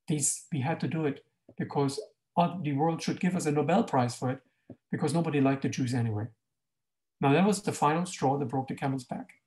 These, 0.09 0.47
we 0.53 0.61
had 0.61 0.81
to 0.81 0.89
do 0.89 1.05
it 1.07 1.25
because 1.59 2.01
the 2.65 2.73
world 2.73 3.03
should 3.03 3.21
give 3.21 3.37
us 3.37 3.47
a 3.47 3.53
Nobel 3.53 3.85
Prize 3.85 4.17
for 4.17 4.31
it 4.31 4.41
because 4.91 5.15
nobody 5.15 5.41
liked 5.41 5.63
the 5.63 5.69
Jews 5.69 5.95
anyway. 5.95 6.29
Now 7.21 7.33
that 7.35 7.47
was 7.47 7.63
the 7.63 7.73
final 7.73 8.07
straw 8.07 8.39
that 8.39 8.49
broke 8.49 8.69
the 8.69 8.75
camel's 8.75 9.05
back. 9.05 9.40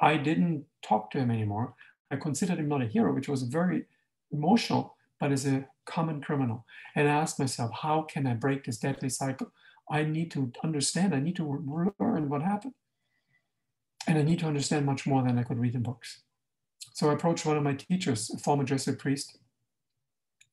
I 0.00 0.16
didn't 0.16 0.64
talk 0.82 1.10
to 1.10 1.18
him 1.18 1.30
anymore. 1.30 1.74
I 2.10 2.16
considered 2.16 2.58
him 2.58 2.68
not 2.68 2.82
a 2.82 2.86
hero, 2.86 3.14
which 3.14 3.28
was 3.28 3.42
very 3.42 3.84
emotional, 4.32 4.96
but 5.18 5.32
as 5.32 5.46
a 5.46 5.66
common 5.84 6.20
criminal. 6.20 6.64
And 6.94 7.08
I 7.08 7.12
asked 7.12 7.38
myself, 7.38 7.70
how 7.82 8.02
can 8.02 8.26
I 8.26 8.34
break 8.34 8.64
this 8.64 8.78
deadly 8.78 9.10
cycle? 9.10 9.52
I 9.90 10.04
need 10.04 10.30
to 10.32 10.52
understand, 10.64 11.14
I 11.14 11.20
need 11.20 11.36
to 11.36 11.44
learn 11.98 12.28
what 12.28 12.42
happened. 12.42 12.74
And 14.06 14.16
I 14.18 14.22
need 14.22 14.38
to 14.38 14.46
understand 14.46 14.86
much 14.86 15.06
more 15.06 15.22
than 15.22 15.38
I 15.38 15.42
could 15.42 15.58
read 15.58 15.74
in 15.74 15.82
books. 15.82 16.22
So 16.94 17.10
I 17.10 17.14
approached 17.14 17.44
one 17.44 17.56
of 17.56 17.62
my 17.62 17.74
teachers, 17.74 18.30
a 18.30 18.38
former 18.38 18.64
Jesuit 18.64 18.98
priest, 18.98 19.38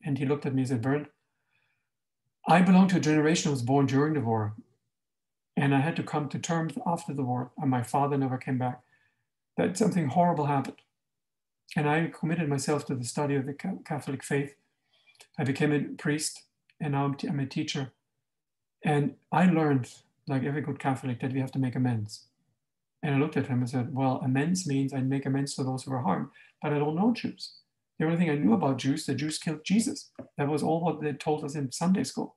and 0.04 0.18
he 0.18 0.26
looked 0.26 0.46
at 0.46 0.54
me 0.54 0.62
and 0.62 0.70
said, 0.70 0.82
Bernd, 0.82 1.08
I 2.48 2.62
belong 2.62 2.88
to 2.90 2.98
a 2.98 3.00
generation 3.00 3.50
that 3.50 3.56
was 3.56 3.62
born 3.62 3.86
during 3.86 4.14
the 4.14 4.22
war. 4.22 4.56
And 5.56 5.74
I 5.74 5.80
had 5.80 5.96
to 5.96 6.04
come 6.04 6.30
to 6.30 6.40
terms 6.40 6.74
after 6.86 7.14
the 7.14 7.24
war, 7.24 7.52
and 7.58 7.70
my 7.70 7.84
father 7.84 8.18
never 8.18 8.38
came 8.38 8.58
back, 8.58 8.82
that 9.58 9.78
something 9.78 10.08
horrible 10.08 10.46
happened. 10.46 10.78
And 11.76 11.90
I 11.90 12.12
committed 12.18 12.48
myself 12.48 12.86
to 12.86 12.96
the 12.96 13.04
study 13.04 13.36
of 13.36 13.46
the 13.46 13.54
Catholic 13.54 14.24
faith. 14.24 14.56
I 15.38 15.44
became 15.44 15.72
a 15.72 15.80
priest, 16.02 16.44
and 16.80 16.94
now 16.94 17.16
I'm 17.28 17.40
a 17.40 17.46
teacher. 17.46 17.92
And 18.84 19.16
I 19.32 19.46
learned, 19.48 19.92
like 20.28 20.44
every 20.44 20.62
good 20.62 20.80
Catholic, 20.80 21.20
that 21.22 21.34
we 21.34 21.40
have 21.40 21.52
to 21.52 21.60
make 21.60 21.76
amends. 21.76 22.26
And 23.04 23.16
I 23.16 23.20
looked 23.20 23.38
at 23.38 23.48
him 23.48 23.60
and 23.60 23.70
said, 23.70 23.94
Well, 23.94 24.22
amends 24.24 24.66
means 24.66 24.94
I 24.94 25.02
make 25.02 25.26
amends 25.26 25.56
to 25.56 25.64
those 25.64 25.84
who 25.84 25.92
were 25.92 26.02
harmed, 26.02 26.30
but 26.62 26.74
I 26.74 26.80
don't 26.80 26.96
know 26.96 27.14
Jews. 27.14 27.54
The 28.00 28.06
only 28.06 28.18
thing 28.18 28.30
I 28.30 28.36
knew 28.36 28.54
about 28.54 28.78
Jews, 28.78 29.06
the 29.06 29.16
Jews 29.16 29.40
killed 29.40 29.64
Jesus. 29.64 30.12
That 30.38 30.48
was 30.48 30.64
all 30.64 30.84
what 30.84 31.02
they 31.02 31.14
told 31.14 31.44
us 31.44 31.56
in 31.56 31.72
Sunday 31.72 32.04
school. 32.04 32.36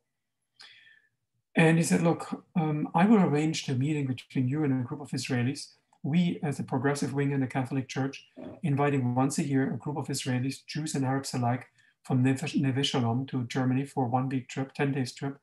And 1.56 1.76
he 1.76 1.84
said, 1.84 2.02
Look, 2.02 2.44
um, 2.56 2.88
I 2.94 3.06
will 3.06 3.20
arrange 3.20 3.68
a 3.68 3.74
meeting 3.74 4.06
between 4.06 4.48
you 4.48 4.64
and 4.64 4.72
a 4.72 4.84
group 4.84 5.00
of 5.00 5.10
Israelis. 5.10 5.72
We, 6.02 6.40
as 6.42 6.58
a 6.58 6.64
progressive 6.64 7.12
wing 7.12 7.32
in 7.32 7.40
the 7.40 7.46
Catholic 7.46 7.88
Church, 7.88 8.26
inviting 8.62 9.14
once 9.14 9.38
a 9.38 9.44
year 9.44 9.72
a 9.72 9.76
group 9.76 9.96
of 9.96 10.06
Israelis, 10.08 10.64
Jews 10.66 10.94
and 10.94 11.04
Arabs 11.04 11.34
alike, 11.34 11.66
from 12.02 12.22
Neve 12.22 12.86
Shalom 12.86 13.26
to 13.26 13.44
Germany 13.44 13.84
for 13.84 14.06
one 14.06 14.28
week 14.28 14.48
trip, 14.48 14.72
10 14.72 14.92
days 14.92 15.12
trip. 15.12 15.38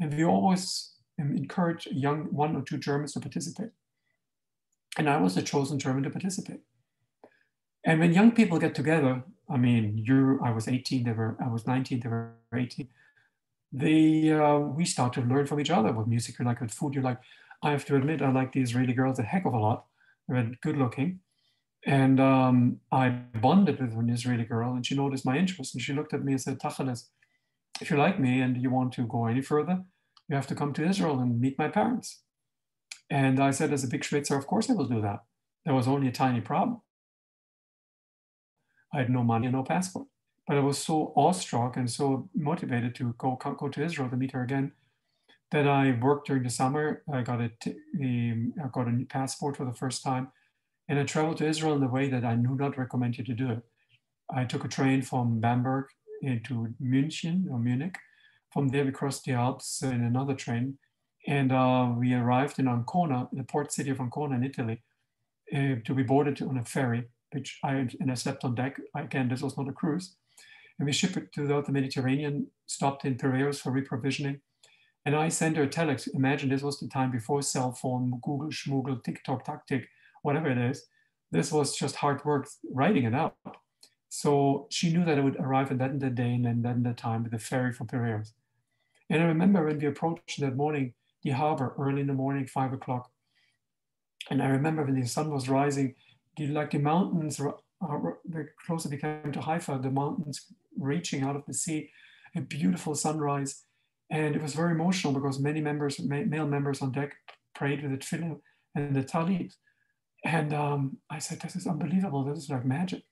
And 0.00 0.12
we 0.12 0.24
always 0.24 0.94
um, 1.20 1.36
encourage 1.36 1.86
young 1.86 2.24
one 2.32 2.56
or 2.56 2.62
two 2.62 2.78
Germans 2.78 3.12
to 3.12 3.20
participate. 3.20 3.70
And 4.98 5.08
I 5.08 5.18
was 5.18 5.34
the 5.34 5.42
chosen 5.42 5.78
German 5.78 6.02
to 6.02 6.10
participate. 6.10 6.60
And 7.84 8.00
when 8.00 8.12
young 8.12 8.32
people 8.32 8.58
get 8.58 8.74
together, 8.74 9.22
I 9.48 9.56
mean, 9.56 9.98
you, 9.98 10.40
I 10.44 10.50
was 10.50 10.68
18, 10.68 11.04
they 11.04 11.12
were, 11.12 11.36
I 11.42 11.48
was 11.48 11.66
19, 11.66 12.00
they 12.00 12.08
were 12.08 12.32
18. 12.54 12.88
They, 13.72 14.32
uh, 14.32 14.58
we 14.58 14.84
start 14.84 15.12
to 15.14 15.22
learn 15.22 15.46
from 15.46 15.60
each 15.60 15.70
other 15.70 15.92
what 15.92 16.08
music 16.08 16.38
you 16.38 16.44
like, 16.44 16.60
what 16.60 16.70
food 16.70 16.94
you 16.94 17.02
like. 17.02 17.18
I 17.62 17.70
have 17.70 17.84
to 17.86 17.96
admit, 17.96 18.22
I 18.22 18.30
like 18.30 18.52
the 18.52 18.62
Israeli 18.62 18.92
girls 18.92 19.18
a 19.18 19.22
heck 19.22 19.44
of 19.44 19.54
a 19.54 19.58
lot. 19.58 19.86
They're 20.30 20.50
good 20.62 20.78
looking. 20.78 21.20
And 21.86 22.20
um, 22.20 22.80
I 22.92 23.08
bonded 23.08 23.80
with 23.80 23.92
an 23.94 24.10
Israeli 24.10 24.44
girl 24.44 24.74
and 24.74 24.86
she 24.86 24.94
noticed 24.94 25.26
my 25.26 25.36
interest 25.36 25.74
and 25.74 25.82
she 25.82 25.92
looked 25.92 26.14
at 26.14 26.24
me 26.24 26.32
and 26.32 26.40
said, 26.40 26.60
Tacheles, 26.60 27.08
if 27.80 27.90
you 27.90 27.96
like 27.96 28.20
me 28.20 28.40
and 28.40 28.56
you 28.62 28.70
want 28.70 28.92
to 28.94 29.06
go 29.06 29.26
any 29.26 29.40
further, 29.40 29.82
you 30.28 30.36
have 30.36 30.46
to 30.48 30.54
come 30.54 30.72
to 30.74 30.86
Israel 30.86 31.18
and 31.18 31.40
meet 31.40 31.58
my 31.58 31.68
parents. 31.68 32.20
And 33.10 33.40
I 33.40 33.50
said, 33.50 33.72
as 33.72 33.82
a 33.82 33.88
big 33.88 34.04
Schwitzer, 34.04 34.36
of 34.36 34.46
course 34.46 34.70
I 34.70 34.74
will 34.74 34.86
do 34.86 35.00
that. 35.00 35.20
There 35.64 35.74
was 35.74 35.88
only 35.88 36.08
a 36.08 36.12
tiny 36.12 36.40
problem. 36.40 36.82
I 38.94 38.98
had 38.98 39.10
no 39.10 39.24
money 39.24 39.46
and 39.46 39.56
no 39.56 39.62
passport. 39.62 40.06
But 40.46 40.58
I 40.58 40.60
was 40.60 40.78
so 40.78 41.12
awestruck 41.16 41.76
and 41.76 41.90
so 41.90 42.28
motivated 42.34 42.94
to 42.96 43.14
go, 43.18 43.36
go 43.36 43.68
to 43.68 43.84
Israel 43.84 44.10
to 44.10 44.16
meet 44.16 44.32
her 44.32 44.42
again 44.42 44.72
that 45.52 45.66
I 45.66 45.98
worked 46.00 46.28
during 46.28 46.42
the 46.42 46.50
summer. 46.50 47.02
I 47.12 47.22
got 47.22 47.40
a, 47.40 47.50
I 47.64 48.68
got 48.72 48.88
a 48.88 49.04
passport 49.08 49.56
for 49.56 49.64
the 49.64 49.72
first 49.72 50.02
time. 50.02 50.28
And 50.88 50.98
I 50.98 51.04
traveled 51.04 51.38
to 51.38 51.46
Israel 51.46 51.76
in 51.76 51.82
a 51.82 51.88
way 51.88 52.08
that 52.08 52.24
I 52.24 52.34
do 52.34 52.56
not 52.56 52.78
recommend 52.78 53.18
you 53.18 53.24
to 53.24 53.34
do 53.34 53.50
it. 53.50 53.62
I 54.32 54.44
took 54.44 54.64
a 54.64 54.68
train 54.68 55.02
from 55.02 55.40
Bamberg 55.40 55.86
into 56.22 56.74
München 56.82 57.50
or 57.50 57.58
Munich. 57.58 57.96
From 58.52 58.68
there, 58.68 58.84
we 58.84 58.90
crossed 58.90 59.24
the 59.24 59.32
Alps 59.32 59.82
in 59.82 60.02
another 60.04 60.34
train 60.34 60.78
and 61.26 61.52
uh, 61.52 61.92
we 61.96 62.14
arrived 62.14 62.58
in 62.58 62.68
Ancona, 62.68 63.28
the 63.32 63.44
port 63.44 63.72
city 63.72 63.90
of 63.90 64.00
Ancona 64.00 64.36
in 64.36 64.44
Italy, 64.44 64.82
uh, 65.54 65.76
to 65.84 65.94
be 65.94 66.02
boarded 66.02 66.40
on 66.42 66.56
a 66.56 66.64
ferry, 66.64 67.04
which 67.32 67.58
I, 67.62 67.88
and 68.00 68.10
I 68.10 68.14
slept 68.14 68.44
on 68.44 68.54
deck. 68.54 68.80
Again, 68.94 69.28
this 69.28 69.42
was 69.42 69.56
not 69.56 69.68
a 69.68 69.72
cruise. 69.72 70.16
And 70.78 70.86
we 70.86 70.92
shipped 70.92 71.16
it 71.16 71.28
throughout 71.34 71.66
the 71.66 71.72
Mediterranean, 71.72 72.46
stopped 72.66 73.04
in 73.04 73.16
Piraeus 73.16 73.60
for 73.60 73.70
reprovisioning. 73.70 74.40
And 75.06 75.16
I 75.16 75.28
sent 75.28 75.56
her 75.56 75.62
a 75.62 75.68
telex. 75.68 76.08
Imagine 76.14 76.50
this 76.50 76.62
was 76.62 76.78
the 76.78 76.88
time 76.88 77.10
before 77.10 77.42
cell 77.42 77.72
phone, 77.72 78.10
Google, 78.22 78.48
Schmoogle, 78.48 79.02
TikTok, 79.02 79.44
Tactic, 79.44 79.88
whatever 80.22 80.50
it 80.50 80.58
is. 80.58 80.84
This 81.30 81.50
was 81.52 81.76
just 81.76 81.96
hard 81.96 82.24
work 82.24 82.48
writing 82.70 83.04
it 83.04 83.14
out. 83.14 83.36
So 84.08 84.66
she 84.70 84.92
knew 84.92 85.04
that 85.04 85.18
I 85.18 85.20
would 85.20 85.36
arrive 85.36 85.70
at 85.70 85.78
that 85.78 86.14
day 86.14 86.34
and 86.34 86.64
then 86.64 86.82
that 86.82 86.96
time 86.96 87.22
with 87.22 87.32
the 87.32 87.38
ferry 87.38 87.72
from 87.72 87.86
Piraeus. 87.86 88.32
And 89.08 89.22
I 89.22 89.26
remember 89.26 89.64
when 89.64 89.78
we 89.78 89.86
approached 89.86 90.40
that 90.40 90.56
morning, 90.56 90.94
the 91.22 91.30
harbor 91.30 91.74
early 91.78 92.00
in 92.00 92.06
the 92.06 92.12
morning, 92.12 92.46
five 92.46 92.72
o'clock. 92.72 93.10
And 94.30 94.42
I 94.42 94.48
remember 94.48 94.84
when 94.84 95.00
the 95.00 95.06
sun 95.06 95.30
was 95.30 95.48
rising, 95.48 95.94
the, 96.36 96.48
like 96.48 96.70
the 96.72 96.78
mountains, 96.78 97.38
the 97.38 98.48
closer 98.66 98.88
we 98.88 98.98
came 98.98 99.32
to 99.32 99.40
Haifa, 99.40 99.80
the 99.82 99.90
mountains 99.90 100.46
reaching 100.78 101.22
out 101.22 101.36
of 101.36 101.46
the 101.46 101.54
sea, 101.54 101.90
a 102.34 102.40
beautiful 102.40 102.94
sunrise. 102.94 103.64
And 104.10 104.34
it 104.34 104.42
was 104.42 104.54
very 104.54 104.72
emotional 104.72 105.12
because 105.12 105.38
many 105.38 105.60
members, 105.60 106.00
male 106.00 106.46
members 106.46 106.82
on 106.82 106.92
deck 106.92 107.14
prayed 107.54 107.82
with 107.82 107.92
the 107.92 107.98
tefillin 107.98 108.40
and 108.74 108.94
the 108.94 109.04
talit. 109.04 109.54
And 110.24 110.52
um, 110.52 110.98
I 111.08 111.18
said, 111.18 111.40
this 111.40 111.56
is 111.56 111.66
unbelievable. 111.66 112.24
This 112.24 112.38
is 112.38 112.50
like 112.50 112.64
magic. 112.64 113.04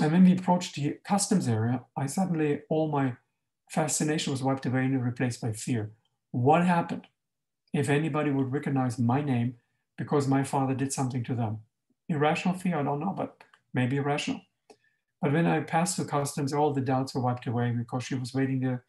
And 0.00 0.12
when 0.12 0.24
we 0.24 0.32
approached 0.32 0.74
the 0.74 0.98
customs 1.06 1.48
area, 1.48 1.84
I 1.96 2.06
suddenly, 2.06 2.62
all 2.68 2.88
my 2.88 3.14
fascination 3.70 4.32
was 4.32 4.42
wiped 4.42 4.66
away 4.66 4.80
and 4.80 5.04
replaced 5.04 5.40
by 5.40 5.52
fear. 5.52 5.92
What 6.32 6.64
happened 6.64 7.06
if 7.72 7.88
anybody 7.88 8.30
would 8.30 8.52
recognize 8.52 8.98
my 8.98 9.22
name 9.22 9.54
because 9.96 10.28
my 10.28 10.42
father 10.42 10.74
did 10.74 10.92
something 10.92 11.24
to 11.24 11.34
them? 11.34 11.58
Irrational 12.08 12.56
fear, 12.56 12.78
I 12.78 12.82
don't 12.82 13.00
know, 13.00 13.14
but 13.16 13.42
maybe 13.72 13.96
irrational. 13.96 14.40
But 15.22 15.32
when 15.32 15.46
I 15.46 15.60
passed 15.60 15.96
through 15.96 16.06
customs, 16.06 16.52
all 16.52 16.72
the 16.72 16.80
doubts 16.80 17.14
were 17.14 17.22
wiped 17.22 17.46
away 17.46 17.70
because 17.70 18.04
she 18.04 18.14
was 18.14 18.34
waiting 18.34 18.60
there, 18.60 18.84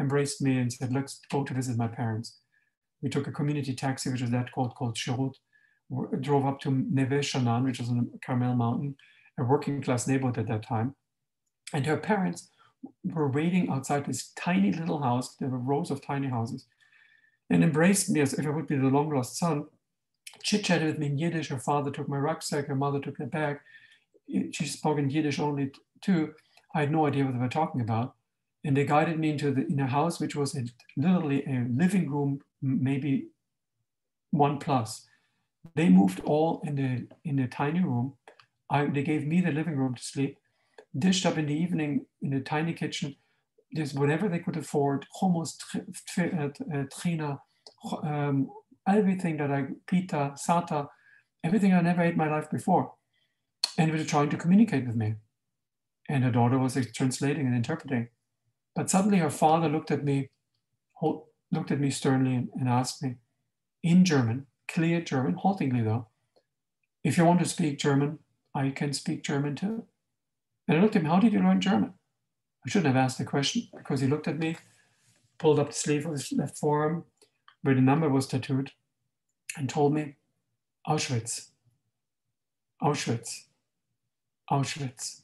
embraced 0.00 0.40
me 0.42 0.58
and 0.58 0.72
said, 0.72 0.92
let's 0.92 1.20
go 1.30 1.44
to 1.44 1.54
visit 1.54 1.76
my 1.76 1.88
parents. 1.88 2.40
We 3.02 3.08
took 3.08 3.26
a 3.26 3.32
community 3.32 3.74
taxi, 3.74 4.10
which 4.10 4.22
is 4.22 4.30
that 4.30 4.52
called, 4.52 4.74
called 4.74 4.96
Shirut, 4.96 5.34
drove 6.20 6.46
up 6.46 6.60
to 6.60 6.70
Neve 6.70 7.20
Sha'anan, 7.20 7.64
which 7.64 7.80
is 7.80 7.88
on 7.88 7.96
the 7.98 8.18
Carmel 8.24 8.54
Mountain, 8.54 8.96
a 9.38 9.44
working 9.44 9.82
class 9.82 10.06
neighborhood 10.06 10.38
at 10.38 10.48
that 10.48 10.62
time. 10.62 10.94
And 11.72 11.86
her 11.86 11.96
parents 11.96 12.50
were 13.04 13.28
waiting 13.28 13.68
outside 13.70 14.06
this 14.06 14.32
tiny 14.36 14.72
little 14.72 15.02
house. 15.02 15.36
There 15.36 15.48
were 15.48 15.58
rows 15.58 15.90
of 15.90 16.04
tiny 16.04 16.28
houses 16.28 16.66
and 17.50 17.64
embraced 17.64 18.08
me 18.10 18.20
as 18.20 18.32
if 18.34 18.46
I 18.46 18.50
would 18.50 18.66
be 18.66 18.76
the 18.76 18.86
long 18.86 19.10
lost 19.10 19.36
son. 19.36 19.64
Chit 20.42 20.64
chatted 20.64 20.86
with 20.86 20.98
me 20.98 21.06
in 21.06 21.18
Yiddish. 21.18 21.48
Her 21.48 21.58
father 21.58 21.90
took 21.90 22.08
my 22.08 22.18
rucksack, 22.18 22.66
her 22.66 22.74
mother 22.74 23.00
took 23.00 23.18
the 23.18 23.26
bag. 23.26 23.58
She 24.52 24.66
spoke 24.66 24.98
in 24.98 25.10
Yiddish 25.10 25.40
only 25.40 25.72
too. 26.00 26.34
I 26.74 26.80
had 26.80 26.92
no 26.92 27.06
idea 27.06 27.24
what 27.24 27.34
they 27.34 27.40
were 27.40 27.48
talking 27.48 27.80
about. 27.80 28.14
And 28.64 28.76
they 28.76 28.84
guided 28.84 29.18
me 29.18 29.30
into 29.30 29.52
the, 29.52 29.66
inner 29.66 29.86
house 29.86 30.20
which 30.20 30.36
was 30.36 30.54
a, 30.54 30.64
literally 30.96 31.44
a 31.44 31.66
living 31.74 32.10
room, 32.10 32.40
maybe 32.60 33.28
one 34.30 34.58
plus. 34.58 35.06
They 35.74 35.88
moved 35.88 36.20
all 36.24 36.62
in 36.64 36.76
the 36.76 37.08
in 37.24 37.36
the 37.36 37.46
tiny 37.46 37.82
room. 37.82 38.14
I, 38.70 38.86
they 38.86 39.02
gave 39.02 39.26
me 39.26 39.40
the 39.40 39.52
living 39.52 39.76
room 39.76 39.94
to 39.94 40.02
sleep. 40.02 40.38
Dished 40.96 41.26
up 41.26 41.38
in 41.38 41.46
the 41.46 41.54
evening 41.54 42.06
in 42.22 42.30
the 42.30 42.40
tiny 42.40 42.72
kitchen 42.72 43.16
just 43.74 43.98
whatever 43.98 44.28
they 44.28 44.38
could 44.38 44.56
afford, 44.56 45.06
hummus, 45.20 45.56
uh, 46.18 46.84
trina, 47.00 47.38
um, 48.02 48.50
everything 48.86 49.36
that 49.36 49.50
I, 49.50 49.66
pita, 49.86 50.34
sata, 50.36 50.88
everything 51.44 51.72
I 51.72 51.80
never 51.80 52.02
ate 52.02 52.16
my 52.16 52.28
life 52.28 52.50
before. 52.50 52.92
And 53.78 53.90
they 53.90 53.96
were 53.96 54.04
trying 54.04 54.30
to 54.30 54.36
communicate 54.36 54.86
with 54.86 54.96
me. 54.96 55.14
And 56.08 56.24
her 56.24 56.30
daughter 56.30 56.58
was 56.58 56.76
translating 56.94 57.46
and 57.46 57.54
interpreting. 57.54 58.08
But 58.74 58.90
suddenly 58.90 59.18
her 59.18 59.30
father 59.30 59.68
looked 59.68 59.90
at 59.90 60.04
me, 60.04 60.30
looked 61.02 61.70
at 61.70 61.80
me 61.80 61.90
sternly 61.90 62.34
and 62.34 62.68
asked 62.68 63.02
me 63.02 63.16
in 63.82 64.04
German, 64.04 64.46
clear 64.68 65.00
German, 65.00 65.34
haltingly 65.34 65.82
though, 65.82 66.08
if 67.02 67.16
you 67.16 67.24
want 67.24 67.40
to 67.40 67.46
speak 67.46 67.78
German, 67.78 68.18
I 68.54 68.70
can 68.70 68.92
speak 68.92 69.22
German 69.22 69.56
too. 69.56 69.84
And 70.68 70.78
I 70.78 70.80
looked 70.82 70.96
at 70.96 71.02
him, 71.02 71.08
how 71.08 71.18
did 71.18 71.32
you 71.32 71.40
learn 71.40 71.60
German? 71.60 71.94
I 72.64 72.68
shouldn't 72.68 72.94
have 72.94 73.02
asked 73.02 73.18
the 73.18 73.24
question 73.24 73.68
because 73.76 74.00
he 74.00 74.06
looked 74.06 74.28
at 74.28 74.38
me, 74.38 74.56
pulled 75.38 75.58
up 75.58 75.68
the 75.68 75.74
sleeve 75.74 76.04
of 76.04 76.12
his 76.12 76.30
left 76.32 76.58
forearm 76.58 77.04
where 77.62 77.74
the 77.74 77.80
number 77.80 78.08
was 78.08 78.26
tattooed, 78.26 78.72
and 79.56 79.68
told 79.68 79.94
me, 79.94 80.16
Auschwitz, 80.86 81.48
Auschwitz, 82.82 83.44
Auschwitz. 84.50 85.22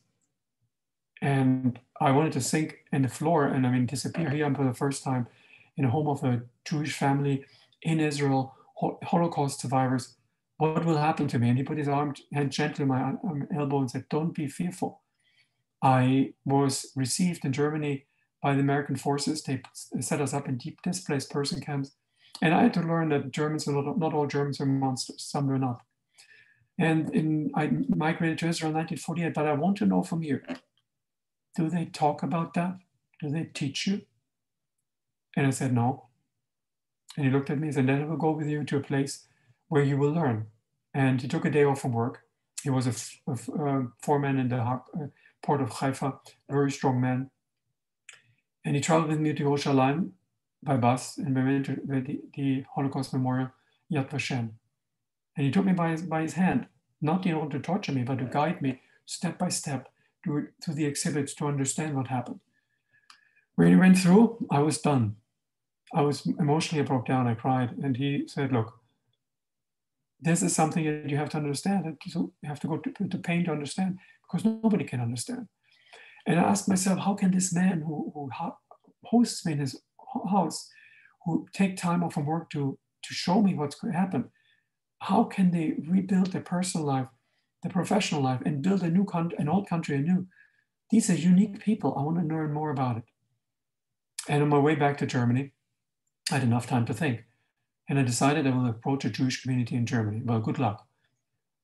And 1.23 1.79
I 2.01 2.11
wanted 2.11 2.33
to 2.35 2.41
sink 2.41 2.85
in 2.93 3.03
the 3.03 3.09
floor 3.09 3.47
and 3.47 3.67
I 3.67 3.71
mean 3.71 3.87
disappear 3.87 4.31
here 4.31 4.53
for 4.55 4.65
the 4.65 4.75
first 4.75 5.03
time 5.03 5.27
in 5.77 5.85
a 5.85 5.91
home 5.91 6.09
of 6.09 6.23
a 6.25 6.43
Jewish 6.65 6.93
family 6.93 7.45
in 7.83 8.01
Israel, 8.01 8.55
Holocaust 9.05 9.61
survivors. 9.61 10.15
What 10.59 10.85
will 10.85 10.99
happen 10.99 11.29
to 11.29 11.39
me? 11.39 11.49
And 11.49 11.59
he 11.59 11.65
put 11.65 11.79
his 11.79 11.89
arm 11.89 12.15
hand 12.33 12.51
gently 12.51 12.85
on 12.85 13.19
my 13.23 13.59
elbow 13.59 13.81
and 13.81 13.91
said, 13.91 14.09
Don't 14.09 14.35
be 14.35 14.47
fearful. 14.47 15.03
I 15.83 16.33
was 16.45 16.93
received 16.97 17.45
in 17.45 17.53
Germany 17.53 18.07
by 18.43 18.55
the 18.55 18.61
American 18.61 18.97
forces. 18.97 19.43
They 19.43 19.63
set 20.01 20.21
us 20.21 20.33
up 20.33 20.49
in 20.49 20.57
deep 20.57 20.81
displaced 20.83 21.31
person 21.31 21.61
camps. 21.61 21.93
And 22.43 22.55
I 22.55 22.65
had 22.65 22.75
to 22.75 22.81
learn 22.81 23.09
that 23.11 23.31
Germans 23.31 23.67
are 23.67 23.73
not, 23.73 23.99
not 23.99 24.15
all 24.15 24.27
Germans 24.27 24.61
are 24.61 24.67
monsters, 24.67 25.23
some 25.23 25.51
are 25.51 25.59
not. 25.59 25.83
And 26.79 27.15
in, 27.15 27.51
I 27.55 27.71
migrated 27.89 28.39
to 28.39 28.49
Israel 28.49 28.71
in 28.71 28.77
1948, 28.77 29.35
but 29.35 29.47
I 29.47 29.55
want 29.55 29.79
to 29.79 29.87
know 29.87 30.03
from 30.03 30.23
you, 30.23 30.41
do 31.57 31.69
they 31.69 31.87
talk 31.87 32.23
about 32.23 32.55
that? 32.55 32.77
Do 33.21 33.31
they 33.31 33.45
teach 33.45 33.87
you? 33.87 34.03
And 35.37 35.47
I 35.47 35.51
said, 35.51 35.73
no. 35.73 36.07
And 37.17 37.25
he 37.25 37.33
looked 37.33 37.51
at 37.51 37.59
me 37.59 37.69
and 37.69 37.75
said, 37.75 37.87
then 37.87 38.03
I 38.03 38.05
will 38.05 38.17
go 38.17 38.33
with 38.33 38.47
you 38.47 38.63
to 38.65 38.77
a 38.77 38.81
place 38.81 39.25
where 39.69 39.83
you 39.83 39.97
will 39.97 40.13
learn. 40.13 40.47
And 40.93 41.21
he 41.21 41.29
took 41.29 41.45
a 41.45 41.51
day 41.51 41.65
off 41.65 41.81
from 41.81 41.93
work. 41.93 42.23
He 42.63 42.71
was 42.71 42.87
a, 42.87 43.31
a, 43.31 43.65
a 43.65 43.87
foreman 44.03 44.39
in 44.39 44.49
the 44.49 44.57
uh, 44.57 44.79
port 45.43 45.61
of 45.61 45.71
Haifa, 45.71 46.19
very 46.51 46.71
strong 46.71 47.01
man. 47.01 47.31
And 48.65 48.75
he 48.75 48.83
traveled 48.83 49.11
with 49.11 49.21
me 49.21 49.33
to 49.33 49.45
Yerushalayim 49.45 50.11
by 50.63 50.77
bus, 50.77 51.19
and 51.19 51.35
we 51.35 51.43
went 51.43 51.67
to 51.67 51.77
the, 51.85 52.21
the 52.35 52.65
Holocaust 52.75 53.13
Memorial, 53.13 53.51
Yad 53.93 54.11
Vashem. 54.11 54.51
And 55.37 55.47
he 55.47 55.51
took 55.51 55.65
me 55.65 55.73
by 55.73 55.91
his, 55.91 56.03
by 56.03 56.23
his 56.23 56.35
hand, 56.35 56.67
not 57.01 57.25
in 57.27 57.35
order 57.35 57.59
to 57.59 57.63
torture 57.63 57.93
me, 57.93 58.03
but 58.03 58.19
to 58.19 58.25
guide 58.25 58.61
me 58.61 58.81
step 59.05 59.39
by 59.39 59.49
step 59.49 59.89
to 60.63 60.73
the 60.73 60.85
exhibits 60.85 61.35
to 61.35 61.47
understand 61.47 61.97
what 61.97 62.09
happened. 62.09 62.41
When 63.55 63.69
he 63.69 63.77
went 63.77 63.99
through, 63.99 64.47
I 64.51 64.61
was 64.61 64.79
done. 64.79 65.17
I 65.95 66.03
was 66.03 66.27
emotionally 66.39 66.83
I 66.83 66.87
broke 66.87 67.07
down. 67.07 67.27
I 67.27 67.35
cried, 67.35 67.71
and 67.83 67.97
he 67.97 68.25
said, 68.27 68.53
"Look, 68.53 68.75
this 70.21 70.43
is 70.43 70.55
something 70.55 70.85
that 70.85 71.09
you 71.11 71.17
have 71.17 71.31
to 71.31 71.39
understand. 71.39 71.97
You 72.05 72.33
have 72.45 72.61
to 72.61 72.69
go 72.69 72.77
to, 72.79 73.09
to 73.09 73.19
pain 73.19 73.45
to 73.45 73.53
understand 73.53 73.99
because 74.23 74.45
nobody 74.45 74.85
can 74.85 75.01
understand." 75.01 75.49
And 76.27 76.41
I 76.41 76.43
asked 76.43 76.69
myself, 76.69 76.99
how 76.99 77.15
can 77.15 77.31
this 77.31 77.55
man 77.55 77.83
who, 77.87 78.11
who 78.13 78.31
hosts 79.05 79.47
me 79.47 79.53
in 79.53 79.61
his 79.61 79.81
house, 80.29 80.69
who 81.25 81.47
take 81.53 81.77
time 81.77 82.03
off 82.03 82.15
from 82.15 82.27
work 82.27 82.51
to 82.51 82.79
to 83.05 83.15
show 83.15 83.41
me 83.41 83.55
what's 83.55 83.77
going 83.77 83.93
to 83.93 83.99
happen, 83.99 84.25
how 84.99 85.23
can 85.23 85.51
they 85.53 85.75
rebuild 85.87 86.33
their 86.33 86.43
personal 86.43 86.87
life, 86.87 87.07
their 87.63 87.73
professional 87.73 88.23
life, 88.23 88.41
and 88.45 88.63
build 88.63 88.83
a 88.83 88.91
new 88.91 89.05
country, 89.05 89.39
an 89.39 89.49
old 89.49 89.69
country 89.69 89.97
anew? 89.97 90.27
These 90.91 91.11
are 91.11 91.15
unique 91.15 91.61
people. 91.61 91.95
I 91.99 92.03
want 92.03 92.19
to 92.19 92.35
learn 92.35 92.53
more 92.53 92.71
about 92.71 92.99
it. 92.99 93.05
And 94.29 94.43
on 94.43 94.49
my 94.49 94.59
way 94.59 94.75
back 94.75 94.99
to 94.99 95.07
Germany, 95.07 95.53
I 96.31 96.35
had 96.35 96.45
enough 96.45 96.67
time 96.67 96.87
to 96.87 96.95
think. 96.95 97.25
And 97.89 97.99
I 97.99 98.03
decided 98.03 98.47
I 98.47 98.51
will 98.51 98.67
approach 98.67 99.05
a 99.05 99.11
Jewish 99.11 99.43
community 99.43 99.77
in 99.77 99.87
Germany. 99.87 100.21
Well, 100.25 100.41
good 100.41 100.59
luck. 100.59 100.87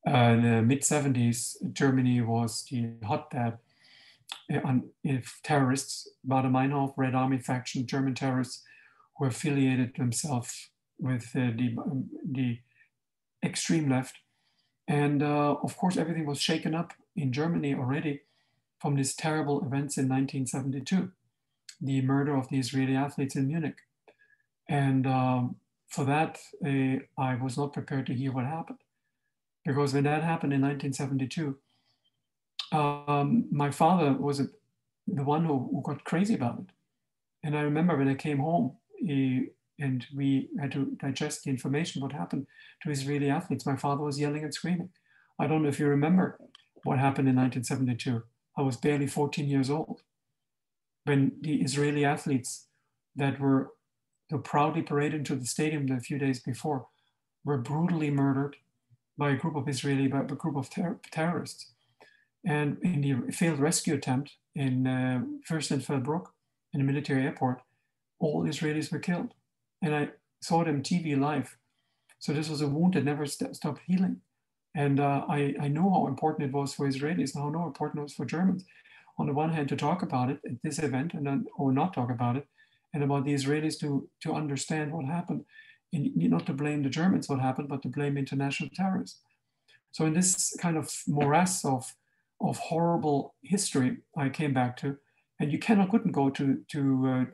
Uh, 0.06 0.34
in 0.34 0.42
the 0.42 0.62
mid 0.62 0.82
70s, 0.82 1.72
Germany 1.72 2.20
was 2.20 2.64
the 2.70 2.94
hotbed 3.04 3.58
uh, 4.52 4.74
if 5.04 5.40
terrorists, 5.42 6.08
Baader 6.26 6.50
Meinhof, 6.50 6.94
Red 6.96 7.14
Army 7.14 7.38
faction, 7.38 7.86
German 7.86 8.14
terrorists 8.14 8.62
who 9.16 9.26
affiliated 9.26 9.94
themselves 9.96 10.70
with 10.98 11.30
uh, 11.34 11.50
the, 11.56 11.76
um, 11.78 12.08
the 12.30 12.58
extreme 13.44 13.88
left. 13.88 14.18
And 14.88 15.22
uh, 15.22 15.56
of 15.62 15.76
course, 15.76 15.96
everything 15.96 16.26
was 16.26 16.40
shaken 16.40 16.74
up 16.74 16.92
in 17.16 17.32
Germany 17.32 17.74
already 17.74 18.22
from 18.80 18.96
these 18.96 19.14
terrible 19.14 19.58
events 19.58 19.96
in 19.96 20.08
1972 20.08 21.12
the 21.82 22.00
murder 22.00 22.36
of 22.36 22.48
the 22.48 22.58
Israeli 22.58 22.94
athletes 22.94 23.34
in 23.34 23.48
Munich. 23.48 23.78
And 24.68 25.06
um, 25.06 25.56
for 25.88 26.04
that, 26.04 26.38
uh, 26.64 27.02
I 27.20 27.34
was 27.34 27.58
not 27.58 27.72
prepared 27.72 28.06
to 28.06 28.14
hear 28.14 28.32
what 28.32 28.46
happened. 28.46 28.78
Because 29.66 29.92
when 29.92 30.04
that 30.04 30.22
happened 30.22 30.52
in 30.52 30.60
1972, 30.60 31.56
um, 32.72 33.46
my 33.50 33.70
father 33.70 34.12
was 34.12 34.40
a, 34.40 34.46
the 35.06 35.24
one 35.24 35.44
who, 35.44 35.68
who, 35.70 35.82
got 35.84 36.04
crazy 36.04 36.34
about 36.34 36.60
it. 36.60 36.66
And 37.44 37.56
I 37.56 37.62
remember 37.62 37.96
when 37.96 38.08
I 38.08 38.14
came 38.14 38.38
home 38.38 38.76
he, 38.96 39.48
and 39.78 40.06
we 40.14 40.48
had 40.60 40.72
to 40.72 40.96
digest 41.00 41.44
the 41.44 41.50
information 41.50 42.02
what 42.02 42.12
happened 42.12 42.46
to 42.82 42.90
Israeli 42.90 43.30
athletes, 43.30 43.66
my 43.66 43.76
father 43.76 44.02
was 44.02 44.20
yelling 44.20 44.44
and 44.44 44.54
screaming. 44.54 44.90
I 45.38 45.46
don't 45.46 45.62
know 45.62 45.68
if 45.68 45.80
you 45.80 45.86
remember 45.86 46.38
what 46.84 46.98
happened 46.98 47.28
in 47.28 47.36
1972. 47.36 48.22
I 48.56 48.62
was 48.62 48.76
barely 48.76 49.06
14 49.06 49.48
years 49.48 49.70
old 49.70 50.02
when 51.04 51.32
the 51.40 51.62
Israeli 51.62 52.04
athletes 52.04 52.66
that 53.16 53.40
were 53.40 53.70
proudly 54.44 54.82
paraded 54.82 55.20
into 55.20 55.34
the 55.34 55.46
stadium 55.46 55.90
a 55.90 56.00
few 56.00 56.18
days 56.18 56.40
before 56.40 56.86
were 57.44 57.58
brutally 57.58 58.10
murdered 58.10 58.56
by 59.18 59.30
a 59.30 59.36
group 59.36 59.56
of 59.56 59.68
Israeli, 59.68 60.08
by 60.08 60.20
a 60.20 60.24
group 60.24 60.56
of 60.56 60.70
ter- 60.70 61.00
terrorists. 61.10 61.70
And 62.46 62.78
in 62.82 63.00
the 63.02 63.32
failed 63.32 63.58
rescue 63.58 63.94
attempt 63.94 64.32
in 64.54 64.86
uh, 64.86 65.22
Fürstenfeldbruck, 65.48 66.26
in 66.72 66.80
a 66.80 66.84
military 66.84 67.24
airport, 67.24 67.60
all 68.18 68.44
Israelis 68.44 68.90
were 68.90 68.98
killed. 68.98 69.34
And 69.82 69.94
I 69.94 70.10
saw 70.40 70.60
on 70.60 70.82
TV 70.82 71.18
live. 71.18 71.56
So 72.18 72.32
this 72.32 72.48
was 72.48 72.60
a 72.60 72.68
wound 72.68 72.94
that 72.94 73.04
never 73.04 73.26
st- 73.26 73.56
stopped 73.56 73.82
healing. 73.86 74.20
And 74.74 75.00
uh, 75.00 75.24
I, 75.28 75.54
I 75.60 75.68
know 75.68 75.90
how 75.90 76.06
important 76.06 76.48
it 76.48 76.54
was 76.54 76.72
for 76.72 76.88
Israelis 76.88 77.34
and 77.34 77.42
how 77.42 77.66
important 77.66 77.98
it 77.98 78.02
was 78.02 78.14
for 78.14 78.24
Germans 78.24 78.64
on 79.18 79.26
the 79.26 79.32
one 79.32 79.52
hand 79.52 79.68
to 79.68 79.76
talk 79.76 80.02
about 80.02 80.30
it 80.30 80.40
at 80.44 80.62
this 80.62 80.78
event 80.78 81.14
and 81.14 81.26
then 81.26 81.46
or 81.56 81.72
not 81.72 81.94
talk 81.94 82.10
about 82.10 82.36
it 82.36 82.46
and 82.94 83.02
about 83.02 83.24
the 83.24 83.34
israelis 83.34 83.78
to 83.78 84.08
to 84.20 84.32
understand 84.32 84.92
what 84.92 85.04
happened 85.04 85.44
and 85.92 86.10
not 86.16 86.46
to 86.46 86.52
blame 86.52 86.82
the 86.82 86.88
germans 86.88 87.28
what 87.28 87.40
happened 87.40 87.68
but 87.68 87.82
to 87.82 87.88
blame 87.88 88.16
international 88.16 88.70
terrorists 88.74 89.20
so 89.92 90.06
in 90.06 90.14
this 90.14 90.54
kind 90.58 90.76
of 90.76 90.90
morass 91.06 91.64
of 91.64 91.94
of 92.40 92.58
horrible 92.58 93.34
history 93.42 93.98
i 94.16 94.28
came 94.28 94.52
back 94.52 94.76
to 94.76 94.96
and 95.38 95.52
you 95.52 95.58
cannot 95.58 95.90
couldn't 95.90 96.12
go 96.12 96.30
to 96.30 96.62
to 96.68 97.08
uh, 97.08 97.24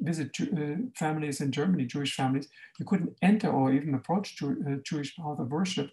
visit 0.00 0.30
uh, 0.40 0.76
families 0.96 1.40
in 1.40 1.52
germany 1.52 1.84
jewish 1.84 2.14
families 2.14 2.48
you 2.78 2.86
couldn't 2.86 3.16
enter 3.22 3.50
or 3.50 3.72
even 3.72 3.94
approach 3.94 4.36
Jew, 4.36 4.64
uh, 4.68 4.76
jewish 4.84 5.16
house 5.16 5.38
of 5.40 5.50
worship 5.50 5.90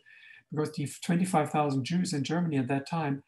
because 0.51 0.71
the 0.73 0.85
25000 0.85 1.83
jews 1.83 2.13
in 2.13 2.23
germany 2.23 2.57
at 2.57 2.67
that 2.67 2.87
time 2.87 3.23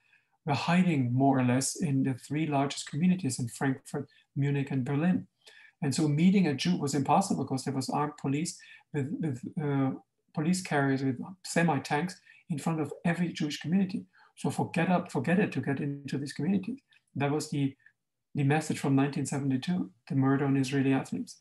were 0.46 0.54
hiding 0.54 1.14
more 1.14 1.40
or 1.40 1.44
less 1.44 1.76
in 1.76 2.04
the 2.04 2.14
three 2.14 2.46
largest 2.46 2.90
communities 2.90 3.40
in 3.40 3.48
Frankfurt, 3.48 4.08
Munich, 4.36 4.72
and 4.72 4.84
Berlin. 4.84 5.28
And 5.82 5.94
so 5.94 6.08
meeting 6.08 6.48
a 6.48 6.54
Jew 6.54 6.78
was 6.78 6.96
impossible 6.96 7.44
because 7.44 7.64
there 7.64 7.74
was 7.74 7.90
armed 7.90 8.18
police 8.22 8.58
with, 8.94 9.14
with 9.20 9.42
uh, 9.62 9.92
police 10.34 10.62
carriers 10.62 11.04
with 11.04 11.20
semi-tanks 11.46 12.20
in 12.50 12.58
front 12.58 12.82
of 12.82 12.92
every 13.06 13.32
Jewish 13.32 13.60
community. 13.60 14.06
So 14.36 14.50
forget 14.50 14.90
up, 14.90 15.12
forget 15.12 15.40
it 15.40 15.52
to 15.54 15.62
get 15.62 15.80
into 15.80 16.18
these 16.18 16.34
communities. 16.34 16.80
That 17.16 17.32
was 17.32 17.50
the, 17.50 17.76
the 18.36 18.44
message 18.44 18.80
from 18.80 18.96
1972, 18.96 19.92
the 20.10 20.16
murder 20.16 20.46
on 20.46 20.58
Israeli 20.58 20.94
athletes. 20.94 21.38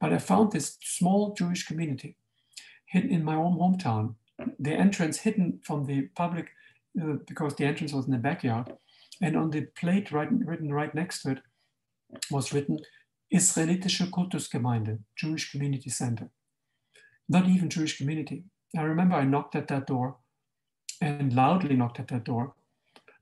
But 0.00 0.12
I 0.12 0.18
found 0.18 0.52
this 0.52 0.78
small 0.82 1.34
Jewish 1.34 1.66
community 1.66 2.16
hidden 2.86 3.10
in 3.10 3.24
my 3.24 3.34
own 3.34 3.58
hometown, 3.58 4.14
the 4.58 4.72
entrance 4.72 5.18
hidden 5.18 5.60
from 5.64 5.84
the 5.84 6.02
public 6.14 6.50
uh, 7.00 7.16
because 7.26 7.54
the 7.54 7.64
entrance 7.64 7.92
was 7.92 8.06
in 8.06 8.12
the 8.12 8.18
backyard. 8.18 8.72
And 9.20 9.36
on 9.36 9.50
the 9.50 9.62
plate 9.62 10.12
right, 10.12 10.28
written 10.30 10.72
right 10.72 10.94
next 10.94 11.22
to 11.22 11.32
it 11.32 11.40
was 12.30 12.52
written 12.52 12.78
Israelitische 13.34 14.08
Kultusgemeinde, 14.10 15.00
Jewish 15.16 15.50
Community 15.50 15.90
Center. 15.90 16.30
Not 17.28 17.46
even 17.46 17.68
Jewish 17.68 17.98
community. 17.98 18.44
I 18.76 18.82
remember 18.82 19.16
I 19.16 19.24
knocked 19.24 19.56
at 19.56 19.68
that 19.68 19.86
door 19.86 20.16
and 21.00 21.34
loudly 21.34 21.76
knocked 21.76 22.00
at 22.00 22.08
that 22.08 22.24
door. 22.24 22.54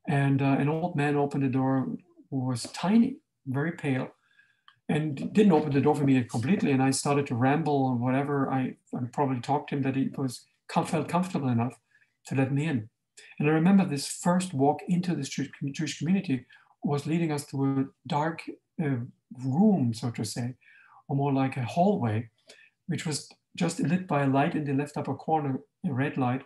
And 0.09 0.41
uh, 0.41 0.57
an 0.59 0.69
old 0.69 0.95
man 0.95 1.17
opened 1.17 1.43
the 1.43 1.49
door 1.49 1.89
was 2.31 2.65
tiny, 2.73 3.17
very 3.47 3.73
pale, 3.73 4.09
and 4.89 5.33
didn't 5.33 5.53
open 5.53 5.73
the 5.73 5.81
door 5.81 5.97
for 5.97 6.05
me 6.05 6.23
completely. 6.25 6.73
And 6.73 6.83
I 6.83 6.91
started 6.91 7.27
to 7.29 7.35
ramble 7.35 7.85
or 7.87 7.97
whatever. 7.97 8.51
I, 8.51 8.77
I 8.95 9.01
probably 9.13 9.41
talked 9.41 9.71
to 9.71 9.77
him 9.77 9.83
that 9.83 9.97
he 9.97 10.11
was 10.17 10.47
felt 10.73 11.09
comfortable 11.09 11.49
enough 11.49 11.79
to 12.27 12.35
let 12.35 12.53
me 12.53 12.67
in. 12.67 12.89
And 13.39 13.49
I 13.49 13.53
remember 13.53 13.85
this 13.85 14.07
first 14.07 14.55
walk 14.55 14.81
into 14.89 15.15
this 15.15 15.29
Jewish 15.29 15.99
community 15.99 16.47
was 16.85 17.07
leading 17.07 17.33
us 17.33 17.45
to 17.47 17.65
a 17.65 17.85
dark 18.07 18.43
uh, 18.83 18.97
room, 19.45 19.93
so 19.95 20.11
to 20.11 20.25
say, 20.25 20.55
or 21.09 21.17
more 21.17 21.33
like 21.33 21.57
a 21.57 21.65
hallway, 21.65 22.31
which 22.87 23.07
was 23.07 23.29
just 23.57 23.81
lit 23.81 24.07
by 24.07 24.23
a 24.23 24.29
light 24.29 24.55
in 24.55 24.65
the 24.65 24.73
left 24.73 24.97
upper 24.97 25.15
corner, 25.15 25.61
a 25.85 25.93
red 25.93 26.17
light. 26.17 26.43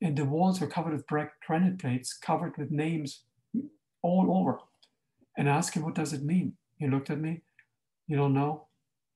And 0.00 0.16
the 0.16 0.24
walls 0.24 0.60
were 0.60 0.66
covered 0.66 0.92
with 0.92 1.06
black 1.06 1.32
granite 1.46 1.78
plates, 1.78 2.16
covered 2.16 2.56
with 2.58 2.70
names 2.70 3.24
all 4.02 4.36
over. 4.36 4.58
And 5.36 5.48
I 5.48 5.56
asked 5.56 5.74
him, 5.74 5.84
what 5.84 5.94
does 5.94 6.12
it 6.12 6.22
mean? 6.22 6.54
He 6.76 6.88
looked 6.88 7.10
at 7.10 7.20
me, 7.20 7.42
you 8.06 8.16
don't 8.16 8.34
know? 8.34 8.66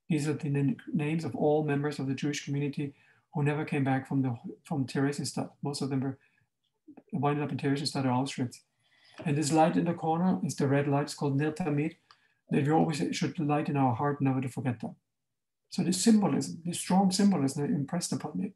These 0.09 0.29
are 0.29 0.35
the 0.35 0.77
names 0.93 1.25
of 1.25 1.35
all 1.35 1.64
members 1.64 1.99
of 1.99 2.07
the 2.07 2.14
Jewish 2.14 2.45
community 2.45 2.95
who 3.35 3.43
never 3.43 3.64
came 3.64 3.85
back 3.85 4.09
from 4.09 4.23
the 4.23 4.37
from 4.64 4.87
Theresienstadt. 4.87 5.51
Most 5.62 5.83
of 5.83 5.91
them 5.91 6.01
were 6.01 6.19
winding 7.12 7.45
up 7.45 7.51
in 7.51 7.59
Theresienstadt 7.59 8.05
or 8.05 8.09
Auschwitz. 8.09 8.61
And 9.25 9.37
this 9.37 9.53
light 9.53 9.77
in 9.77 9.85
the 9.85 9.95
corner 9.95 10.39
is 10.45 10.57
the 10.57 10.69
red 10.69 10.87
light, 10.89 11.03
it's 11.03 11.14
called 11.14 11.37
Ner 11.37 11.53
Tamid, 11.53 11.97
that 12.51 12.64
we 12.64 12.71
always 12.71 13.03
should 13.12 13.39
light 13.39 13.69
in 13.69 13.77
our 13.77 13.95
heart, 13.95 14.21
never 14.21 14.41
to 14.41 14.49
forget 14.49 14.81
that. 14.81 14.95
So 15.71 15.83
this 15.83 16.03
symbolism, 16.03 16.62
this 16.64 16.79
strong 16.79 17.11
symbolism 17.11 17.64
impressed 17.64 18.12
upon 18.12 18.39
me. 18.39 18.53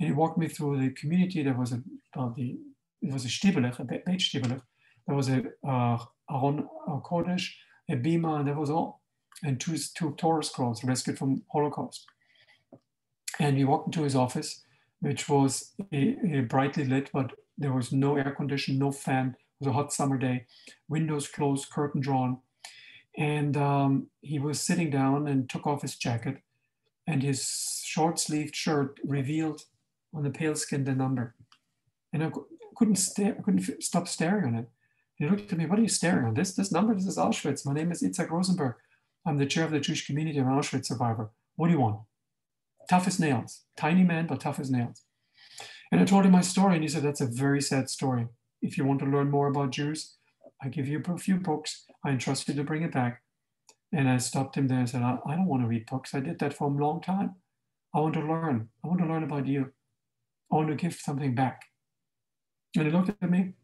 And 0.00 0.08
he 0.08 0.12
walked 0.12 0.38
me 0.38 0.48
through 0.48 0.80
the 0.80 0.90
community. 0.90 1.42
There 1.42 1.54
was 1.54 1.72
a, 1.72 1.82
uh, 2.16 2.30
the, 2.36 2.56
it 3.02 3.12
was 3.12 3.24
a 3.24 3.28
Stibelech, 3.28 3.78
a 3.78 3.84
Beit 3.84 4.06
Stibelech. 4.06 4.62
There 5.06 5.16
was 5.16 5.28
a 5.28 5.44
uh, 5.66 5.98
Aron 6.30 6.68
a 6.88 7.00
Kodesh, 7.00 7.50
a 7.88 7.96
Bima, 7.96 8.40
and 8.40 8.48
that 8.48 8.56
was 8.56 8.70
all. 8.70 9.00
And 9.44 9.60
two, 9.60 9.76
two 9.94 10.14
Torah 10.16 10.42
scrolls 10.42 10.82
rescued 10.82 11.18
from 11.18 11.42
Holocaust. 11.52 12.06
And 13.38 13.56
we 13.56 13.64
walked 13.64 13.88
into 13.88 14.02
his 14.02 14.16
office, 14.16 14.64
which 15.00 15.28
was 15.28 15.72
a, 15.92 16.16
a 16.38 16.40
brightly 16.40 16.84
lit 16.84 17.10
but 17.12 17.32
There 17.58 17.72
was 17.72 17.92
no 17.92 18.16
air 18.16 18.32
condition, 18.32 18.78
no 18.78 18.92
fan. 18.92 19.36
It 19.38 19.66
was 19.66 19.68
a 19.68 19.72
hot 19.72 19.92
summer 19.92 20.18
day, 20.18 20.46
windows 20.88 21.28
closed, 21.28 21.70
curtain 21.70 22.00
drawn. 22.00 22.38
And 23.16 23.56
um, 23.56 24.08
he 24.20 24.38
was 24.38 24.60
sitting 24.60 24.90
down 24.90 25.26
and 25.26 25.48
took 25.48 25.66
off 25.66 25.82
his 25.82 25.96
jacket, 25.96 26.42
and 27.06 27.22
his 27.22 27.82
short 27.84 28.18
sleeved 28.18 28.54
shirt 28.54 28.98
revealed 29.04 29.62
on 30.12 30.22
the 30.22 30.30
pale 30.30 30.54
skin 30.54 30.84
the 30.84 30.94
number. 30.94 31.34
And 32.12 32.24
I 32.24 32.30
couldn't 32.76 32.96
stare, 32.96 33.36
I 33.38 33.42
couldn't 33.42 33.82
stop 33.82 34.06
staring 34.06 34.44
on 34.44 34.54
it. 34.56 34.68
He 35.16 35.26
looked 35.26 35.50
at 35.50 35.58
me, 35.58 35.66
what 35.66 35.78
are 35.78 35.82
you 35.82 35.88
staring 35.88 36.26
on? 36.26 36.34
This 36.34 36.54
this 36.54 36.70
number, 36.70 36.94
this 36.94 37.06
is 37.06 37.16
Auschwitz. 37.16 37.64
My 37.64 37.72
name 37.72 37.90
is 37.90 38.02
Itzhak 38.02 38.30
Rosenberg. 38.30 38.74
I'm 39.26 39.38
the 39.38 39.46
chair 39.46 39.64
of 39.64 39.70
the 39.70 39.80
Jewish 39.80 40.06
community. 40.06 40.38
I'm 40.38 40.48
an 40.48 40.58
Auschwitz 40.58 40.86
survivor. 40.86 41.30
What 41.56 41.68
do 41.68 41.72
you 41.72 41.80
want? 41.80 42.00
Tough 42.88 43.06
as 43.06 43.18
nails. 43.18 43.62
Tiny 43.76 44.04
man, 44.04 44.26
but 44.26 44.40
tough 44.40 44.60
as 44.60 44.70
nails. 44.70 45.02
And 45.90 46.00
I 46.00 46.04
told 46.04 46.26
him 46.26 46.32
my 46.32 46.42
story, 46.42 46.74
and 46.74 46.84
he 46.84 46.88
said, 46.88 47.02
That's 47.02 47.22
a 47.22 47.26
very 47.26 47.62
sad 47.62 47.88
story. 47.88 48.26
If 48.60 48.76
you 48.76 48.84
want 48.84 49.00
to 49.00 49.06
learn 49.06 49.30
more 49.30 49.48
about 49.48 49.70
Jews, 49.70 50.16
I 50.62 50.68
give 50.68 50.86
you 50.86 51.02
a 51.06 51.18
few 51.18 51.36
books. 51.36 51.86
I 52.04 52.10
entrust 52.10 52.48
you 52.48 52.54
to 52.54 52.64
bring 52.64 52.82
it 52.82 52.92
back. 52.92 53.22
And 53.92 54.08
I 54.08 54.18
stopped 54.18 54.56
him 54.56 54.68
there 54.68 54.80
and 54.80 54.88
said, 54.88 55.02
I, 55.02 55.18
I 55.26 55.34
don't 55.34 55.46
want 55.46 55.62
to 55.62 55.68
read 55.68 55.86
books. 55.86 56.14
I 56.14 56.20
did 56.20 56.38
that 56.40 56.52
for 56.52 56.68
a 56.68 56.72
long 56.72 57.00
time. 57.00 57.36
I 57.94 58.00
want 58.00 58.14
to 58.14 58.20
learn. 58.20 58.68
I 58.84 58.88
want 58.88 59.00
to 59.00 59.06
learn 59.06 59.22
about 59.22 59.46
you. 59.46 59.72
I 60.52 60.56
want 60.56 60.68
to 60.68 60.74
give 60.74 60.94
something 60.94 61.34
back. 61.34 61.62
And 62.76 62.84
he 62.84 62.92
looked 62.92 63.08
at 63.08 63.30
me. 63.30 63.54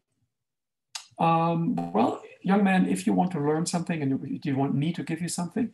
Um, 1.22 1.92
well, 1.92 2.20
young 2.42 2.64
man, 2.64 2.88
if 2.88 3.06
you 3.06 3.12
want 3.12 3.30
to 3.30 3.40
learn 3.40 3.64
something 3.64 4.02
and 4.02 4.40
you 4.44 4.56
want 4.56 4.74
me 4.74 4.92
to 4.92 5.04
give 5.04 5.22
you 5.22 5.28
something, 5.28 5.70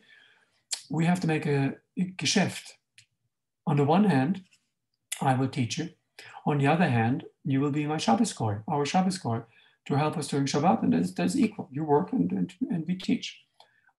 we 0.91 1.05
have 1.05 1.19
to 1.21 1.27
make 1.27 1.47
a, 1.47 1.77
geschäft. 1.97 2.73
On 3.65 3.77
the 3.77 3.83
one 3.83 4.03
hand, 4.05 4.43
I 5.19 5.33
will 5.33 5.47
teach 5.47 5.79
you. 5.79 5.89
On 6.45 6.59
the 6.59 6.67
other 6.67 6.87
hand, 6.87 7.25
you 7.43 7.61
will 7.61 7.71
be 7.71 7.87
my 7.87 7.97
Shabbos 7.97 8.31
goy, 8.31 8.57
our 8.67 8.85
Shabbos 8.85 9.17
goy, 9.17 9.41
to 9.87 9.95
help 9.95 10.17
us 10.17 10.27
during 10.27 10.45
Shabbat, 10.45 10.83
and 10.83 10.93
that's, 10.93 11.13
that's 11.13 11.35
equal. 11.35 11.67
You 11.71 11.83
work 11.83 12.13
and, 12.13 12.31
and, 12.31 12.53
and 12.69 12.85
we 12.87 12.95
teach. 12.95 13.41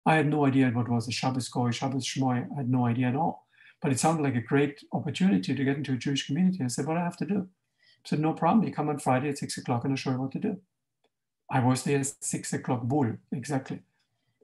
I 0.06 0.14
had 0.14 0.28
no 0.28 0.46
idea 0.46 0.70
what 0.70 0.88
was 0.88 1.08
a 1.08 1.12
Shabbos 1.12 1.48
goy, 1.48 1.72
Shabbos 1.72 2.06
shmoy. 2.06 2.46
I 2.52 2.56
had 2.58 2.70
no 2.70 2.86
idea 2.86 3.08
at 3.08 3.16
all. 3.16 3.48
But 3.82 3.90
it 3.90 3.98
sounded 3.98 4.22
like 4.22 4.36
a 4.36 4.40
great 4.40 4.84
opportunity 4.92 5.54
to 5.54 5.64
get 5.64 5.76
into 5.76 5.94
a 5.94 5.96
Jewish 5.96 6.26
community. 6.26 6.62
I 6.62 6.68
said, 6.68 6.86
what 6.86 6.94
do 6.94 7.00
I 7.00 7.04
have 7.04 7.16
to 7.18 7.26
do? 7.26 7.48
I 8.04 8.08
said, 8.08 8.20
no 8.20 8.34
problem. 8.34 8.64
You 8.64 8.72
come 8.72 8.88
on 8.88 8.98
Friday 8.98 9.30
at 9.30 9.38
six 9.38 9.58
o'clock 9.58 9.84
and 9.84 9.92
I'll 9.92 9.96
show 9.96 10.12
you 10.12 10.20
what 10.20 10.32
to 10.32 10.38
do. 10.38 10.60
I 11.50 11.60
was 11.60 11.82
there 11.82 12.02
six 12.04 12.52
o'clock 12.52 12.82
bull, 12.82 13.16
exactly. 13.32 13.80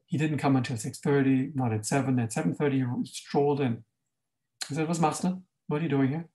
He 0.06 0.18
didn't 0.18 0.38
come 0.38 0.56
until 0.56 0.76
6.30, 0.76 1.54
not 1.54 1.72
at 1.72 1.86
seven. 1.86 2.18
At 2.18 2.30
7.30, 2.30 3.04
he 3.04 3.12
strolled 3.12 3.60
in. 3.60 3.84
I 4.70 4.74
said, 4.74 4.88
what's 4.88 5.00
Masler? 5.00 5.40
What 5.68 5.80
are 5.80 5.82
you 5.84 5.88
doing 5.88 6.08
here? 6.08 6.28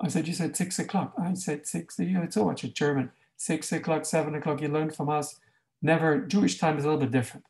I 0.00 0.08
said, 0.08 0.26
you 0.26 0.34
said 0.34 0.56
six 0.56 0.78
o'clock. 0.78 1.14
I 1.18 1.34
said 1.34 1.66
six. 1.66 1.96
It's 1.98 2.34
so 2.34 2.44
much 2.44 2.64
a 2.64 2.68
German. 2.68 3.10
Six 3.36 3.70
o'clock, 3.72 4.04
seven 4.04 4.34
o'clock, 4.34 4.60
you 4.60 4.68
learn 4.68 4.90
from 4.90 5.08
us. 5.08 5.38
Never, 5.80 6.20
Jewish 6.20 6.58
time 6.58 6.78
is 6.78 6.84
a 6.84 6.88
little 6.88 7.00
bit 7.00 7.10
different. 7.10 7.44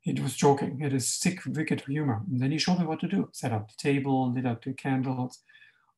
He 0.00 0.20
was 0.20 0.36
joking. 0.36 0.80
It 0.82 0.92
is 0.92 1.08
sick, 1.08 1.40
wicked 1.46 1.82
humor. 1.82 2.22
And 2.30 2.40
then 2.40 2.50
he 2.50 2.58
showed 2.58 2.78
me 2.78 2.86
what 2.86 3.00
to 3.00 3.08
do. 3.08 3.28
Set 3.32 3.52
up 3.52 3.68
the 3.68 3.76
table, 3.78 4.32
lit 4.32 4.46
up 4.46 4.64
the 4.64 4.72
candles, 4.72 5.40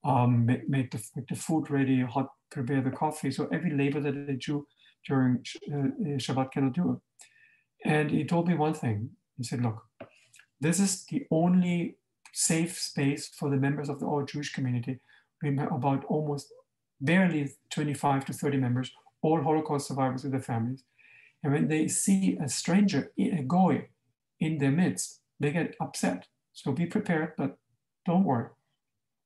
um, 0.04 0.46
make, 0.46 0.68
make, 0.68 0.90
the, 0.90 1.02
make 1.16 1.28
the 1.28 1.34
food 1.34 1.70
ready, 1.70 2.02
hot, 2.02 2.30
prepare 2.50 2.80
the 2.80 2.90
coffee. 2.90 3.30
So 3.30 3.48
every 3.52 3.72
labor 3.72 4.00
that 4.00 4.16
a 4.16 4.34
Jew 4.34 4.66
during 5.07 5.44
uh, 5.72 6.18
Shabbat 6.18 6.52
cannot 6.52 6.74
do. 6.74 6.92
It. 6.92 7.88
And 7.88 8.11
he 8.11 8.24
told 8.24 8.48
me 8.48 8.54
one 8.54 8.74
thing. 8.74 9.11
He 9.36 9.44
said, 9.44 9.62
look, 9.62 9.84
this 10.61 10.80
is 10.80 11.04
the 11.07 11.26
only 11.30 11.96
safe 12.32 12.78
space 12.78 13.28
for 13.28 13.50
the 13.50 13.57
members 13.57 13.88
of 13.88 14.00
the 14.00 14.07
all 14.07 14.24
Jewish 14.24 14.52
community. 14.52 15.00
We 15.42 15.54
have 15.57 15.72
about 15.72 16.04
almost 16.04 16.52
barely 17.00 17.52
25 17.70 18.24
to 18.26 18.32
30 18.32 18.57
members, 18.59 18.90
all 19.22 19.42
Holocaust 19.42 19.88
survivors 19.88 20.22
with 20.22 20.32
their 20.32 20.40
families. 20.40 20.82
And 21.42 21.52
when 21.52 21.68
they 21.68 21.88
see 21.88 22.38
a 22.42 22.48
stranger, 22.48 23.12
a 23.18 23.42
goy, 23.42 23.88
in 24.40 24.59
their 24.59 24.70
midst, 24.70 25.20
they 25.40 25.50
get 25.50 25.76
upset. 25.80 26.26
So 26.52 26.72
be 26.72 26.86
prepared, 26.86 27.32
but 27.36 27.59
don't 28.04 28.24
worry. 28.24 28.48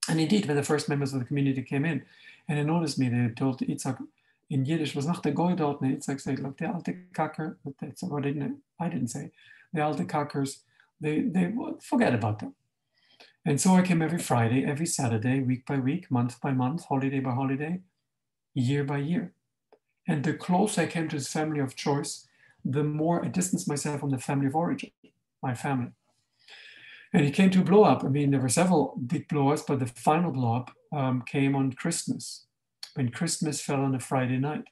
And 0.09 0.21
indeed, 0.21 0.47
when 0.47 0.57
the 0.57 0.63
first 0.63 0.89
members 0.89 1.13
of 1.13 1.21
the 1.21 1.27
community 1.27 1.63
came 1.63 1.85
in 1.85 2.03
and 2.49 2.59
they 2.59 2.65
noticed 2.65 2.99
me, 2.99 3.09
they 3.09 3.29
told 3.35 3.61
Itzhak 3.61 3.99
in 4.51 4.65
Yiddish, 4.65 4.97
was 4.97 5.07
nach 5.07 5.23
der 5.23 5.31
Goy 5.31 5.55
dort, 5.55 5.81
and 5.81 5.97
Itzhak 5.97 6.21
said, 6.21 6.41
look, 6.41 6.59
the 6.59 6.67
alte 6.67 6.93
Kacker, 7.15 7.57
that's 7.81 8.03
what 8.03 8.27
I 8.27 8.33
didn't, 8.33 8.59
I 8.81 8.89
didn't 8.89 9.09
say, 9.09 9.31
the 9.73 9.81
alte 9.81 10.07
Kackers, 10.07 10.59
they, 11.01 11.21
they 11.21 11.53
forget 11.81 12.15
about 12.15 12.41
them. 12.41 12.55
And 13.45 13.61
so 13.61 13.75
I 13.75 13.83
came 13.83 14.03
every 14.03 14.19
Friday, 14.19 14.65
every 14.67 14.87
Saturday, 14.87 15.41
week 15.41 15.65
by 15.65 15.79
week, 15.79 16.11
month 16.11 16.41
by 16.41 16.53
month, 16.53 16.85
holiday 16.87 17.21
by 17.21 17.31
holiday, 17.31 17.81
year 18.53 18.85
by 18.85 18.99
year. 18.99 19.33
And 20.07 20.25
the 20.25 20.35
closer 20.35 20.83
I 20.83 20.87
came 20.87 21.09
to 21.09 21.17
this 21.17 21.33
family 21.33 21.61
of 21.61 21.77
choice, 21.77 22.27
the 22.65 22.83
more 22.83 23.25
I 23.25 23.29
distanced 23.29 23.69
myself 23.69 24.01
from 24.01 24.11
the 24.11 24.19
family 24.19 24.49
of 24.49 24.57
origin, 24.57 24.91
my 25.43 25.55
family. 25.55 25.93
And 27.13 27.25
it 27.25 27.35
came 27.35 27.51
to 27.51 27.63
blow 27.63 27.85
up. 27.85 28.05
I 28.05 28.09
mean, 28.09 28.31
there 28.31 28.41
were 28.41 28.49
several 28.49 29.01
big 29.07 29.29
blow 29.29 29.57
but 29.67 29.79
the 29.79 29.87
final 29.87 30.33
blow 30.33 30.57
up 30.57 30.71
um, 30.93 31.23
came 31.23 31.55
on 31.57 31.73
Christmas, 31.73 32.47
when 32.95 33.11
Christmas 33.11 33.61
fell 33.61 33.81
on 33.81 33.95
a 33.95 34.01
Friday 34.01 34.39
night. 34.39 34.65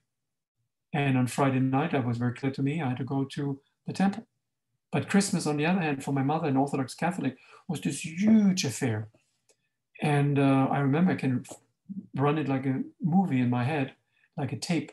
And 0.92 1.18
on 1.18 1.26
Friday 1.26 1.60
night, 1.60 1.94
it 1.94 2.04
was 2.04 2.18
very 2.18 2.34
clear 2.34 2.52
to 2.52 2.62
me 2.62 2.80
I 2.80 2.88
had 2.88 2.98
to 2.98 3.04
go 3.04 3.24
to 3.24 3.60
the 3.86 3.92
temple. 3.92 4.26
But 4.90 5.08
Christmas, 5.08 5.46
on 5.46 5.58
the 5.58 5.66
other 5.66 5.80
hand, 5.80 6.02
for 6.02 6.12
my 6.12 6.22
mother, 6.22 6.48
an 6.48 6.56
Orthodox 6.56 6.94
Catholic, 6.94 7.36
was 7.68 7.80
this 7.80 8.04
huge 8.04 8.64
affair. 8.64 9.08
And 10.00 10.38
uh, 10.38 10.68
I 10.70 10.78
remember 10.78 11.12
I 11.12 11.16
can 11.16 11.44
run 12.14 12.38
it 12.38 12.48
like 12.48 12.64
a 12.64 12.82
movie 13.02 13.40
in 13.40 13.50
my 13.50 13.64
head, 13.64 13.92
like 14.36 14.52
a 14.52 14.56
tape. 14.56 14.92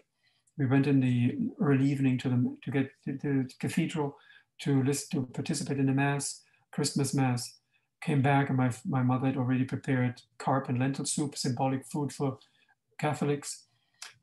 We 0.57 0.65
went 0.65 0.87
in 0.87 0.99
the 0.99 1.37
early 1.61 1.89
evening 1.89 2.17
to 2.19 2.29
the 2.29 2.57
to 2.63 2.71
get 2.71 2.91
to 3.05 3.17
the 3.17 3.49
cathedral 3.59 4.17
to 4.61 4.83
listen 4.83 5.07
to 5.11 5.27
participate 5.27 5.79
in 5.79 5.85
the 5.85 5.93
mass, 5.93 6.41
Christmas 6.71 7.13
mass. 7.13 7.57
Came 8.01 8.21
back 8.21 8.49
and 8.49 8.57
my 8.57 8.71
my 8.87 9.03
mother 9.03 9.27
had 9.27 9.37
already 9.37 9.63
prepared 9.63 10.21
carp 10.37 10.69
and 10.69 10.79
lentil 10.79 11.05
soup, 11.05 11.37
symbolic 11.37 11.85
food 11.85 12.13
for 12.13 12.39
Catholics. 12.97 13.63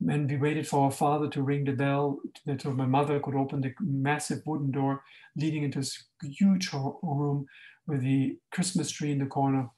And 0.07 0.29
we 0.29 0.37
waited 0.37 0.67
for 0.67 0.85
our 0.85 0.91
father 0.91 1.29
to 1.29 1.43
ring 1.43 1.63
the 1.63 1.71
bell 1.71 2.19
so 2.59 2.71
my 2.71 2.85
mother 2.85 3.19
could 3.19 3.35
open 3.35 3.61
the 3.61 3.73
massive 3.79 4.41
wooden 4.45 4.71
door 4.71 5.03
leading 5.37 5.63
into 5.63 5.79
this 5.79 6.03
huge 6.21 6.71
room 6.73 7.45
with 7.87 8.01
the 8.01 8.37
Christmas 8.51 8.91
tree 8.91 9.11
in 9.11 9.19
the 9.19 9.25
corner, 9.25 9.69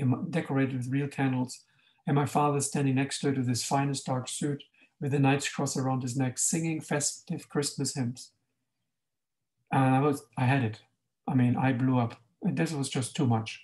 um, 0.00 0.28
decorated 0.30 0.76
with 0.76 0.90
real 0.90 1.08
candles. 1.08 1.64
And 2.06 2.14
my 2.14 2.26
father 2.26 2.60
standing 2.60 2.94
next 2.94 3.20
to 3.20 3.28
it 3.28 3.38
with 3.38 3.48
his 3.48 3.64
finest 3.64 4.06
dark 4.06 4.28
suit 4.28 4.62
with 5.00 5.12
the 5.12 5.18
knight's 5.18 5.48
cross 5.48 5.76
around 5.76 6.02
his 6.02 6.16
neck, 6.16 6.38
singing 6.38 6.80
festive 6.80 7.48
Christmas 7.48 7.94
hymns. 7.94 8.32
And 9.70 9.94
I 9.94 10.00
was, 10.00 10.22
I 10.36 10.44
had 10.44 10.64
it. 10.64 10.80
I 11.26 11.34
mean, 11.34 11.56
I 11.56 11.72
blew 11.72 11.98
up. 11.98 12.20
And 12.42 12.56
this 12.56 12.72
was 12.72 12.88
just 12.88 13.14
too 13.14 13.26
much. 13.26 13.62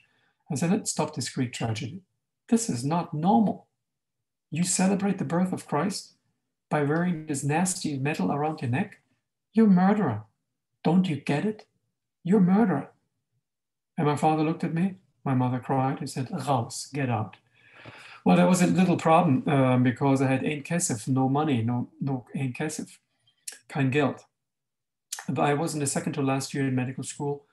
I 0.50 0.54
said, 0.56 0.70
let's 0.70 0.90
stop 0.90 1.14
this 1.14 1.30
Greek 1.30 1.52
tragedy. 1.52 2.02
This 2.48 2.68
is 2.68 2.84
not 2.84 3.14
normal. 3.14 3.66
You 4.54 4.62
celebrate 4.62 5.18
the 5.18 5.24
birth 5.24 5.52
of 5.52 5.66
Christ 5.66 6.12
by 6.70 6.84
wearing 6.84 7.26
this 7.26 7.42
nasty 7.42 7.98
metal 7.98 8.30
around 8.30 8.62
your 8.62 8.70
neck? 8.70 9.00
You're 9.52 9.66
a 9.66 9.70
murderer. 9.70 10.22
Don't 10.84 11.08
you 11.08 11.16
get 11.16 11.44
it? 11.44 11.66
You're 12.22 12.38
a 12.38 12.52
murderer. 12.54 12.92
And 13.98 14.06
my 14.06 14.14
father 14.14 14.44
looked 14.44 14.62
at 14.62 14.72
me. 14.72 14.94
My 15.24 15.34
mother 15.34 15.58
cried. 15.58 15.98
He 15.98 16.06
said, 16.06 16.28
Raus, 16.28 16.92
get 16.92 17.10
out. 17.10 17.36
Well, 18.24 18.36
that 18.36 18.48
was 18.48 18.62
a 18.62 18.68
little 18.68 18.96
problem 18.96 19.42
um, 19.48 19.82
because 19.82 20.22
I 20.22 20.28
had 20.28 20.44
ein 20.44 20.62
kesef, 20.62 21.08
no 21.08 21.28
money, 21.28 21.62
no, 21.62 21.88
no 22.00 22.24
ein 22.36 22.52
kesef, 22.52 22.98
kein 23.68 23.90
Geld. 23.90 24.20
But 25.28 25.46
I 25.46 25.54
was 25.54 25.74
in 25.74 25.80
the 25.80 25.86
second 25.88 26.12
to 26.12 26.22
last 26.22 26.54
year 26.54 26.68
in 26.68 26.76
medical 26.76 27.02
school. 27.02 27.46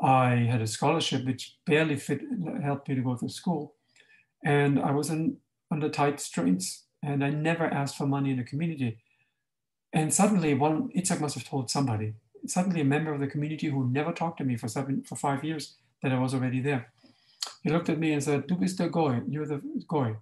I 0.00 0.46
had 0.48 0.62
a 0.62 0.68
scholarship 0.68 1.26
which 1.26 1.56
barely 1.66 1.96
fit, 1.96 2.20
helped 2.62 2.88
me 2.88 2.94
to 2.94 3.02
go 3.02 3.16
to 3.16 3.28
school. 3.28 3.74
And 4.44 4.78
I 4.78 4.92
was 4.92 5.10
in, 5.10 5.38
under 5.74 5.88
tight 5.88 6.20
strains 6.20 6.84
and 7.02 7.24
I 7.24 7.30
never 7.30 7.64
asked 7.64 7.96
for 7.96 8.06
money 8.06 8.30
in 8.30 8.36
the 8.36 8.44
community. 8.44 8.98
And 9.92 10.14
suddenly 10.14 10.54
one, 10.54 10.90
Itzhak 10.96 11.20
must 11.20 11.34
have 11.34 11.48
told 11.48 11.68
somebody, 11.68 12.14
suddenly 12.46 12.80
a 12.80 12.84
member 12.84 13.12
of 13.12 13.20
the 13.20 13.26
community 13.26 13.68
who 13.68 13.90
never 13.90 14.12
talked 14.12 14.38
to 14.38 14.44
me 14.44 14.56
for 14.56 14.68
seven, 14.68 15.02
for 15.02 15.16
five 15.16 15.42
years 15.44 15.74
that 16.02 16.12
I 16.12 16.18
was 16.18 16.32
already 16.32 16.60
there. 16.60 16.92
He 17.62 17.70
looked 17.70 17.88
at 17.88 17.98
me 17.98 18.12
and 18.12 18.22
said, 18.22 18.46
Du 18.46 18.54
bist 18.54 18.78
der 18.78 18.88
Goy, 18.88 19.22
you're 19.28 19.46
the 19.46 19.60
Goy. 19.88 20.16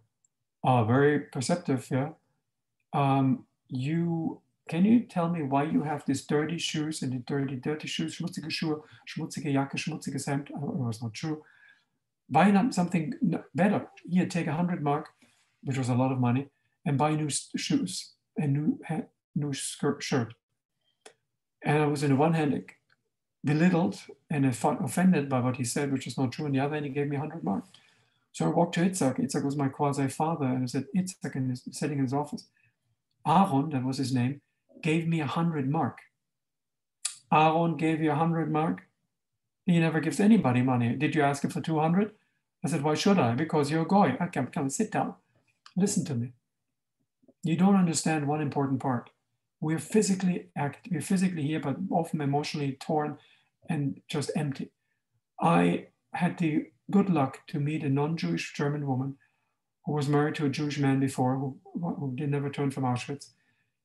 Oh, 0.65 0.85
very 0.85 1.21
perceptive, 1.21 1.87
yeah. 1.91 2.11
Um, 2.95 3.47
you 3.69 4.41
can 4.69 4.85
you 4.85 5.01
tell 5.01 5.29
me 5.29 5.43
why 5.43 5.65
you 5.65 5.83
have 5.83 6.05
these 6.07 6.25
dirty 6.25 6.57
shoes 6.57 7.03
and 7.03 7.13
the 7.13 7.19
dirty, 7.19 7.57
dirty 7.57 7.89
shoes, 7.89 8.17
schmutzige 8.17 8.51
Schuhe, 8.51 8.81
schmutzige 9.07 9.53
Jacke, 9.53 9.77
schmutziges 9.77 10.27
Hemd? 10.29 10.51
It 10.51 10.57
was 10.57 11.03
not 11.03 11.13
true. 11.15 11.43
Buy 12.31 12.47
something 12.71 13.13
better. 13.55 13.89
Here, 14.09 14.27
take 14.27 14.47
a 14.47 14.53
hundred 14.53 14.83
mark, 14.83 15.09
which 15.63 15.79
was 15.79 15.89
a 15.89 15.95
lot 15.95 16.13
of 16.13 16.19
money, 16.19 16.49
and 16.85 16.99
buy 16.99 17.15
new 17.15 17.29
shoes 17.31 18.13
and 18.37 18.53
new 18.53 18.79
new 19.35 19.53
skirt 19.53 20.03
shirt. 20.03 20.35
And 21.63 21.83
I 21.83 21.87
was 21.87 22.03
in 22.03 22.11
the 22.11 22.17
one 22.17 22.35
hand 22.35 22.73
belittled 23.45 24.01
and 24.31 24.47
offended 24.47 25.29
by 25.29 25.41
what 25.41 25.57
he 25.57 25.65
said, 25.65 25.93
which 25.93 26.07
is 26.07 26.19
not 26.19 26.33
true. 26.33 26.47
On 26.47 26.53
the 26.53 26.61
other 26.61 26.75
hand, 26.75 26.87
he 26.87 26.93
gave 26.93 27.09
me 27.09 27.17
100 27.17 27.43
marks. 27.43 27.69
So 28.33 28.47
I 28.47 28.49
walked 28.49 28.75
to 28.75 28.81
Itzhak. 28.81 29.19
Itzhak 29.19 29.45
was 29.45 29.57
my 29.57 29.69
quasi 29.69 30.09
father. 30.09 30.47
And 30.47 30.63
I 30.63 30.67
said, 30.67 30.87
Itzhak 30.97 31.37
in 31.37 31.51
his, 31.51 31.63
sitting 31.71 31.99
in 31.99 32.05
his 32.05 32.15
office. 32.15 32.47
Aaron, 33.27 33.71
that 33.71 33.85
was 33.85 33.99
his 33.99 34.15
name, 34.15 34.41
gave 34.83 35.07
me 35.07 35.21
a 35.21 35.27
hundred 35.27 35.71
mark. 35.71 35.99
Aaron 37.33 37.77
gave 37.77 38.01
you 38.01 38.11
a 38.13 38.17
hundred 38.17 38.51
mark. 38.51 38.83
He 39.67 39.79
never 39.79 40.01
gives 40.01 40.19
anybody 40.19 40.63
money. 40.63 40.95
Did 40.97 41.15
you 41.15 41.23
ask 41.23 41.45
him 41.45 41.51
for 41.51 41.61
200? 41.61 42.13
I 42.65 42.69
said, 42.69 42.83
why 42.83 42.95
should 42.95 43.19
I? 43.19 43.35
Because 43.35 43.71
you're 43.71 43.83
a 43.83 43.89
guy. 43.89 44.17
I 44.19 44.27
can 44.27 44.47
come 44.47 44.71
sit 44.71 44.91
down. 44.91 45.15
Listen 45.77 46.05
to 46.07 46.15
me. 46.15 46.33
You 47.43 47.57
don't 47.57 47.77
understand 47.77 48.29
one 48.29 48.41
important 48.41 48.81
part. 48.81 49.11
We're 49.61 49.79
physically 49.79 50.49
act, 50.57 50.89
we're 50.91 51.01
physically 51.01 51.43
here, 51.43 51.61
but 51.61 51.77
often 51.91 52.21
emotionally 52.21 52.77
torn 52.81 53.19
and 53.69 54.01
just 54.09 54.31
empty. 54.37 54.71
I 55.41 55.87
had 56.15 56.39
the 56.39 56.67
good 56.91 57.09
luck 57.09 57.47
to 57.49 57.61
meet 57.61 57.85
a 57.85 57.89
non-Jewish 57.89 58.53
German 58.55 58.87
woman 58.87 59.17
who 59.87 59.93
was 59.93 60.09
married 60.09 60.35
to 60.37 60.47
a 60.47 60.51
Jewish 60.51 60.79
man 60.79 61.01
before, 61.01 61.37
who, 61.37 61.59
who 61.75 62.13
did 62.15 62.31
never 62.31 62.47
return 62.47 62.71
from 62.71 62.85
Auschwitz. 62.85 63.31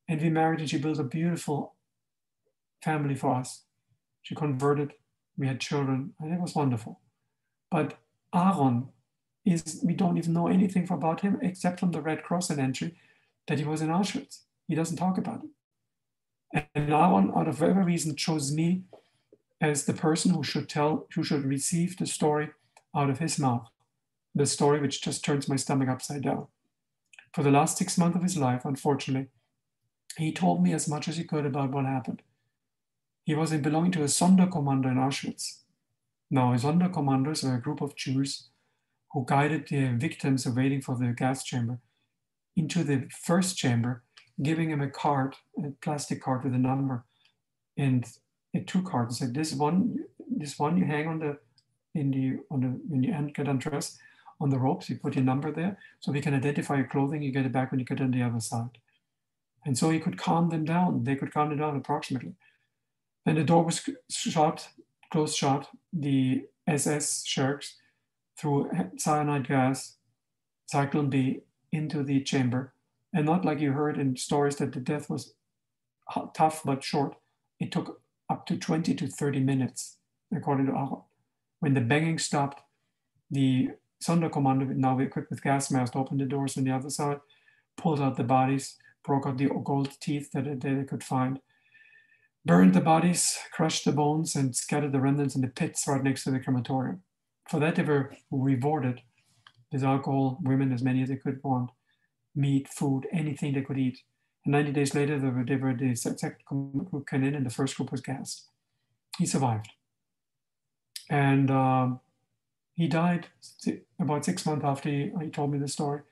And 0.08 0.20
we 0.20 0.30
married 0.30 0.60
and 0.60 0.70
she 0.70 0.78
built 0.78 0.98
a 0.98 1.04
beautiful 1.04 1.74
family 2.82 3.14
for 3.14 3.34
us. 3.34 3.62
She 4.22 4.34
converted, 4.34 4.92
we 5.36 5.46
had 5.46 5.60
children, 5.60 6.14
and 6.20 6.32
it 6.32 6.40
was 6.40 6.54
wonderful. 6.54 7.00
But 7.70 7.98
Aaron 8.34 8.88
is, 9.52 9.80
we 9.84 9.94
don't 9.94 10.18
even 10.18 10.32
know 10.32 10.48
anything 10.48 10.86
about 10.90 11.20
him 11.20 11.38
except 11.42 11.80
from 11.80 11.92
the 11.92 12.00
Red 12.00 12.22
Cross 12.22 12.50
entry 12.50 12.94
that 13.46 13.58
he 13.58 13.64
was 13.64 13.80
in 13.80 13.88
Auschwitz. 13.88 14.40
He 14.66 14.74
doesn't 14.74 14.96
talk 14.96 15.18
about 15.18 15.42
it. 15.44 15.50
And 16.74 16.92
Aaron, 16.92 17.32
out 17.34 17.48
of 17.48 17.60
whatever 17.60 17.82
reason, 17.82 18.16
chose 18.16 18.52
me 18.52 18.82
as 19.60 19.84
the 19.84 19.92
person 19.92 20.32
who 20.32 20.42
should 20.42 20.68
tell, 20.68 21.06
who 21.14 21.22
should 21.22 21.44
receive 21.44 21.96
the 21.96 22.06
story 22.06 22.50
out 22.94 23.10
of 23.10 23.18
his 23.18 23.38
mouth, 23.38 23.68
the 24.34 24.46
story 24.46 24.80
which 24.80 25.02
just 25.02 25.24
turns 25.24 25.48
my 25.48 25.56
stomach 25.56 25.88
upside 25.88 26.22
down. 26.22 26.46
For 27.34 27.42
the 27.42 27.50
last 27.50 27.76
six 27.76 27.98
months 27.98 28.16
of 28.16 28.22
his 28.22 28.36
life, 28.36 28.64
unfortunately, 28.64 29.28
he 30.16 30.32
told 30.32 30.62
me 30.62 30.72
as 30.72 30.88
much 30.88 31.08
as 31.08 31.16
he 31.16 31.24
could 31.24 31.44
about 31.44 31.70
what 31.70 31.84
happened. 31.84 32.22
He 33.24 33.34
was 33.34 33.52
belonging 33.52 33.92
to 33.92 34.02
a 34.02 34.06
Sonderkommando 34.06 34.86
in 34.86 34.96
Auschwitz. 34.96 35.58
Now, 36.30 36.54
Sonderkommandos 36.54 37.44
are 37.44 37.56
a 37.56 37.60
group 37.60 37.80
of 37.80 37.94
Jews 37.94 38.48
who 39.12 39.24
guided 39.26 39.68
the 39.68 39.88
victims 39.96 40.46
waiting 40.46 40.82
for 40.82 40.96
the 40.96 41.08
gas 41.16 41.44
chamber 41.44 41.78
into 42.56 42.82
the 42.82 43.08
first 43.22 43.56
chamber, 43.56 44.02
giving 44.42 44.70
him 44.70 44.80
a 44.80 44.90
card, 44.90 45.36
a 45.64 45.70
plastic 45.80 46.20
card 46.22 46.44
with 46.44 46.54
a 46.54 46.58
number, 46.58 47.04
and 47.76 48.04
a 48.54 48.60
two 48.60 48.82
cards. 48.82 49.18
Said 49.18 49.34
this 49.34 49.52
one, 49.52 49.98
this 50.28 50.58
one 50.58 50.76
you 50.76 50.84
hang 50.84 51.06
on 51.06 51.18
the 51.20 51.38
in 51.94 52.10
the 52.10 52.38
on 52.50 52.60
the 52.60 52.68
when 52.88 53.02
you 53.02 53.12
get 53.32 53.48
undressed 53.48 53.98
on 54.40 54.50
the 54.50 54.58
ropes. 54.58 54.90
You 54.90 54.96
put 54.96 55.14
your 55.14 55.24
number 55.24 55.52
there, 55.52 55.78
so 56.00 56.12
we 56.12 56.20
can 56.20 56.34
identify 56.34 56.76
your 56.76 56.86
clothing. 56.88 57.22
You 57.22 57.32
get 57.32 57.46
it 57.46 57.52
back 57.52 57.70
when 57.70 57.80
you 57.80 57.86
get 57.86 58.00
on 58.00 58.10
the 58.10 58.22
other 58.22 58.40
side. 58.40 58.78
And 59.64 59.76
so 59.76 59.90
he 59.90 59.98
could 59.98 60.18
calm 60.18 60.50
them 60.50 60.64
down. 60.64 61.04
They 61.04 61.16
could 61.16 61.32
calm 61.32 61.50
them 61.50 61.58
down 61.58 61.76
approximately. 61.76 62.34
Then 63.24 63.34
the 63.34 63.44
door 63.44 63.64
was 63.64 63.88
shut, 64.10 64.68
closed 65.12 65.36
shut. 65.36 65.68
The 65.92 66.46
SS 66.66 67.24
sharks 67.26 67.76
threw 68.38 68.70
cyanide 68.96 69.48
gas, 69.48 69.96
Zyklon 70.72 71.10
B, 71.10 71.40
into 71.72 72.02
the 72.02 72.22
chamber. 72.22 72.74
And 73.12 73.26
not 73.26 73.44
like 73.44 73.60
you 73.60 73.72
heard 73.72 73.98
in 73.98 74.16
stories 74.16 74.56
that 74.56 74.72
the 74.72 74.80
death 74.80 75.10
was 75.10 75.34
tough 76.34 76.62
but 76.64 76.84
short. 76.84 77.16
It 77.58 77.72
took 77.72 78.00
up 78.30 78.46
to 78.46 78.56
20 78.56 78.94
to 78.94 79.06
30 79.06 79.40
minutes, 79.40 79.96
according 80.34 80.66
to 80.66 80.72
Aaron. 80.72 81.02
When 81.60 81.74
the 81.74 81.80
banging 81.80 82.18
stopped, 82.18 82.62
the 83.30 83.70
Sonderkommando, 84.02 84.68
now 84.76 84.98
equipped 84.98 85.30
with 85.30 85.42
gas 85.42 85.70
masks, 85.70 85.96
opened 85.96 86.20
the 86.20 86.26
doors 86.26 86.56
on 86.56 86.64
the 86.64 86.70
other 86.70 86.90
side, 86.90 87.18
pulled 87.76 88.00
out 88.00 88.16
the 88.16 88.24
bodies, 88.24 88.76
broke 89.04 89.26
out 89.26 89.38
the 89.38 89.48
gold 89.64 89.90
teeth 90.00 90.30
that 90.32 90.60
they 90.60 90.84
could 90.84 91.02
find, 91.02 91.40
burned 92.44 92.74
the 92.74 92.80
bodies, 92.80 93.38
crushed 93.52 93.84
the 93.84 93.92
bones, 93.92 94.36
and 94.36 94.54
scattered 94.54 94.92
the 94.92 95.00
remnants 95.00 95.34
in 95.34 95.40
the 95.40 95.48
pits 95.48 95.88
right 95.88 96.02
next 96.02 96.24
to 96.24 96.30
the 96.30 96.38
crematorium. 96.38 97.02
For 97.50 97.60
that, 97.60 97.76
they 97.76 97.82
were 97.82 98.14
rewarded 98.30 99.00
with 99.72 99.84
alcohol, 99.84 100.38
women, 100.42 100.72
as 100.72 100.82
many 100.82 101.02
as 101.02 101.08
they 101.08 101.16
could 101.16 101.42
want, 101.42 101.70
meat, 102.34 102.68
food, 102.68 103.06
anything 103.12 103.52
they 103.52 103.62
could 103.62 103.78
eat. 103.78 103.98
And 104.44 104.52
90 104.52 104.72
days 104.72 104.94
later, 104.94 105.18
they 105.18 105.28
were, 105.28 105.44
they 105.44 105.56
were 105.56 105.74
the 105.74 105.94
second 105.94 106.36
group 106.46 107.08
came 107.08 107.24
in, 107.24 107.34
and 107.34 107.44
the 107.44 107.50
first 107.50 107.76
group 107.76 107.90
was 107.90 108.00
gassed. 108.00 108.48
He 109.18 109.26
survived. 109.26 109.68
And 111.10 111.50
um, 111.50 112.00
he 112.74 112.86
died 112.86 113.28
about 113.98 114.24
six 114.24 114.44
months 114.46 114.64
after 114.64 114.88
he, 114.88 115.10
he 115.20 115.30
told 115.30 115.50
me 115.50 115.58
the 115.58 115.68
story. 115.68 116.02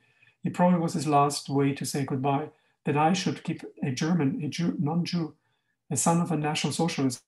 It 0.42 0.54
probably 0.54 0.78
was 0.78 0.94
his 0.94 1.06
last 1.06 1.48
way 1.48 1.72
to 1.74 1.84
say 1.84 2.04
goodbye 2.04 2.48
that 2.84 2.96
I 2.96 3.12
should 3.12 3.44
keep 3.44 3.62
a 3.82 3.90
German, 3.90 4.42
a 4.42 4.48
Jew, 4.48 4.76
non-Jew, 4.78 5.34
a 5.90 5.96
son 5.96 6.20
of 6.20 6.30
a 6.30 6.36
National 6.36 6.72
Socialist, 6.72 7.22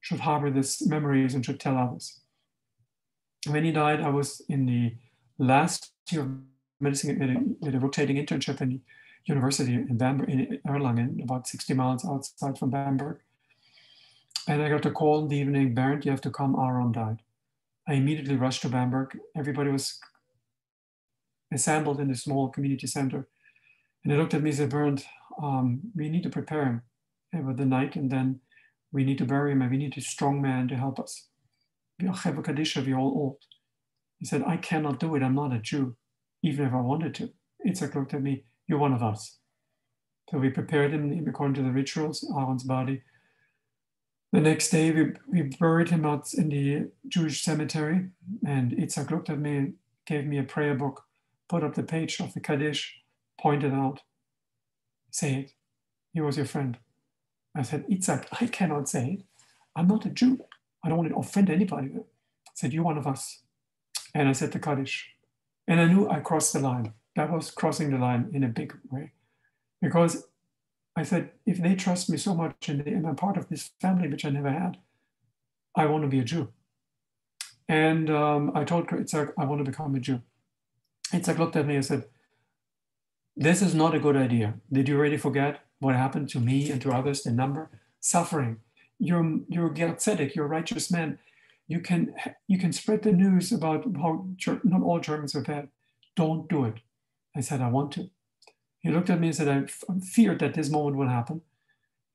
should 0.00 0.20
harbor 0.20 0.50
these 0.50 0.84
memories 0.86 1.34
and 1.34 1.44
should 1.44 1.60
tell 1.60 1.76
others. 1.76 2.21
When 3.46 3.64
he 3.64 3.72
died, 3.72 4.00
I 4.00 4.08
was 4.08 4.40
in 4.48 4.66
the 4.66 4.94
last 5.38 5.92
year 6.10 6.22
of 6.22 6.30
medicine 6.80 7.56
at 7.64 7.74
a, 7.74 7.78
rotating 7.78 8.16
internship 8.16 8.60
in 8.60 8.68
the 8.68 8.80
university 9.24 9.74
in 9.74 9.96
Bamberg, 9.96 10.28
in 10.28 10.60
Erlangen, 10.66 11.22
about 11.22 11.46
60 11.46 11.74
miles 11.74 12.04
outside 12.04 12.58
from 12.58 12.70
Bamberg. 12.70 13.18
And 14.48 14.62
I 14.62 14.68
got 14.68 14.86
a 14.86 14.90
call 14.90 15.22
in 15.22 15.28
the 15.28 15.36
evening, 15.36 15.74
Bernd, 15.74 16.04
you 16.04 16.10
have 16.10 16.20
to 16.22 16.30
come, 16.30 16.56
Aaron 16.58 16.92
died. 16.92 17.22
I 17.88 17.94
immediately 17.94 18.36
rushed 18.36 18.62
to 18.62 18.68
Bamberg. 18.68 19.18
Everybody 19.36 19.70
was 19.70 19.98
assembled 21.52 22.00
in 22.00 22.10
a 22.10 22.16
small 22.16 22.48
community 22.48 22.86
center 22.86 23.28
and 24.02 24.12
he 24.12 24.18
looked 24.18 24.34
at 24.34 24.42
me 24.42 24.50
and 24.50 24.56
said, 24.56 24.70
Bernd, 24.70 25.04
um, 25.40 25.80
we 25.94 26.08
need 26.08 26.22
to 26.24 26.30
prepare 26.30 26.64
him 26.64 26.82
over 27.34 27.52
the 27.52 27.64
night 27.64 27.96
and 27.96 28.10
then 28.10 28.40
we 28.90 29.04
need 29.04 29.18
to 29.18 29.24
bury 29.24 29.52
him 29.52 29.62
and 29.62 29.70
we 29.70 29.76
need 29.76 29.96
a 29.96 30.00
strong 30.00 30.42
man 30.42 30.68
to 30.68 30.76
help 30.76 30.98
us. 30.98 31.28
We 32.02 32.08
have 32.08 32.38
a 32.38 32.42
Kadisha, 32.42 32.98
all 32.98 33.06
old. 33.06 33.36
He 34.18 34.26
said, 34.26 34.42
I 34.44 34.56
cannot 34.56 34.98
do 34.98 35.14
it. 35.14 35.22
I'm 35.22 35.36
not 35.36 35.52
a 35.52 35.58
Jew, 35.58 35.96
even 36.42 36.66
if 36.66 36.72
I 36.72 36.80
wanted 36.80 37.14
to. 37.16 37.30
Itzhak 37.66 37.94
looked 37.94 38.14
at 38.14 38.22
me, 38.22 38.44
you're 38.66 38.78
one 38.78 38.92
of 38.92 39.02
us. 39.02 39.38
So 40.30 40.38
we 40.38 40.50
prepared 40.50 40.92
him 40.92 41.24
according 41.28 41.54
to 41.54 41.62
the 41.62 41.70
rituals, 41.70 42.28
Aaron's 42.36 42.64
body. 42.64 43.02
The 44.32 44.40
next 44.40 44.70
day, 44.70 44.90
we, 44.90 45.12
we 45.28 45.42
buried 45.42 45.90
him 45.90 46.04
out 46.04 46.32
in 46.34 46.48
the 46.48 46.90
Jewish 47.06 47.42
cemetery, 47.42 48.08
and 48.46 48.72
Itzhak 48.72 49.10
looked 49.10 49.30
at 49.30 49.38
me, 49.38 49.56
and 49.56 49.74
gave 50.06 50.26
me 50.26 50.38
a 50.38 50.42
prayer 50.42 50.74
book, 50.74 51.04
put 51.48 51.62
up 51.62 51.74
the 51.74 51.82
page 51.82 52.18
of 52.18 52.34
the 52.34 52.40
Kaddish, 52.40 53.00
pointed 53.40 53.72
out, 53.72 54.00
say 55.10 55.34
it. 55.34 55.52
He 56.12 56.20
was 56.20 56.36
your 56.36 56.46
friend. 56.46 56.78
I 57.54 57.62
said, 57.62 57.86
Itzhak, 57.88 58.26
I 58.40 58.46
cannot 58.46 58.88
say 58.88 59.18
it. 59.18 59.22
I'm 59.76 59.86
not 59.86 60.06
a 60.06 60.10
Jew. 60.10 60.40
I 60.84 60.88
don't 60.88 60.98
want 60.98 61.10
to 61.10 61.16
offend 61.16 61.50
anybody. 61.50 61.90
I 61.96 62.00
said, 62.54 62.72
You're 62.72 62.84
one 62.84 62.98
of 62.98 63.06
us. 63.06 63.42
And 64.14 64.28
I 64.28 64.32
said 64.32 64.52
the 64.52 64.58
Kaddish. 64.58 65.10
And 65.66 65.80
I 65.80 65.86
knew 65.86 66.08
I 66.08 66.20
crossed 66.20 66.52
the 66.52 66.60
line. 66.60 66.92
That 67.16 67.30
was 67.30 67.50
crossing 67.50 67.90
the 67.90 67.98
line 67.98 68.30
in 68.32 68.44
a 68.44 68.48
big 68.48 68.74
way. 68.90 69.12
Because 69.80 70.26
I 70.96 71.02
said, 71.02 71.30
if 71.46 71.62
they 71.62 71.74
trust 71.74 72.10
me 72.10 72.16
so 72.16 72.34
much 72.34 72.68
and, 72.68 72.84
they, 72.84 72.92
I'm 72.92 73.16
part 73.16 73.36
of 73.36 73.48
this 73.48 73.70
family, 73.80 74.08
which 74.08 74.24
I 74.24 74.30
never 74.30 74.50
had, 74.50 74.78
I 75.74 75.86
want 75.86 76.02
to 76.04 76.08
be 76.08 76.18
a 76.18 76.24
Jew. 76.24 76.48
And 77.68 78.10
um, 78.10 78.52
I 78.54 78.64
told 78.64 78.88
Itzhak, 78.88 79.32
I 79.38 79.44
want 79.44 79.64
to 79.64 79.70
become 79.70 79.94
a 79.94 80.00
Jew. 80.00 80.20
Itzhak 81.12 81.38
looked 81.38 81.56
at 81.56 81.66
me 81.66 81.76
and 81.76 81.84
said, 81.84 82.04
this 83.36 83.62
is 83.62 83.74
not 83.74 83.94
a 83.94 84.00
good 84.00 84.16
idea. 84.16 84.54
Did 84.70 84.88
you 84.88 84.98
already 84.98 85.16
forget 85.16 85.60
what 85.78 85.96
happened 85.96 86.28
to 86.30 86.40
me 86.40 86.70
and 86.70 86.80
to 86.82 86.92
others? 86.92 87.22
The 87.22 87.30
number 87.30 87.70
suffering. 87.98 88.58
You're 89.04 89.40
you're 89.48 89.74
you're 89.74 90.44
a 90.44 90.48
righteous 90.48 90.90
man. 90.90 91.18
You 91.66 91.80
can 91.80 92.14
you 92.46 92.58
can 92.58 92.72
spread 92.72 93.02
the 93.02 93.12
news 93.12 93.52
about 93.52 93.84
how 93.96 94.26
not 94.62 94.82
all 94.82 95.00
Germans 95.00 95.34
are 95.34 95.42
bad. 95.42 95.68
Don't 96.14 96.48
do 96.48 96.64
it. 96.64 96.76
I 97.36 97.40
said 97.40 97.60
I 97.60 97.68
want 97.68 97.92
to. 97.92 98.10
He 98.80 98.90
looked 98.90 99.10
at 99.10 99.20
me 99.20 99.28
and 99.28 99.36
said 99.36 99.48
I 99.48 99.64
feared 100.14 100.40
that 100.40 100.54
this 100.54 100.70
moment 100.70 100.96
would 100.96 101.08
happen, 101.08 101.40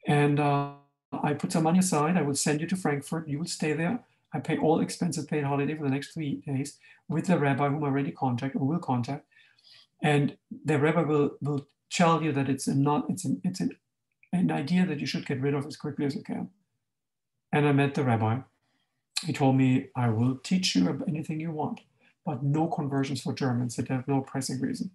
and 0.08 0.40
uh, 0.40 0.72
I 1.12 1.34
put 1.34 1.52
some 1.52 1.64
money 1.64 1.80
aside. 1.80 2.18
I 2.18 2.22
will 2.22 2.36
send 2.36 2.62
you 2.62 2.68
to 2.68 2.76
Frankfurt. 2.76 3.28
You 3.28 3.40
will 3.40 3.46
stay 3.60 3.74
there. 3.74 4.00
I 4.34 4.40
pay 4.40 4.58
all 4.58 4.82
expenses 4.82 5.26
paid 5.26 5.46
holiday 5.46 5.76
for 5.76 5.84
the 5.84 5.90
next 5.90 6.14
three 6.14 6.36
days 6.46 6.78
with 7.10 7.28
the 7.28 7.40
rabbi 7.40 7.70
whom 7.70 7.84
I 7.84 7.88
already 7.88 8.12
contact 8.12 8.56
or 8.56 8.68
will 8.68 8.80
contact 8.80 9.26
and 10.02 10.38
the 10.66 10.78
rabbi 10.80 11.02
will, 11.02 11.32
will 11.42 11.68
tell 11.90 12.22
you 12.22 12.32
that 12.34 12.50
it's 12.50 12.68
a 12.68 12.76
not 12.76 13.06
it's 13.10 13.26
an 13.26 13.42
it's 13.44 13.60
an, 13.60 13.72
an 14.34 14.52
idea 14.52 14.86
that 14.86 15.00
you 15.00 15.06
should 15.06 15.26
get 15.26 15.42
rid 15.42 15.54
of 15.54 15.66
as 15.66 15.78
quickly 15.78 16.06
as 16.06 16.16
you 16.16 16.24
can. 16.24 16.50
And 17.52 17.68
I 17.68 17.72
met 17.72 17.96
the 17.96 18.04
rabbi. 18.04 18.40
He 19.26 19.34
told 19.34 19.56
me, 19.56 19.88
I 19.96 20.10
will 20.10 20.36
teach 20.38 20.76
you 20.76 21.04
anything 21.08 21.40
you 21.40 21.52
want, 21.52 21.82
but 22.26 22.44
no 22.44 22.68
conversions 22.68 23.22
for 23.22 23.34
Germans 23.34 23.76
that 23.76 23.88
have 23.88 24.08
no 24.08 24.22
pressing 24.22 24.60
reason. 24.62 24.92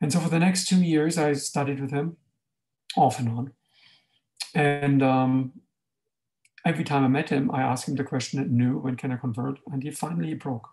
And 0.00 0.12
so 0.12 0.20
for 0.20 0.28
the 0.28 0.38
next 0.38 0.68
two 0.68 0.82
years, 0.82 1.16
I 1.16 1.32
studied 1.32 1.80
with 1.80 1.90
him 1.90 2.16
off 2.96 3.18
and 3.18 3.28
on. 3.28 3.52
And 4.54 5.02
um, 5.02 5.52
every 6.64 6.84
time 6.84 7.04
I 7.04 7.08
met 7.08 7.30
him, 7.30 7.50
I 7.50 7.62
asked 7.62 7.88
him 7.88 7.96
the 7.96 8.04
question 8.04 8.46
new, 8.56 8.78
when 8.78 8.96
can 8.96 9.12
I 9.12 9.16
convert? 9.16 9.58
And 9.72 9.82
he 9.82 9.90
finally 9.90 10.34
broke. 10.34 10.68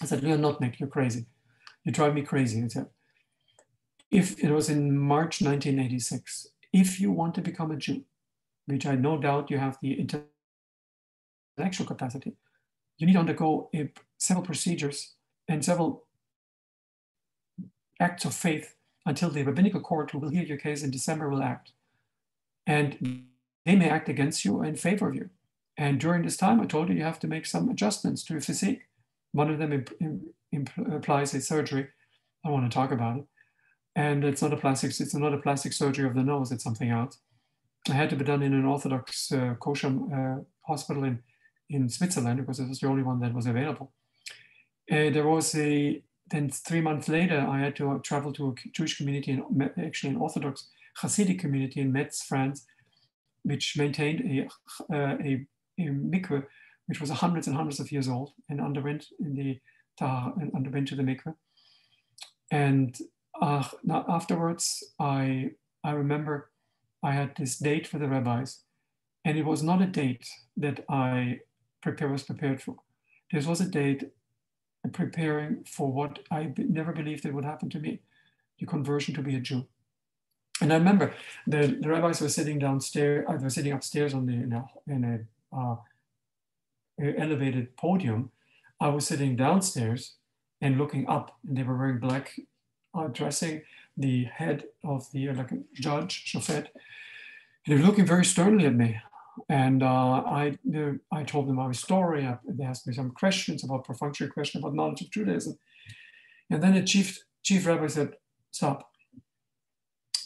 I 0.00 0.06
said, 0.06 0.22
You're 0.22 0.38
not, 0.38 0.60
Nick, 0.60 0.80
you're 0.80 0.88
crazy. 0.88 1.26
You 1.84 1.92
drive 1.92 2.14
me 2.14 2.22
crazy. 2.22 2.60
He 2.60 2.68
said, 2.68 2.86
If 4.10 4.42
it 4.42 4.50
was 4.50 4.68
in 4.68 4.98
March 4.98 5.40
1986, 5.42 6.48
if 6.72 7.00
you 7.00 7.10
want 7.10 7.34
to 7.34 7.40
become 7.40 7.70
a 7.70 7.76
Jew, 7.76 8.04
which 8.68 8.86
I 8.86 8.94
no 8.94 9.18
doubt 9.18 9.50
you 9.50 9.58
have 9.58 9.78
the 9.80 9.98
intellectual 11.56 11.86
capacity, 11.86 12.34
you 12.98 13.06
need 13.06 13.14
to 13.14 13.18
undergo 13.18 13.70
a, 13.74 13.90
several 14.18 14.44
procedures 14.44 15.14
and 15.48 15.64
several 15.64 16.04
acts 17.98 18.24
of 18.24 18.34
faith 18.34 18.74
until 19.06 19.30
the 19.30 19.42
rabbinical 19.42 19.80
court, 19.80 20.10
who 20.10 20.18
will 20.18 20.28
hear 20.28 20.42
your 20.42 20.58
case 20.58 20.82
in 20.82 20.90
December, 20.90 21.30
will 21.30 21.42
act. 21.42 21.72
And 22.66 23.24
they 23.64 23.74
may 23.74 23.88
act 23.88 24.10
against 24.10 24.44
you 24.44 24.56
or 24.56 24.64
in 24.66 24.76
favor 24.76 25.08
of 25.08 25.14
you. 25.14 25.30
And 25.78 25.98
during 25.98 26.22
this 26.22 26.36
time, 26.36 26.60
I 26.60 26.66
told 26.66 26.90
you 26.90 26.96
you 26.96 27.04
have 27.04 27.20
to 27.20 27.26
make 27.26 27.46
some 27.46 27.70
adjustments 27.70 28.22
to 28.24 28.34
your 28.34 28.42
physique. 28.42 28.82
One 29.32 29.50
of 29.50 29.58
them 29.58 29.72
imp- 29.72 29.94
imp- 30.52 30.76
implies 30.76 31.32
a 31.32 31.40
surgery. 31.40 31.88
I 32.44 32.50
want 32.50 32.70
to 32.70 32.74
talk 32.74 32.92
about 32.92 33.18
it. 33.18 33.24
And 33.96 34.24
it's 34.24 34.42
not 34.42 34.52
a 34.52 34.56
plastic, 34.56 34.90
it's 34.90 35.14
not 35.14 35.32
a 35.34 35.38
plastic 35.38 35.72
surgery 35.72 36.06
of 36.06 36.14
the 36.14 36.22
nose, 36.22 36.52
it's 36.52 36.64
something 36.64 36.90
else. 36.90 37.18
Had 37.88 38.10
to 38.10 38.16
be 38.16 38.24
done 38.24 38.42
in 38.42 38.52
an 38.52 38.66
Orthodox 38.66 39.32
uh, 39.32 39.54
kosher 39.58 39.88
uh, 39.88 40.36
hospital 40.66 41.04
in, 41.04 41.22
in 41.70 41.88
Switzerland 41.88 42.38
because 42.38 42.60
it 42.60 42.68
was 42.68 42.80
the 42.80 42.86
only 42.86 43.02
one 43.02 43.18
that 43.20 43.34
was 43.34 43.46
available. 43.46 43.92
Uh, 44.90 45.10
there 45.10 45.26
was 45.26 45.54
a, 45.54 46.02
then 46.30 46.50
three 46.50 46.80
months 46.80 47.08
later, 47.08 47.40
I 47.40 47.60
had 47.60 47.76
to 47.76 48.00
travel 48.04 48.32
to 48.34 48.48
a 48.48 48.68
Jewish 48.70 48.98
community, 48.98 49.32
in, 49.32 49.70
actually 49.84 50.10
an 50.10 50.16
Orthodox 50.16 50.68
Hasidic 51.02 51.38
community 51.38 51.80
in 51.80 51.92
Metz, 51.92 52.22
France, 52.22 52.66
which 53.42 53.76
maintained 53.76 54.20
a, 54.20 54.94
uh, 54.94 55.16
a, 55.24 55.46
a 55.78 55.88
mikveh, 55.88 56.44
which 56.86 57.00
was 57.00 57.10
hundreds 57.10 57.46
and 57.46 57.56
hundreds 57.56 57.80
of 57.80 57.90
years 57.90 58.08
old 58.08 58.32
and 58.48 58.60
underwent 58.60 59.06
in 59.20 59.34
the 59.34 59.58
tahar, 59.98 60.34
and 60.40 60.52
underwent 60.54 60.88
to 60.88 60.96
the 60.96 61.02
mikveh. 61.02 61.34
And 62.50 62.96
uh, 63.40 63.64
afterwards, 64.08 64.82
I 64.98 65.50
I 65.84 65.92
remember 65.92 66.50
I 67.02 67.12
had 67.12 67.36
this 67.36 67.58
date 67.58 67.86
for 67.86 67.98
the 67.98 68.08
rabbis, 68.08 68.60
and 69.24 69.38
it 69.38 69.44
was 69.44 69.62
not 69.62 69.82
a 69.82 69.86
date 69.86 70.28
that 70.56 70.84
I 70.88 71.40
prepare, 71.82 72.08
was 72.08 72.22
prepared 72.22 72.60
for. 72.60 72.76
This 73.32 73.46
was 73.46 73.60
a 73.60 73.68
date 73.68 74.10
preparing 74.92 75.64
for 75.64 75.92
what 75.92 76.20
I 76.30 76.52
never 76.56 76.92
believed 76.92 77.24
it 77.24 77.34
would 77.34 77.44
happen 77.44 77.68
to 77.70 77.78
me, 77.78 78.00
the 78.58 78.66
conversion 78.66 79.14
to 79.14 79.22
be 79.22 79.36
a 79.36 79.40
Jew. 79.40 79.66
And 80.60 80.72
I 80.72 80.76
remember 80.76 81.14
the, 81.46 81.78
the 81.80 81.88
rabbis 81.88 82.20
were 82.20 82.28
sitting 82.28 82.58
downstairs, 82.58 83.24
I 83.28 83.34
uh, 83.34 83.38
was 83.38 83.54
sitting 83.54 83.72
upstairs 83.72 84.12
on 84.14 84.26
the 84.26 84.32
in 84.32 84.52
a, 84.52 84.64
in 84.88 85.04
a 85.04 85.56
uh, 85.56 85.76
elevated 87.16 87.76
podium. 87.76 88.30
I 88.80 88.88
was 88.88 89.06
sitting 89.06 89.36
downstairs 89.36 90.14
and 90.60 90.78
looking 90.78 91.08
up, 91.08 91.38
and 91.46 91.56
they 91.56 91.62
were 91.62 91.76
wearing 91.76 91.98
black, 91.98 92.38
addressing 92.96 93.62
the 93.98 94.24
head 94.24 94.64
of 94.84 95.10
the 95.12 95.28
uh, 95.28 95.34
like 95.34 95.50
judge, 95.74 96.32
shofet. 96.32 96.68
They 97.66 97.74
were 97.74 97.82
looking 97.82 98.06
very 98.06 98.24
sternly 98.24 98.64
at 98.66 98.74
me. 98.74 99.00
And 99.48 99.82
uh, 99.82 100.22
I, 100.26 100.58
I 101.12 101.22
told 101.24 101.48
them 101.48 101.56
my 101.56 101.72
story. 101.72 102.26
I, 102.26 102.38
they 102.48 102.64
asked 102.64 102.86
me 102.86 102.94
some 102.94 103.10
questions 103.10 103.62
about 103.62 103.84
perfunctory 103.84 104.28
question 104.28 104.60
about 104.60 104.74
knowledge 104.74 105.02
of 105.02 105.10
Judaism. 105.10 105.58
And 106.50 106.62
then 106.62 106.74
the 106.74 106.82
chief 106.82 107.20
chief 107.42 107.66
rabbi 107.66 107.86
said, 107.88 108.16
"Stop, 108.50 108.90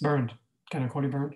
Bernd. 0.01 0.35
Can 0.71 0.83
I 0.83 0.89
call 0.89 1.03
you 1.03 1.09
Bernd? 1.09 1.35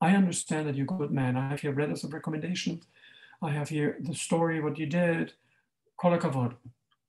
I 0.00 0.14
understand 0.14 0.68
that 0.68 0.74
you're 0.74 0.84
a 0.84 0.98
good 0.98 1.10
man. 1.10 1.36
I 1.36 1.48
have 1.48 1.60
here 1.60 1.74
letters 1.74 2.04
of 2.04 2.12
recommendation. 2.12 2.80
I 3.42 3.50
have 3.50 3.68
here 3.68 3.96
the 4.00 4.14
story 4.14 4.60
what 4.60 4.78
you 4.78 4.86
did. 4.86 5.32
Kol 5.96 6.18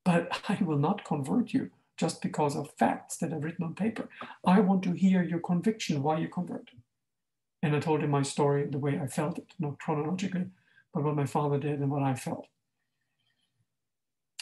But 0.03 0.41
I 0.49 0.57
will 0.61 0.78
not 0.78 1.05
convert 1.05 1.53
you 1.53 1.72
just 1.98 2.22
because 2.22 2.56
of 2.56 2.74
facts 2.78 3.18
that 3.18 3.34
are 3.34 3.39
written 3.39 3.66
on 3.66 3.74
paper. 3.74 4.10
I 4.46 4.60
want 4.60 4.84
to 4.84 4.91
hear 4.91 5.24
your 5.24 5.39
conviction 5.39 6.04
why 6.04 6.20
you 6.20 6.28
converted. 6.28 6.82
And 7.64 7.76
I 7.76 7.80
told 7.80 8.02
him 8.02 8.12
my 8.12 8.22
story 8.22 8.66
the 8.66 8.78
way 8.78 9.00
I 9.02 9.08
felt 9.08 9.38
it, 9.38 9.54
not 9.60 9.80
chronologically, 9.80 10.46
but 10.93 11.04
what 11.04 11.16
my 11.16 11.26
father 11.26 11.58
did 11.58 11.80
and 11.80 11.89
what 11.89 12.04
I 12.04 12.14
felt. 12.16 12.48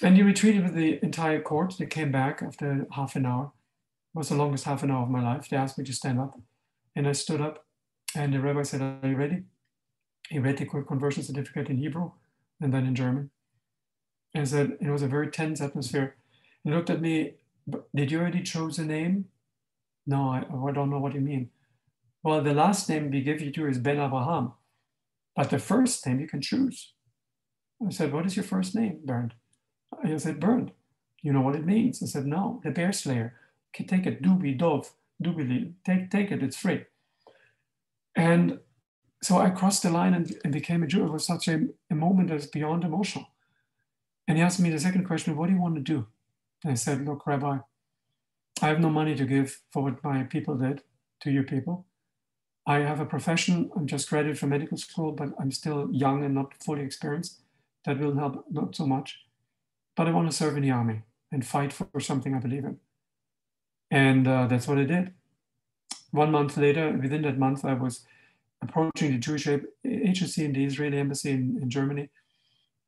And 0.01 0.17
he 0.17 0.23
retreated 0.23 0.63
with 0.63 0.73
the 0.73 0.99
entire 1.03 1.41
court. 1.41 1.75
They 1.77 1.85
came 1.85 2.11
back 2.11 2.41
after 2.41 2.87
half 2.91 3.15
an 3.15 3.25
hour. 3.25 3.51
It 4.13 4.17
was 4.17 4.29
the 4.29 4.35
longest 4.35 4.65
half 4.65 4.83
an 4.83 4.91
hour 4.91 5.03
of 5.03 5.09
my 5.09 5.21
life. 5.21 5.47
They 5.47 5.57
asked 5.57 5.77
me 5.77 5.85
to 5.85 5.93
stand 5.93 6.19
up. 6.19 6.37
And 6.95 7.07
I 7.07 7.13
stood 7.13 7.41
up. 7.41 7.65
And 8.15 8.33
the 8.33 8.41
rabbi 8.41 8.63
said, 8.63 8.81
Are 8.81 9.07
you 9.07 9.15
ready? 9.15 9.43
He 10.29 10.39
read 10.39 10.57
the 10.57 10.65
conversion 10.65 11.23
certificate 11.23 11.69
in 11.69 11.77
Hebrew 11.77 12.11
and 12.61 12.73
then 12.73 12.85
in 12.85 12.95
German. 12.95 13.29
And 14.33 14.47
said, 14.47 14.77
it 14.81 14.89
was 14.89 15.03
a 15.03 15.07
very 15.07 15.29
tense 15.29 15.61
atmosphere. 15.61 16.15
He 16.63 16.71
looked 16.71 16.89
at 16.89 17.01
me, 17.01 17.35
Did 17.95 18.11
you 18.11 18.19
already 18.19 18.41
choose 18.41 18.79
a 18.79 18.85
name? 18.85 19.25
No, 20.05 20.29
I, 20.29 20.39
I 20.39 20.71
don't 20.71 20.89
know 20.89 20.99
what 20.99 21.13
you 21.13 21.21
mean. 21.21 21.49
Well, 22.23 22.41
the 22.41 22.53
last 22.53 22.89
name 22.89 23.11
we 23.11 23.21
give 23.21 23.41
you 23.41 23.51
to 23.51 23.67
is 23.67 23.77
Ben 23.77 23.99
Abraham, 23.99 24.53
but 25.35 25.49
the 25.49 25.59
first 25.59 26.05
name 26.05 26.19
you 26.19 26.27
can 26.27 26.41
choose. 26.41 26.93
I 27.85 27.91
said, 27.91 28.13
What 28.13 28.25
is 28.25 28.35
your 28.35 28.45
first 28.45 28.75
name, 28.75 28.99
Bernd? 29.03 29.33
I 30.03 30.17
said, 30.17 30.39
Bernd. 30.39 30.71
You 31.21 31.33
know 31.33 31.41
what 31.41 31.55
it 31.55 31.65
means? 31.65 32.01
I 32.01 32.05
said, 32.05 32.25
No, 32.25 32.61
the 32.63 32.71
bear 32.71 32.91
slayer. 32.91 33.35
Take 33.73 34.05
it, 34.05 34.21
Dubi, 34.21 34.57
Dov, 34.57 34.91
Dubili. 35.21 35.73
Take, 35.85 36.11
take 36.11 36.31
it, 36.31 36.43
it's 36.43 36.57
free. 36.57 36.85
And 38.15 38.59
so 39.21 39.37
I 39.37 39.49
crossed 39.49 39.83
the 39.83 39.89
line 39.89 40.13
and, 40.13 40.35
and 40.43 40.53
became 40.53 40.83
a 40.83 40.87
Jew. 40.87 41.05
It 41.05 41.11
was 41.11 41.25
such 41.25 41.47
a, 41.47 41.67
a 41.89 41.95
moment 41.95 42.29
that's 42.29 42.45
beyond 42.45 42.83
emotional. 42.83 43.27
And 44.27 44.37
he 44.37 44.43
asked 44.43 44.59
me 44.59 44.69
the 44.69 44.79
second 44.79 45.05
question, 45.05 45.35
What 45.35 45.47
do 45.47 45.53
you 45.53 45.61
want 45.61 45.75
to 45.75 45.81
do? 45.81 46.07
And 46.63 46.71
I 46.71 46.75
said, 46.75 47.05
Look, 47.05 47.25
Rabbi, 47.27 47.57
I 48.61 48.67
have 48.67 48.79
no 48.79 48.89
money 48.89 49.15
to 49.15 49.25
give 49.25 49.61
for 49.71 49.83
what 49.83 50.03
my 50.03 50.23
people 50.23 50.55
did 50.55 50.81
to 51.21 51.31
you 51.31 51.43
people. 51.43 51.85
I 52.65 52.79
have 52.79 53.01
a 53.01 53.05
profession. 53.05 53.69
I'm 53.75 53.87
just 53.87 54.09
graduated 54.09 54.39
from 54.39 54.49
medical 54.49 54.77
school, 54.77 55.11
but 55.11 55.29
I'm 55.39 55.51
still 55.51 55.89
young 55.91 56.23
and 56.23 56.33
not 56.33 56.53
fully 56.63 56.83
experienced. 56.83 57.41
That 57.85 57.99
will 57.99 58.15
help 58.15 58.45
not 58.49 58.75
so 58.75 58.87
much. 58.87 59.19
But 59.95 60.07
I 60.07 60.11
want 60.11 60.29
to 60.31 60.35
serve 60.35 60.55
in 60.55 60.63
the 60.63 60.71
army 60.71 61.01
and 61.31 61.45
fight 61.45 61.73
for 61.73 61.99
something 61.99 62.33
I 62.33 62.39
believe 62.39 62.63
in. 62.63 62.77
And 63.91 64.27
uh, 64.27 64.47
that's 64.47 64.67
what 64.67 64.77
I 64.77 64.85
did. 64.85 65.13
One 66.11 66.31
month 66.31 66.57
later, 66.57 66.91
within 66.91 67.23
that 67.23 67.37
month, 67.37 67.65
I 67.65 67.73
was 67.73 68.05
approaching 68.61 69.11
the 69.11 69.17
Jewish 69.17 69.47
agency 69.85 70.45
in 70.45 70.53
the 70.53 70.63
Israeli 70.63 70.97
embassy 70.97 71.31
in, 71.31 71.59
in 71.61 71.69
Germany. 71.69 72.09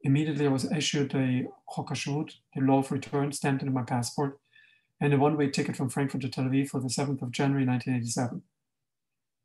Immediately, 0.06 0.46
I 0.46 0.52
was 0.52 0.72
issued 0.72 1.16
a 1.16 1.48
Chok 1.74 1.90
the 1.90 2.62
law 2.62 2.78
of 2.78 2.92
return, 2.92 3.32
stamped 3.32 3.64
into 3.64 3.74
my 3.74 3.82
passport, 3.82 4.40
and 5.02 5.12
a 5.12 5.18
one 5.18 5.36
way 5.36 5.50
ticket 5.50 5.76
from 5.76 5.90
Frankfurt 5.90 6.22
to 6.22 6.30
Tel 6.30 6.44
Aviv 6.44 6.70
for 6.70 6.80
the 6.80 6.90
7th 6.90 7.24
of 7.24 7.32
January 7.32 7.66
1987. 7.66 8.44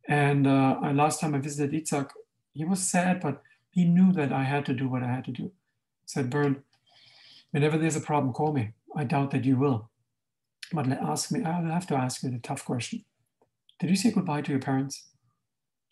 And 0.06 0.46
uh, 0.46 0.78
last 0.92 1.18
time 1.18 1.34
I 1.34 1.38
visited 1.38 1.72
Itzhak, 1.72 2.10
he 2.52 2.66
was 2.66 2.80
sad, 2.80 3.20
but 3.22 3.42
he 3.70 3.86
knew 3.86 4.12
that 4.12 4.34
I 4.34 4.42
had 4.42 4.66
to 4.66 4.74
do 4.74 4.86
what 4.86 5.02
I 5.02 5.06
had 5.06 5.24
to 5.24 5.32
do. 5.32 5.44
He 5.44 6.06
said, 6.06 6.28
Bernd, 6.28 6.60
whenever 7.52 7.78
there's 7.78 7.96
a 7.96 8.00
problem, 8.02 8.34
call 8.34 8.52
me. 8.52 8.72
I 8.94 9.04
doubt 9.04 9.30
that 9.30 9.46
you 9.46 9.56
will. 9.56 9.88
But 10.74 10.88
ask 10.88 11.32
me, 11.32 11.42
I'll 11.42 11.64
have 11.64 11.86
to 11.86 11.94
ask 11.94 12.22
you 12.22 12.30
the 12.30 12.38
tough 12.38 12.66
question. 12.66 13.06
Did 13.78 13.88
you 13.88 13.96
say 13.96 14.10
goodbye 14.10 14.42
to 14.42 14.50
your 14.50 14.60
parents? 14.60 15.08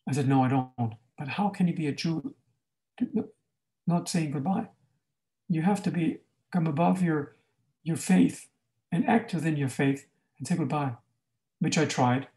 I 0.06 0.12
said, 0.12 0.28
No, 0.28 0.42
I 0.44 0.48
don't. 0.48 0.94
But 1.16 1.28
how 1.28 1.48
can 1.48 1.68
you 1.68 1.74
be 1.74 1.86
a 1.86 1.92
Jew 1.92 2.34
not 3.88 4.08
saying 4.08 4.30
goodbye? 4.30 4.68
You 5.48 5.62
have 5.62 5.82
to 5.82 5.90
be 5.90 6.18
come 6.52 6.66
above 6.66 7.02
your 7.02 7.34
your 7.82 7.96
faith 7.96 8.48
and 8.92 9.08
act 9.08 9.34
within 9.34 9.56
your 9.56 9.68
faith 9.68 10.06
and 10.38 10.46
say 10.46 10.56
goodbye, 10.56 10.92
which 11.58 11.78
I 11.78 11.84
tried 11.84 12.28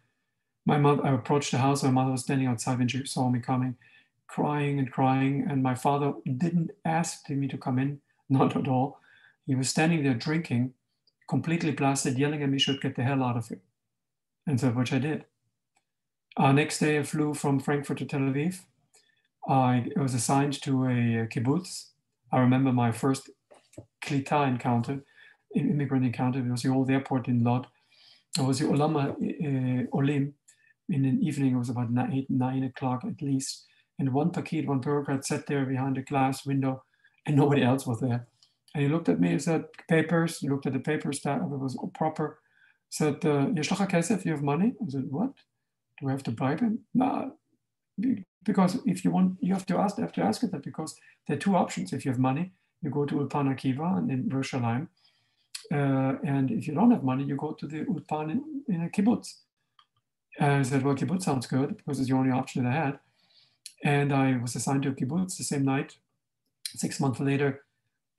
my 0.66 0.78
mother, 0.78 1.06
I 1.06 1.14
approached 1.14 1.52
the 1.52 1.58
house. 1.58 1.84
My 1.84 1.92
mother 1.92 2.12
was 2.12 2.22
standing 2.22 2.48
outside 2.48 2.78
when 2.78 2.88
she 2.88 3.06
saw 3.06 3.30
me 3.30 3.40
coming, 3.40 3.78
crying 4.28 4.80
and 4.80 4.92
crying. 4.92 5.46
And 5.50 5.64
my 5.64 5.76
father 5.76 6.14
didn't 6.26 6.72
ask 6.86 7.30
me 7.30 7.48
to 7.48 7.58
come 7.58 7.80
in, 7.80 8.02
not 8.30 8.56
at 8.56 8.68
all. 8.68 9.00
He 9.48 9.56
was 9.56 9.70
standing 9.70 10.04
there 10.04 10.14
drinking, 10.14 10.74
completely 11.28 11.72
blasted, 11.72 12.18
yelling 12.18 12.44
at 12.44 12.50
me, 12.50 12.60
should 12.60 12.82
get 12.82 12.96
the 12.96 13.04
hell 13.04 13.24
out 13.24 13.38
of 13.38 13.48
here. 13.48 13.62
And 14.46 14.60
so, 14.60 14.70
which 14.70 14.94
I 14.94 15.00
did. 15.00 15.26
Uh, 16.38 16.52
next 16.52 16.80
day, 16.80 17.00
I 17.00 17.04
flew 17.04 17.34
from 17.34 17.60
Frankfurt 17.60 17.98
to 17.98 18.06
Tel 18.06 18.22
Aviv. 18.22 18.62
I 19.48 19.88
was 19.96 20.14
assigned 20.14 20.62
to 20.62 20.86
a 20.86 21.28
kibbutz. 21.28 21.88
I 22.32 22.40
remember 22.40 22.72
my 22.72 22.92
first 22.92 23.30
klita 24.04 24.48
encounter, 24.48 25.04
immigrant 25.56 26.06
encounter. 26.06 26.40
It 26.40 26.50
was 26.50 26.64
the 26.64 26.70
old 26.70 26.90
airport 26.90 27.28
in 27.28 27.44
Lod. 27.44 27.68
It 28.38 28.44
was 28.44 28.60
the 28.60 28.66
Olama 28.66 29.12
uh, 29.12 29.98
Olim, 29.98 30.34
in 30.92 31.04
the 31.04 31.26
evening, 31.26 31.54
it 31.54 31.58
was 31.58 31.70
about 31.70 31.92
nine, 31.92 32.26
nine 32.30 32.64
o'clock 32.64 33.04
at 33.06 33.22
least. 33.22 33.66
And 33.98 34.14
one 34.14 34.32
Pakid, 34.32 34.68
one 34.68 34.80
bureaucrat 34.80 35.26
sat 35.26 35.48
there 35.48 35.66
behind 35.66 35.98
a 35.98 36.02
glass 36.02 36.46
window 36.46 36.84
and 37.26 37.36
nobody 37.36 37.64
else 37.64 37.86
was 37.88 38.00
there. 38.00 38.28
And 38.74 38.84
he 38.84 38.90
looked 38.90 39.10
at 39.10 39.20
me 39.20 39.32
and 39.32 39.42
said, 39.42 39.66
papers, 39.90 40.40
he 40.40 40.50
looked 40.50 40.66
at 40.66 40.74
the 40.74 40.80
papers 40.80 41.22
that 41.22 41.38
it 41.38 41.48
was 41.48 41.78
proper. 41.94 42.40
Said, 42.90 43.26
uh, 43.26 43.48
Kesef, 43.48 44.26
you 44.26 44.32
have 44.32 44.44
money? 44.44 44.74
I 44.82 44.90
said, 44.90 45.06
what? 45.10 45.32
Do 46.00 46.10
I 46.10 46.12
have 46.12 46.24
to 46.24 46.32
bribe 46.32 46.60
him? 46.60 46.80
No, 46.94 47.34
because 48.44 48.80
if 48.86 49.04
you 49.06 49.12
want, 49.12 49.38
you 49.40 49.54
have 49.54 49.66
to 49.68 49.78
ask, 49.78 49.98
have 49.98 50.14
to 50.14 50.24
ask 50.24 50.44
it 50.44 50.52
that 50.52 50.64
because 50.64 50.96
there 51.28 51.38
are 51.38 51.40
two 51.40 51.56
options. 51.56 51.94
If 51.94 52.06
you 52.06 52.12
have 52.12 52.20
money, 52.20 52.52
you 52.82 52.90
go 52.90 53.06
to 53.06 53.16
Ulpan 53.16 53.48
Akiva 53.54 53.98
and 53.98 54.12
in 54.12 54.30
Yerushalayim, 54.30 54.88
uh, 55.72 56.18
and 56.24 56.52
if 56.52 56.68
you 56.68 56.74
don't 56.74 56.92
have 56.92 57.04
money, 57.04 57.24
you 57.24 57.36
go 57.36 57.52
to 57.54 57.68
the 57.68 57.86
Ulpan 57.86 58.32
in, 58.32 58.64
in 58.68 58.84
a 58.84 58.90
kibbutz. 58.90 59.36
And 60.40 60.52
I 60.52 60.62
said, 60.64 60.84
well, 60.84 60.96
kibbutz 60.96 61.24
sounds 61.24 61.48
good 61.48 61.78
because 61.78 62.00
it's 62.00 62.10
the 62.10 62.16
only 62.16 62.32
option 62.32 62.64
that 62.64 62.72
I 62.72 62.76
had. 62.76 63.00
And 63.84 64.14
I 64.14 64.38
was 64.38 64.56
assigned 64.56 64.84
to 64.84 64.90
a 64.90 64.94
kibbutz 64.94 65.38
the 65.38 65.44
same 65.44 65.64
night. 65.64 65.98
Six 66.76 67.00
months 67.00 67.20
later, 67.20 67.64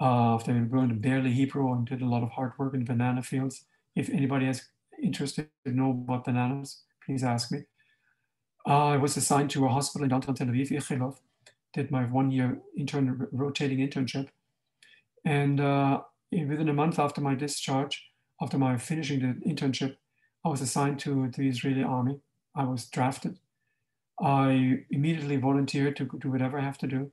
uh, 0.01 0.35
after 0.35 0.53
I 0.53 0.67
learned 0.71 1.01
barely 1.01 1.33
Hebrew 1.33 1.73
and 1.73 1.87
did 1.87 2.03
a 2.03 2.09
lot 2.09 2.23
of 2.23 2.31
hard 2.31 2.53
work 2.59 2.75
in 2.75 2.85
banana 2.85 3.23
fields. 3.23 3.65
If 3.95 4.09
anybody 4.11 4.47
is 4.47 4.65
interested 5.03 5.49
to 5.65 5.73
know 5.73 5.91
about 5.91 6.25
bananas, 6.25 6.83
please 7.05 7.23
ask 7.23 7.53
me. 7.53 7.65
I 8.67 8.97
was 8.97 9.17
assigned 9.17 9.51
to 9.51 9.67
a 9.67 9.69
hospital 9.69 10.05
in 10.05 10.11
downtown 10.11 10.35
Tel 10.35 10.47
Aviv, 10.47 10.71
Ichilov, 10.71 11.19
did 11.73 11.91
my 11.91 12.05
one 12.05 12.31
year 12.31 12.61
intern 12.77 13.27
rotating 13.33 13.79
internship. 13.79 14.29
And 15.25 15.61
uh, 15.61 16.03
within 16.31 16.69
a 16.69 16.75
month 16.75 16.99
after 16.99 17.21
my 17.21 17.35
discharge, 17.35 18.11
after 18.41 18.59
my 18.59 18.77
finishing 18.77 19.21
the 19.21 19.49
internship, 19.49 19.97
I 20.45 20.49
was 20.49 20.61
assigned 20.61 20.99
to 21.01 21.31
the 21.37 21.49
Israeli 21.49 21.83
army. 21.83 22.21
I 22.55 22.65
was 22.65 22.87
drafted. 22.87 23.39
I 24.21 24.85
immediately 24.91 25.37
volunteered 25.37 25.97
to 25.97 26.05
do 26.05 26.31
whatever 26.31 26.59
I 26.59 26.63
have 26.63 26.79
to 26.79 26.87
do. 26.87 27.11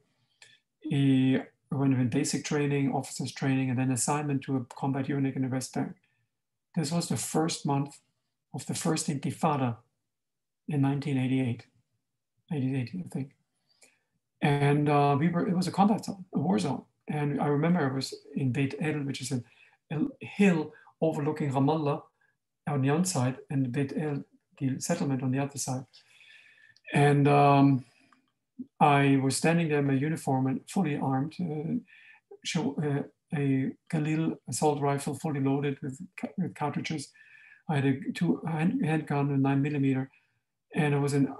I 0.91 1.45
went 1.71 1.93
in 1.93 2.09
basic 2.09 2.45
training, 2.45 2.91
officers 2.91 3.31
training, 3.31 3.69
and 3.69 3.77
then 3.77 3.91
assignment 3.91 4.43
to 4.43 4.57
a 4.57 4.65
combat 4.65 5.07
unit 5.07 5.35
in 5.35 5.43
the 5.43 5.47
West 5.47 5.73
Bank. 5.73 5.93
This 6.75 6.91
was 6.91 7.09
the 7.09 7.17
first 7.17 7.65
month 7.65 7.99
of 8.53 8.65
the 8.65 8.73
first 8.73 9.07
Intifada 9.07 9.77
in 10.69 10.81
1988, 10.81 11.65
1980, 12.49 13.03
I 13.05 13.09
think. 13.09 13.31
And 14.41 14.89
uh, 14.89 15.17
we 15.19 15.27
were, 15.29 15.47
it 15.47 15.55
was 15.55 15.67
a 15.67 15.71
combat 15.71 16.05
zone, 16.05 16.25
a 16.33 16.39
war 16.39 16.59
zone. 16.59 16.83
And 17.07 17.41
I 17.41 17.47
remember 17.47 17.79
I 17.79 17.93
was 17.93 18.13
in 18.35 18.51
Beit 18.51 18.75
El, 18.79 18.99
which 18.99 19.21
is 19.21 19.31
a, 19.31 19.41
a 19.91 19.97
hill 20.21 20.71
overlooking 21.01 21.51
Ramallah 21.51 22.01
on 22.67 22.81
the 22.81 22.91
one 22.91 23.05
side 23.05 23.37
and 23.49 23.71
Beit 23.71 23.93
El, 23.97 24.23
the 24.59 24.79
settlement 24.79 25.23
on 25.23 25.31
the 25.31 25.39
other 25.39 25.57
side. 25.57 25.85
And 26.93 27.27
um, 27.27 27.85
I 28.79 29.19
was 29.21 29.35
standing 29.35 29.69
there 29.69 29.79
in 29.79 29.87
my 29.87 29.93
uniform 29.93 30.47
and 30.47 30.61
fully 30.69 30.97
armed, 30.97 31.35
uh, 31.41 31.79
show, 32.43 32.75
uh, 32.81 33.03
a 33.35 33.71
Galil 33.91 34.37
assault 34.47 34.81
rifle 34.81 35.15
fully 35.15 35.39
loaded 35.39 35.77
with, 35.81 35.99
with 36.37 36.55
cartridges. 36.55 37.09
I 37.69 37.75
had 37.75 37.85
a 37.85 38.11
two 38.13 38.41
hand, 38.47 38.83
handgun, 38.83 39.31
a 39.31 39.37
nine 39.37 39.61
millimeter, 39.61 40.09
and 40.75 40.93
I 40.93 40.99
was 40.99 41.13
in 41.13 41.33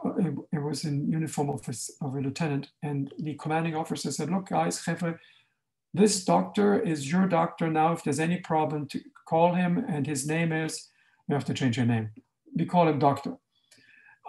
I 0.54 0.60
was 0.60 0.86
in 0.86 1.12
uniform 1.12 1.50
of 1.50 1.68
a, 1.68 2.06
of 2.06 2.16
a 2.16 2.22
lieutenant. 2.22 2.70
And 2.82 3.14
the 3.20 3.36
commanding 3.36 3.76
officer 3.76 4.12
said, 4.12 4.32
"Look, 4.32 4.50
guys, 4.50 4.84
Jefe, 4.84 5.16
this 5.94 6.26
doctor 6.26 6.80
is 6.80 7.12
your 7.12 7.28
doctor 7.28 7.70
now. 7.70 7.94
If 7.94 8.04
there's 8.04 8.20
any 8.20 8.38
problem, 8.38 8.88
to 8.88 9.00
call 9.26 9.54
him, 9.54 9.78
and 9.88 10.08
his 10.08 10.28
name 10.28 10.52
is 10.52 10.90
you 11.28 11.36
have 11.36 11.46
to 11.46 11.54
change 11.54 11.78
your 11.78 11.86
name. 11.86 12.10
We 12.56 12.66
call 12.66 12.88
him 12.88 13.00
doctor." 13.00 13.38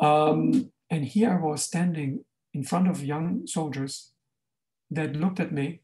Um, 0.01 0.71
and 0.91 1.05
here 1.05 1.33
I 1.33 1.47
was 1.47 1.63
standing 1.63 2.25
in 2.53 2.65
front 2.65 2.89
of 2.89 3.05
young 3.05 3.47
soldiers 3.47 4.13
that 4.91 5.17
looked 5.17 5.41
at 5.41 5.53
me, 5.53 5.81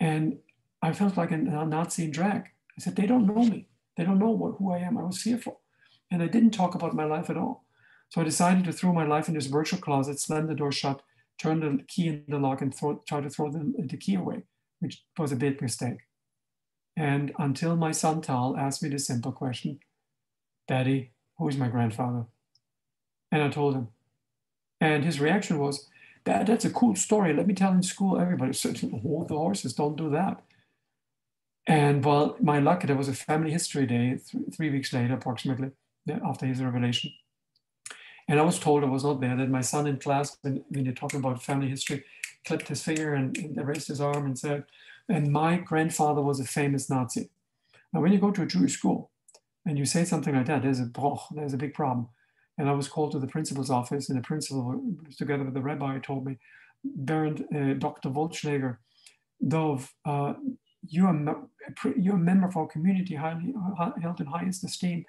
and 0.00 0.38
I 0.82 0.92
felt 0.92 1.16
like 1.16 1.30
a 1.30 1.36
Nazi 1.36 2.04
in 2.04 2.10
drag. 2.10 2.42
I 2.76 2.80
said, 2.80 2.96
"They 2.96 3.06
don't 3.06 3.26
know 3.26 3.44
me. 3.44 3.68
They 3.96 4.04
don't 4.04 4.18
know 4.18 4.30
what, 4.30 4.56
who 4.58 4.72
I 4.72 4.78
am." 4.78 4.98
I 4.98 5.04
was 5.04 5.22
fearful, 5.22 5.60
and 6.10 6.22
I 6.24 6.26
didn't 6.26 6.50
talk 6.50 6.74
about 6.74 6.94
my 6.94 7.04
life 7.04 7.30
at 7.30 7.36
all. 7.36 7.64
So 8.10 8.20
I 8.20 8.24
decided 8.24 8.64
to 8.64 8.72
throw 8.72 8.92
my 8.92 9.06
life 9.06 9.28
in 9.28 9.34
this 9.34 9.46
virtual 9.46 9.80
closet, 9.80 10.18
slam 10.18 10.46
the 10.46 10.54
door 10.54 10.72
shut, 10.72 11.02
turn 11.38 11.60
the 11.60 11.82
key 11.84 12.08
in 12.08 12.24
the 12.28 12.38
lock, 12.38 12.60
and 12.60 12.74
throw, 12.74 13.02
try 13.06 13.20
to 13.20 13.30
throw 13.30 13.50
the, 13.50 13.72
the 13.78 13.96
key 13.96 14.16
away, 14.16 14.42
which 14.80 15.04
was 15.16 15.32
a 15.32 15.36
big 15.36 15.62
mistake. 15.62 15.98
And 16.96 17.32
until 17.38 17.76
my 17.76 17.92
son 17.92 18.20
Tal 18.20 18.56
asked 18.56 18.82
me 18.82 18.88
the 18.88 18.98
simple 18.98 19.32
question, 19.32 19.78
Daddy, 20.66 21.12
who 21.38 21.48
is 21.48 21.56
my 21.56 21.68
grandfather? 21.68 22.26
And 23.32 23.42
I 23.42 23.48
told 23.48 23.74
him. 23.74 23.88
And 24.80 25.04
his 25.04 25.20
reaction 25.20 25.58
was, 25.58 25.88
Dad, 26.24 26.48
that's 26.48 26.64
a 26.64 26.70
cool 26.70 26.96
story. 26.96 27.32
Let 27.32 27.46
me 27.46 27.54
tell 27.54 27.72
in 27.72 27.82
school. 27.82 28.20
Everybody 28.20 28.52
said, 28.54 28.78
hold 28.78 29.28
the 29.28 29.36
horses, 29.36 29.72
don't 29.72 29.96
do 29.96 30.10
that. 30.10 30.42
And 31.66 32.04
well, 32.04 32.36
my 32.40 32.58
luck, 32.58 32.82
there 32.82 32.96
was 32.96 33.08
a 33.08 33.14
family 33.14 33.52
history 33.52 33.86
day 33.86 34.18
th- 34.18 34.44
three 34.54 34.70
weeks 34.70 34.92
later, 34.92 35.14
approximately, 35.14 35.70
after 36.24 36.46
his 36.46 36.62
revelation. 36.62 37.12
And 38.30 38.38
I 38.38 38.44
was 38.44 38.60
told 38.60 38.84
I 38.84 38.86
was 38.86 39.02
not 39.02 39.20
there, 39.20 39.36
that 39.36 39.50
my 39.50 39.60
son 39.60 39.88
in 39.88 39.98
class, 39.98 40.38
when, 40.42 40.62
when 40.68 40.84
you're 40.84 40.94
talking 40.94 41.18
about 41.18 41.42
family 41.42 41.68
history, 41.68 42.04
clipped 42.46 42.68
his 42.68 42.80
finger 42.80 43.14
and, 43.14 43.36
and 43.36 43.66
raised 43.66 43.88
his 43.88 44.00
arm 44.00 44.24
and 44.24 44.38
said, 44.38 44.66
and 45.08 45.32
my 45.32 45.56
grandfather 45.56 46.22
was 46.22 46.38
a 46.38 46.44
famous 46.44 46.88
Nazi. 46.88 47.28
Now, 47.92 48.00
when 48.00 48.12
you 48.12 48.20
go 48.20 48.30
to 48.30 48.42
a 48.42 48.46
Jewish 48.46 48.74
school 48.74 49.10
and 49.66 49.76
you 49.76 49.84
say 49.84 50.04
something 50.04 50.32
like 50.32 50.46
that, 50.46 50.62
there's 50.62 50.78
a 50.78 50.84
broch, 50.84 51.26
there's 51.34 51.54
a 51.54 51.58
big 51.58 51.74
problem. 51.74 52.08
And 52.56 52.68
I 52.68 52.72
was 52.72 52.86
called 52.86 53.10
to 53.12 53.18
the 53.18 53.26
principal's 53.26 53.68
office, 53.68 54.08
and 54.08 54.16
the 54.16 54.22
principal, 54.22 54.80
together 55.18 55.42
with 55.42 55.54
the 55.54 55.60
rabbi, 55.60 55.98
told 55.98 56.24
me, 56.24 56.38
Bernd, 56.84 57.44
uh, 57.52 57.74
Dr. 57.74 58.10
Wollschlaeger, 58.10 58.76
Dov, 59.46 59.92
uh, 60.04 60.34
you're, 60.86 61.08
a, 61.08 61.34
you're 61.96 62.14
a 62.14 62.18
member 62.18 62.46
of 62.46 62.56
our 62.56 62.68
community, 62.68 63.16
highly 63.16 63.54
held 64.00 64.20
in 64.20 64.26
highest 64.26 64.62
esteem. 64.62 65.04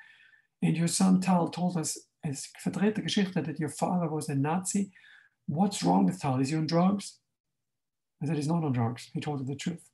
And 0.64 0.76
your 0.76 0.88
son 0.88 1.22
Tal 1.22 1.50
told 1.50 1.78
us 1.78 2.00
as 2.24 2.50
verdrehte 2.64 3.02
Geschichte 3.02 3.42
that 3.42 3.60
your 3.60 3.70
father 3.70 4.08
was 4.08 4.30
a 4.30 4.36
Nazi. 4.36 4.92
What's 5.48 5.84
wrong 5.84 6.06
with 6.06 6.20
Tal? 6.20 6.40
Is 6.40 6.50
he 6.50 6.56
on 6.56 6.68
drugs? 6.68 7.18
I 8.22 8.28
said, 8.28 8.36
he's 8.36 8.48
not 8.48 8.64
on 8.64 8.74
drugs. 8.74 9.10
He 9.14 9.20
told 9.20 9.40
her 9.40 9.46
the 9.46 9.56
truth. 9.56 9.90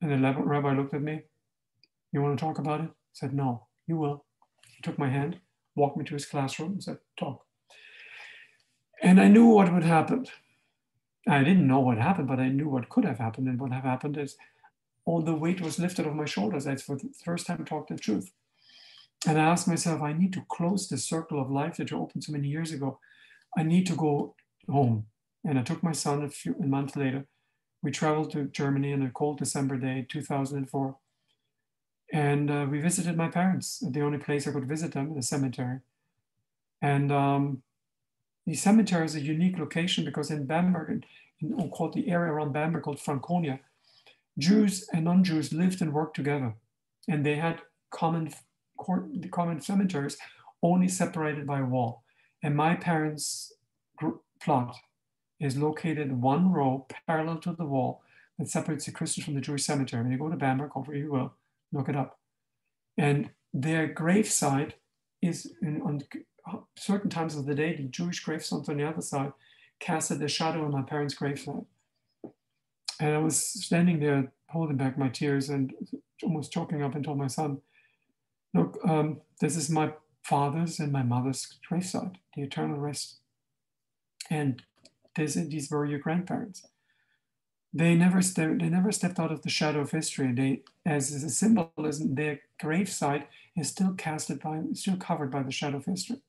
And 0.00 0.10
the 0.10 0.34
rabbi 0.42 0.72
looked 0.72 0.94
at 0.94 1.02
me. 1.02 1.22
You 2.12 2.22
want 2.22 2.38
to 2.38 2.44
talk 2.44 2.58
about 2.58 2.80
it? 2.80 2.88
I 2.88 3.12
said, 3.12 3.34
no, 3.34 3.66
you 3.86 3.96
will. 3.98 4.24
He 4.76 4.82
took 4.82 4.98
my 4.98 5.10
hand, 5.10 5.38
walked 5.76 5.98
me 5.98 6.04
to 6.04 6.14
his 6.14 6.24
classroom, 6.24 6.72
and 6.72 6.82
said, 6.82 6.98
talk. 7.18 7.44
And 9.02 9.20
I 9.20 9.28
knew 9.28 9.46
what 9.46 9.72
would 9.72 9.84
happen. 9.84 10.26
I 11.28 11.44
didn't 11.44 11.66
know 11.66 11.80
what 11.80 11.98
happened, 11.98 12.28
but 12.28 12.40
I 12.40 12.48
knew 12.48 12.68
what 12.68 12.88
could 12.88 13.04
have 13.04 13.18
happened. 13.18 13.48
And 13.48 13.60
what 13.60 13.72
have 13.72 13.84
happened 13.84 14.16
is 14.16 14.36
all 15.04 15.20
the 15.20 15.34
weight 15.34 15.60
was 15.60 15.78
lifted 15.78 16.06
off 16.06 16.14
my 16.14 16.24
shoulders. 16.24 16.66
I, 16.66 16.76
for 16.76 16.96
the 16.96 17.10
first 17.22 17.46
time, 17.46 17.64
talked 17.64 17.90
the 17.90 17.96
truth. 17.96 18.32
And 19.26 19.38
I 19.38 19.44
asked 19.44 19.68
myself, 19.68 20.00
I 20.00 20.12
need 20.12 20.32
to 20.32 20.44
close 20.48 20.88
the 20.88 20.96
circle 20.96 21.40
of 21.40 21.50
life 21.50 21.76
that 21.76 21.90
you 21.90 21.98
opened 21.98 22.24
so 22.24 22.32
many 22.32 22.48
years 22.48 22.72
ago. 22.72 22.98
I 23.56 23.62
need 23.62 23.86
to 23.86 23.94
go 23.94 24.34
home. 24.68 25.06
And 25.44 25.58
I 25.58 25.62
took 25.62 25.82
my 25.82 25.92
son 25.92 26.22
a, 26.22 26.28
few, 26.28 26.54
a 26.54 26.66
month 26.66 26.96
later. 26.96 27.26
We 27.82 27.90
traveled 27.90 28.30
to 28.32 28.44
Germany 28.44 28.92
on 28.92 29.02
a 29.02 29.10
cold 29.10 29.38
December 29.38 29.76
day, 29.76 30.06
2004. 30.08 30.96
And 32.12 32.50
uh, 32.50 32.66
we 32.70 32.80
visited 32.80 33.16
my 33.16 33.28
parents, 33.28 33.82
the 33.86 34.00
only 34.00 34.18
place 34.18 34.46
I 34.46 34.52
could 34.52 34.68
visit 34.68 34.92
them, 34.92 35.14
the 35.14 35.22
cemetery. 35.22 35.80
And 36.82 37.12
um, 37.12 37.62
the 38.46 38.54
cemetery 38.54 39.04
is 39.04 39.14
a 39.14 39.20
unique 39.20 39.58
location 39.58 40.04
because 40.04 40.30
in 40.30 40.46
Bamberg, 40.46 41.04
in, 41.40 41.52
in 41.58 41.70
called 41.70 41.94
the 41.94 42.08
area 42.08 42.32
around 42.32 42.52
Bamberg 42.52 42.82
called 42.82 43.00
Franconia, 43.00 43.60
Jews 44.38 44.88
and 44.92 45.04
non-Jews 45.04 45.52
lived 45.52 45.82
and 45.82 45.92
worked 45.92 46.16
together. 46.16 46.54
And 47.08 47.24
they 47.24 47.36
had 47.36 47.60
common 47.90 48.32
the 48.86 49.28
common 49.28 49.60
cemeteries 49.60 50.16
only 50.62 50.88
separated 50.88 51.46
by 51.46 51.60
a 51.60 51.64
wall. 51.64 52.02
And 52.42 52.56
my 52.56 52.74
parents' 52.74 53.52
plot 54.42 54.76
is 55.38 55.56
located 55.56 56.20
one 56.20 56.52
row 56.52 56.86
parallel 57.06 57.38
to 57.38 57.52
the 57.52 57.64
wall 57.64 58.02
that 58.38 58.48
separates 58.48 58.86
the 58.86 58.92
Christians 58.92 59.24
from 59.24 59.34
the 59.34 59.40
Jewish 59.40 59.64
cemetery. 59.64 60.02
When 60.02 60.12
you 60.12 60.18
go 60.18 60.28
to 60.28 60.36
Bamberg, 60.36 60.72
over 60.74 60.94
you 60.94 61.12
will, 61.12 61.34
look 61.72 61.88
it 61.88 61.96
up. 61.96 62.18
And 62.96 63.30
their 63.52 63.92
gravesite 63.92 64.72
is 65.22 65.52
in, 65.62 65.82
on 65.82 66.02
certain 66.76 67.10
times 67.10 67.36
of 67.36 67.46
the 67.46 67.54
day, 67.54 67.76
the 67.76 67.84
Jewish 67.84 68.20
gravestones 68.20 68.68
on 68.68 68.76
the 68.78 68.88
other 68.88 69.02
side 69.02 69.32
casted 69.78 70.22
a 70.22 70.28
shadow 70.28 70.64
on 70.64 70.72
my 70.72 70.82
parents' 70.82 71.14
gravesite. 71.14 71.64
And 73.00 73.14
I 73.14 73.18
was 73.18 73.36
standing 73.36 74.00
there 74.00 74.32
holding 74.50 74.76
back 74.76 74.98
my 74.98 75.08
tears 75.08 75.48
and 75.48 75.72
almost 76.22 76.52
choking 76.52 76.82
up 76.82 76.94
and 76.94 77.04
told 77.04 77.18
my 77.18 77.28
son, 77.28 77.60
Look, 78.52 78.78
um, 78.86 79.20
this 79.40 79.56
is 79.56 79.70
my 79.70 79.92
father's 80.22 80.80
and 80.80 80.92
my 80.92 81.02
mother's 81.02 81.58
gravesite, 81.68 82.16
the 82.34 82.42
eternal 82.42 82.78
rest. 82.78 83.18
And 84.28 84.62
this, 85.16 85.34
these 85.34 85.70
were 85.70 85.86
your 85.86 85.98
grandparents. 85.98 86.66
They 87.72 87.94
never, 87.94 88.20
ste- 88.22 88.58
they 88.58 88.68
never 88.68 88.90
stepped 88.90 89.20
out 89.20 89.30
of 89.30 89.42
the 89.42 89.50
shadow 89.50 89.80
of 89.80 89.92
history. 89.92 90.32
They, 90.32 90.62
as 90.84 91.12
a 91.12 91.30
symbolism, 91.30 92.16
their 92.16 92.40
gravesite 92.60 93.26
is 93.56 93.68
still 93.68 93.94
casted 93.94 94.40
by, 94.40 94.62
still 94.74 94.96
covered 94.96 95.30
by 95.30 95.44
the 95.44 95.52
shadow 95.52 95.76
of 95.76 95.84
history. 95.84 96.20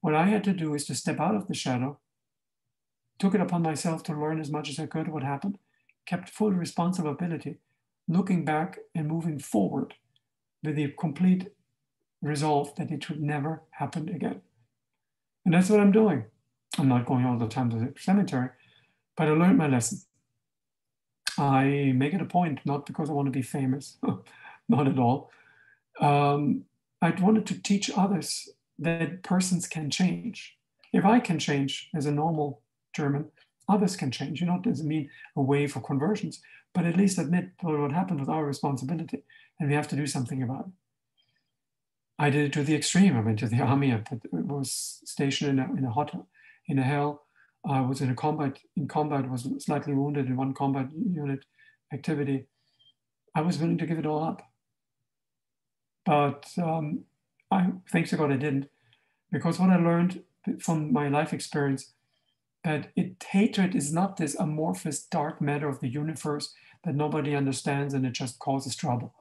What 0.00 0.14
I 0.14 0.26
had 0.26 0.42
to 0.44 0.52
do 0.52 0.74
is 0.74 0.84
to 0.86 0.94
step 0.94 1.20
out 1.20 1.36
of 1.36 1.46
the 1.46 1.54
shadow, 1.54 1.98
took 3.18 3.34
it 3.34 3.40
upon 3.40 3.62
myself 3.62 4.02
to 4.04 4.14
learn 4.14 4.40
as 4.40 4.50
much 4.50 4.68
as 4.68 4.78
I 4.78 4.86
could 4.86 5.08
what 5.08 5.22
happened, 5.22 5.58
kept 6.06 6.30
full 6.30 6.52
responsibility, 6.52 7.58
looking 8.08 8.44
back 8.44 8.78
and 8.94 9.06
moving 9.06 9.38
forward 9.38 9.94
with 10.62 10.76
the 10.76 10.88
complete 10.98 11.48
resolve 12.22 12.74
that 12.76 12.90
it 12.90 13.04
should 13.04 13.22
never 13.22 13.62
happen 13.70 14.08
again. 14.08 14.40
And 15.44 15.54
that's 15.54 15.70
what 15.70 15.80
I'm 15.80 15.92
doing. 15.92 16.24
I'm 16.78 16.88
not 16.88 17.06
going 17.06 17.24
all 17.24 17.38
the 17.38 17.48
time 17.48 17.70
to 17.70 17.76
the 17.76 17.94
cemetery, 17.98 18.50
but 19.16 19.28
I 19.28 19.32
learned 19.32 19.58
my 19.58 19.66
lesson. 19.66 20.00
I 21.38 21.92
make 21.96 22.12
it 22.12 22.20
a 22.20 22.26
point, 22.26 22.60
not 22.64 22.86
because 22.86 23.08
I 23.08 23.14
want 23.14 23.26
to 23.26 23.32
be 23.32 23.42
famous, 23.42 23.96
not 24.68 24.86
at 24.86 24.98
all. 24.98 25.30
Um, 26.00 26.64
I 27.02 27.10
wanted 27.10 27.46
to 27.46 27.62
teach 27.62 27.90
others 27.96 28.48
that 28.78 29.22
persons 29.22 29.66
can 29.66 29.90
change. 29.90 30.56
If 30.92 31.04
I 31.04 31.20
can 31.20 31.38
change 31.38 31.88
as 31.94 32.06
a 32.06 32.12
normal 32.12 32.62
German, 32.94 33.26
others 33.68 33.96
can 33.96 34.10
change. 34.10 34.40
You 34.40 34.46
know, 34.48 34.56
it 34.56 34.62
doesn't 34.62 34.86
mean 34.86 35.08
a 35.36 35.42
way 35.42 35.66
for 35.66 35.80
conversions, 35.80 36.40
but 36.74 36.84
at 36.84 36.96
least 36.96 37.18
admit 37.18 37.50
what 37.62 37.92
happened 37.92 38.20
was 38.20 38.28
our 38.28 38.44
responsibility 38.44 39.24
and 39.60 39.68
we 39.68 39.74
have 39.74 39.88
to 39.88 39.96
do 39.96 40.06
something 40.06 40.42
about 40.42 40.66
it. 40.66 40.72
I 42.18 42.30
did 42.30 42.46
it 42.46 42.52
to 42.54 42.64
the 42.64 42.74
extreme. 42.74 43.16
I 43.16 43.20
went 43.20 43.38
to 43.40 43.48
the 43.48 43.60
army. 43.60 43.92
I 43.92 44.02
was 44.32 45.00
stationed 45.04 45.50
in 45.50 45.58
a, 45.58 45.72
in 45.76 45.84
a 45.84 45.90
hotel, 45.90 46.26
in 46.66 46.78
a 46.78 46.82
hell. 46.82 47.26
I 47.64 47.82
was 47.82 48.00
in 48.00 48.10
a 48.10 48.14
combat, 48.14 48.58
in 48.74 48.88
combat, 48.88 49.30
was 49.30 49.46
slightly 49.58 49.92
wounded 49.92 50.26
in 50.26 50.36
one 50.36 50.54
combat 50.54 50.88
unit 50.92 51.44
activity. 51.92 52.46
I 53.34 53.42
was 53.42 53.58
willing 53.58 53.78
to 53.78 53.86
give 53.86 53.98
it 53.98 54.06
all 54.06 54.24
up. 54.24 54.42
But 56.06 56.46
um, 56.60 57.04
I, 57.50 57.70
thanks 57.92 58.10
to 58.10 58.16
God 58.16 58.32
I 58.32 58.36
didn't, 58.36 58.68
because 59.30 59.58
what 59.58 59.70
I 59.70 59.76
learned 59.76 60.22
from 60.58 60.92
my 60.92 61.08
life 61.08 61.34
experience 61.34 61.92
that 62.64 62.90
it, 62.96 63.22
hatred 63.30 63.74
is 63.74 63.92
not 63.92 64.16
this 64.16 64.34
amorphous 64.34 65.02
dark 65.02 65.40
matter 65.40 65.68
of 65.68 65.80
the 65.80 65.88
universe 65.88 66.54
that 66.84 66.94
nobody 66.94 67.34
understands 67.34 67.94
and 67.94 68.06
it 68.06 68.12
just 68.12 68.38
causes 68.38 68.74
trouble. 68.74 69.14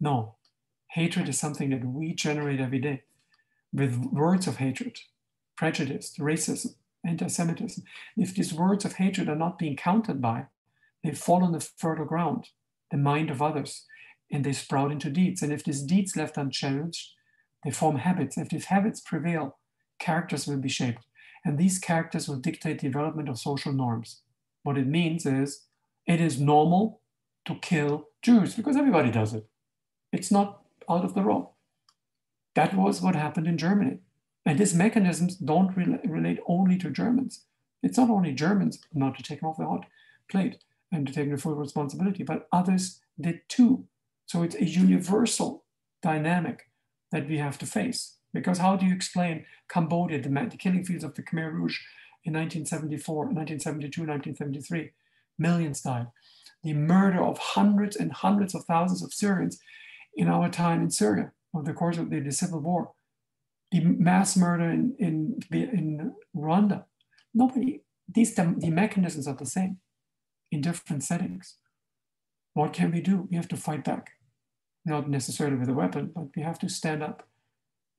No, 0.00 0.36
hatred 0.90 1.28
is 1.28 1.38
something 1.38 1.70
that 1.70 1.84
we 1.84 2.14
generate 2.14 2.60
every 2.60 2.80
day 2.80 3.02
with 3.72 3.96
words 4.12 4.46
of 4.46 4.56
hatred, 4.56 4.98
prejudice, 5.56 6.14
racism, 6.18 6.74
anti-Semitism. 7.06 7.84
If 8.16 8.34
these 8.34 8.54
words 8.54 8.84
of 8.84 8.94
hatred 8.94 9.28
are 9.28 9.36
not 9.36 9.58
being 9.58 9.76
countered 9.76 10.20
by, 10.20 10.46
they 11.02 11.12
fall 11.12 11.44
on 11.44 11.52
the 11.52 11.60
fertile 11.60 12.06
ground, 12.06 12.48
the 12.90 12.96
mind 12.96 13.30
of 13.30 13.42
others, 13.42 13.84
and 14.30 14.44
they 14.44 14.52
sprout 14.52 14.90
into 14.90 15.10
deeds. 15.10 15.42
And 15.42 15.52
if 15.52 15.64
these 15.64 15.82
deeds 15.82 16.16
left 16.16 16.36
unchallenged, 16.36 17.12
they 17.62 17.70
form 17.70 17.96
habits. 17.96 18.38
If 18.38 18.48
these 18.48 18.66
habits 18.66 19.00
prevail, 19.00 19.58
characters 19.98 20.46
will 20.46 20.58
be 20.58 20.68
shaped. 20.68 21.04
And 21.44 21.58
these 21.58 21.78
characters 21.78 22.26
will 22.26 22.36
dictate 22.36 22.80
the 22.80 22.88
development 22.88 23.28
of 23.28 23.38
social 23.38 23.72
norms. 23.72 24.22
What 24.62 24.78
it 24.78 24.86
means 24.86 25.26
is 25.26 25.66
it 26.06 26.20
is 26.20 26.40
normal 26.40 27.02
to 27.44 27.56
kill 27.56 28.08
Jews 28.22 28.54
because 28.54 28.76
everybody 28.76 29.10
does 29.10 29.34
it. 29.34 29.46
It's 30.14 30.30
not 30.30 30.62
out 30.88 31.04
of 31.04 31.14
the 31.14 31.22
row. 31.22 31.50
That 32.54 32.74
was 32.74 33.02
what 33.02 33.16
happened 33.16 33.48
in 33.48 33.58
Germany. 33.58 33.98
And 34.46 34.58
these 34.58 34.74
mechanisms 34.74 35.36
don't 35.36 35.76
re- 35.76 35.98
relate 36.04 36.38
only 36.46 36.78
to 36.78 36.90
Germans. 36.90 37.44
It's 37.82 37.98
not 37.98 38.10
only 38.10 38.32
Germans 38.32 38.78
not 38.92 39.16
to 39.16 39.22
take 39.22 39.40
them 39.40 39.48
off 39.48 39.56
the 39.56 39.66
hot 39.66 39.86
plate 40.30 40.58
and 40.92 41.06
to 41.06 41.12
take 41.12 41.30
the 41.30 41.36
full 41.36 41.56
responsibility, 41.56 42.22
but 42.22 42.46
others 42.52 43.00
did 43.20 43.40
too. 43.48 43.86
So 44.26 44.42
it's 44.42 44.54
a 44.54 44.64
universal 44.64 45.64
dynamic 46.00 46.70
that 47.10 47.28
we 47.28 47.38
have 47.38 47.58
to 47.58 47.66
face. 47.66 48.16
Because 48.32 48.58
how 48.58 48.76
do 48.76 48.86
you 48.86 48.94
explain 48.94 49.46
Cambodia, 49.68 50.20
the, 50.22 50.28
the 50.28 50.56
killing 50.56 50.84
fields 50.84 51.04
of 51.04 51.14
the 51.14 51.22
Khmer 51.22 51.52
Rouge 51.52 51.78
in 52.24 52.34
1974, 52.34 53.16
1972, 53.16 54.00
1973? 54.02 54.92
Millions 55.38 55.80
died. 55.80 56.06
The 56.62 56.74
murder 56.74 57.22
of 57.22 57.38
hundreds 57.38 57.96
and 57.96 58.12
hundreds 58.12 58.54
of 58.54 58.64
thousands 58.64 59.02
of 59.02 59.12
Syrians 59.12 59.58
in 60.16 60.28
our 60.28 60.48
time 60.48 60.82
in 60.82 60.90
Syria 60.90 61.32
over 61.54 61.64
the 61.64 61.72
course 61.72 61.98
of 61.98 62.10
the, 62.10 62.30
civil 62.30 62.60
war, 62.60 62.92
the 63.70 63.80
mass 63.80 64.36
murder 64.36 64.70
in, 64.70 64.94
in, 64.98 65.40
in 65.52 66.12
Rwanda. 66.36 66.84
Nobody, 67.32 67.82
these 68.12 68.34
the, 68.34 68.54
the 68.58 68.70
mechanisms 68.70 69.26
are 69.26 69.34
the 69.34 69.46
same 69.46 69.78
in 70.50 70.60
different 70.60 71.02
settings. 71.02 71.56
What 72.54 72.72
can 72.72 72.92
we 72.92 73.00
do? 73.00 73.28
We 73.30 73.36
have 73.36 73.48
to 73.48 73.56
fight 73.56 73.84
back, 73.84 74.12
not 74.84 75.08
necessarily 75.08 75.56
with 75.56 75.68
a 75.68 75.74
weapon, 75.74 76.12
but 76.14 76.28
we 76.36 76.42
have 76.42 76.58
to 76.60 76.68
stand 76.68 77.02
up 77.02 77.26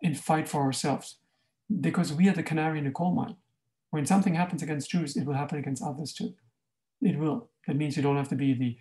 and 0.03 0.17
fight 0.17 0.47
for 0.47 0.61
ourselves 0.61 1.17
because 1.81 2.13
we 2.13 2.29
are 2.29 2.33
the 2.33 2.43
canary 2.43 2.79
in 2.79 2.85
the 2.85 2.91
coal 2.91 3.13
mine. 3.13 3.35
When 3.89 4.05
something 4.05 4.35
happens 4.35 4.61
against 4.61 4.89
Jews, 4.89 5.15
it 5.15 5.25
will 5.25 5.33
happen 5.33 5.57
against 5.57 5.83
others 5.83 6.13
too. 6.13 6.33
It 7.01 7.17
will. 7.17 7.49
That 7.67 7.75
means 7.75 7.97
you 7.97 8.03
don't 8.03 8.17
have 8.17 8.29
to 8.29 8.35
be 8.35 8.53
the 8.53 8.77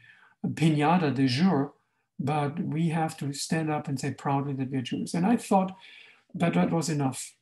pinata 0.49 1.14
de 1.14 1.26
jour 1.26 1.72
but 2.19 2.59
we 2.61 2.89
have 2.89 3.17
to 3.19 3.33
stand 3.33 3.71
up 3.71 3.89
and 3.89 3.99
say 3.99 4.12
proudly 4.12 4.55
that 4.55 4.71
we're 4.71 4.83
Jews. 4.83 5.15
And 5.15 5.27
I 5.27 5.37
thought 5.37 5.73
that 6.35 6.55
that 6.55 6.71
was 6.71 6.89
enough. 6.89 7.35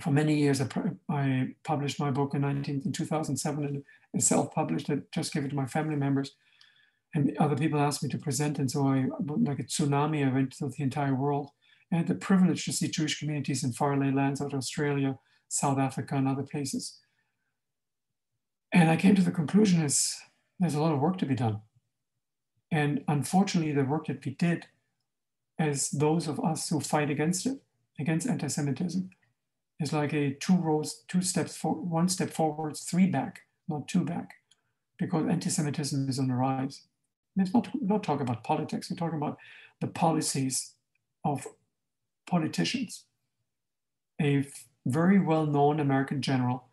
For 0.00 0.10
many 0.10 0.36
years, 0.36 0.60
I, 0.60 0.66
I 1.10 1.48
published 1.64 2.00
my 2.00 2.10
book 2.10 2.34
in, 2.34 2.42
19, 2.42 2.82
in 2.84 2.92
2007 2.92 3.84
and 4.12 4.22
self-published 4.22 4.88
it, 4.88 5.12
just 5.12 5.32
gave 5.32 5.44
it 5.44 5.48
to 5.48 5.56
my 5.56 5.66
family 5.66 5.96
members. 5.96 6.32
And 7.14 7.36
other 7.38 7.56
people 7.56 7.80
asked 7.80 8.02
me 8.02 8.08
to 8.10 8.18
present, 8.18 8.58
and 8.58 8.70
so 8.70 8.86
I, 8.86 9.06
like 9.18 9.58
a 9.58 9.64
tsunami, 9.64 10.26
I 10.26 10.32
went 10.32 10.52
to 10.52 10.68
the 10.68 10.82
entire 10.82 11.14
world. 11.14 11.50
I 11.92 11.96
had 11.96 12.06
the 12.06 12.14
privilege 12.14 12.64
to 12.64 12.72
see 12.72 12.88
Jewish 12.88 13.18
communities 13.18 13.64
in 13.64 13.72
faraway 13.72 14.12
lands 14.12 14.40
out 14.40 14.52
of 14.52 14.58
Australia, 14.58 15.18
South 15.48 15.78
Africa, 15.78 16.14
and 16.14 16.28
other 16.28 16.44
places. 16.44 17.00
And 18.72 18.88
I 18.88 18.96
came 18.96 19.16
to 19.16 19.22
the 19.22 19.32
conclusion 19.32 19.82
is 19.82 20.16
there's 20.60 20.74
a 20.74 20.80
lot 20.80 20.94
of 20.94 21.00
work 21.00 21.18
to 21.18 21.26
be 21.26 21.34
done. 21.34 21.60
And 22.70 23.04
unfortunately, 23.08 23.72
the 23.72 23.84
work 23.84 24.06
that 24.06 24.24
we 24.24 24.32
did 24.32 24.66
as 25.58 25.90
those 25.90 26.28
of 26.28 26.40
us 26.40 26.68
who 26.68 26.80
fight 26.80 27.10
against 27.10 27.46
it, 27.46 27.58
against 27.98 28.28
anti-Semitism, 28.28 29.10
is 29.80 29.92
like 29.92 30.12
a 30.12 30.34
two 30.34 30.56
rows, 30.56 31.04
two 31.08 31.22
steps 31.22 31.56
for 31.56 31.74
one 31.74 32.08
step 32.08 32.30
forwards, 32.30 32.82
three 32.82 33.06
back, 33.06 33.40
not 33.68 33.88
two 33.88 34.04
back, 34.04 34.34
because 34.98 35.26
anti-Semitism 35.26 36.08
is 36.08 36.18
on 36.18 36.28
the 36.28 36.34
rise. 36.34 36.82
Let's 37.36 37.54
not 37.54 37.68
not 37.80 38.02
talk 38.02 38.20
about 38.20 38.44
politics. 38.44 38.90
We're 38.90 38.96
talking 38.96 39.18
about 39.18 39.38
the 39.80 39.86
policies 39.86 40.74
of 41.24 41.46
politicians. 42.28 43.04
A 44.20 44.46
very 44.86 45.18
well-known 45.18 45.80
American 45.80 46.22
general, 46.22 46.68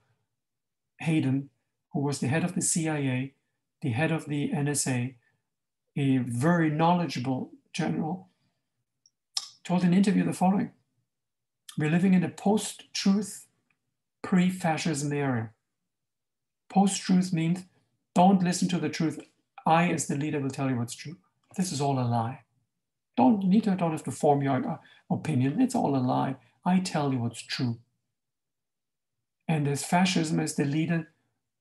Hayden, 1.00 1.50
who 1.94 2.02
was 2.02 2.20
the 2.20 2.28
head 2.28 2.44
of 2.44 2.56
the 2.56 2.62
CIA, 2.62 3.34
the 3.82 3.92
head 3.92 4.12
of 4.12 4.26
the 4.26 4.50
NSA, 4.50 5.16
a 5.98 6.20
very 6.20 6.70
knowledgeable 6.70 7.52
general, 7.74 8.30
told 9.64 9.84
an 9.84 9.94
interview 9.94 10.24
the 10.24 10.32
following 10.32 10.72
We're 11.78 11.90
living 11.90 12.14
in 12.14 12.24
a 12.24 12.30
post 12.30 12.94
truth, 12.94 13.48
pre 14.22 14.50
fascism 14.50 15.12
era. 15.12 15.52
Post 16.70 17.02
truth 17.02 17.34
means 17.34 17.66
don't 18.14 18.44
listen 18.44 18.68
to 18.70 18.78
the 18.78 18.90
truth. 18.90 19.20
I, 19.66 19.90
as 19.90 20.08
the 20.08 20.16
leader, 20.16 20.40
will 20.40 20.50
tell 20.50 20.70
you 20.70 20.78
what's 20.78 20.96
true. 20.96 21.18
This 21.58 21.72
is 21.72 21.82
all 21.82 22.00
a 22.00 22.06
lie. 22.06 22.42
Don't 23.16 23.44
need 23.46 23.64
to 23.64 23.76
don't 23.76 23.92
have 23.92 24.04
to 24.04 24.12
form 24.12 24.44
your 24.44 24.70
uh, 24.70 24.78
opinion. 25.10 25.60
It's 25.60 25.76
all 25.76 25.96
a 25.96 25.98
lie. 25.98 26.36
I 26.64 26.80
tell 26.80 27.12
you 27.12 27.20
what's 27.20 27.42
true. 27.42 27.80
And 29.48 29.68
as 29.68 29.84
fascism 29.84 30.40
as 30.40 30.56
the 30.56 30.66
leader 30.66 31.12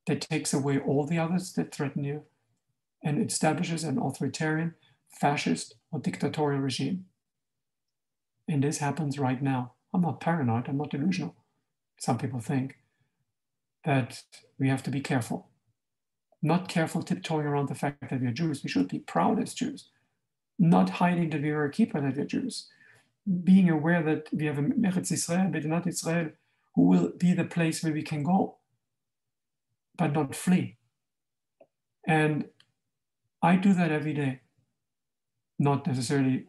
that 0.06 0.20
takes 0.20 0.52
away 0.52 0.78
all 0.78 1.06
the 1.06 1.18
others 1.18 1.52
that 1.54 1.74
threaten 1.74 2.04
you, 2.04 2.24
and 3.06 3.24
establishes 3.24 3.84
an 3.84 3.98
authoritarian, 3.98 4.74
fascist, 5.08 5.76
or 5.92 6.00
dictatorial 6.00 6.60
regime. 6.60 7.04
And 8.48 8.64
this 8.64 8.78
happens 8.78 9.16
right 9.16 9.40
now. 9.40 9.74
I'm 9.94 10.00
not 10.00 10.20
paranoid, 10.20 10.68
I'm 10.68 10.78
not 10.78 10.90
delusional. 10.90 11.36
Some 12.00 12.18
people 12.18 12.40
think 12.40 12.78
that 13.84 14.24
we 14.58 14.68
have 14.68 14.82
to 14.82 14.90
be 14.90 15.00
careful. 15.00 15.48
Not 16.42 16.68
careful 16.68 17.02
tiptoeing 17.04 17.46
around 17.46 17.68
the 17.68 17.76
fact 17.76 18.10
that 18.10 18.20
we're 18.20 18.32
Jews. 18.32 18.64
We 18.64 18.70
should 18.70 18.88
be 18.88 18.98
proud 18.98 19.40
as 19.40 19.54
Jews. 19.54 19.90
Not 20.58 20.90
hiding 20.90 21.30
that 21.30 21.42
we 21.42 21.50
are 21.50 21.64
a 21.64 21.70
keeper 21.70 22.00
that 22.00 22.16
we're 22.16 22.24
Jews. 22.24 22.66
Being 23.44 23.70
aware 23.70 24.02
that 24.02 24.26
we 24.32 24.46
have 24.46 24.58
a 24.58 24.62
Meretz 24.62 25.12
Israel, 25.12 25.48
but 25.52 25.64
not 25.64 25.86
Israel, 25.86 26.30
who 26.74 26.82
will 26.82 27.12
be 27.16 27.32
the 27.34 27.44
place 27.44 27.84
where 27.84 27.92
we 27.92 28.02
can 28.02 28.24
go, 28.24 28.56
but 29.96 30.12
not 30.12 30.34
flee. 30.34 30.76
And 32.06 32.46
I 33.46 33.54
do 33.54 33.72
that 33.74 33.92
every 33.92 34.12
day, 34.12 34.40
not 35.56 35.86
necessarily 35.86 36.46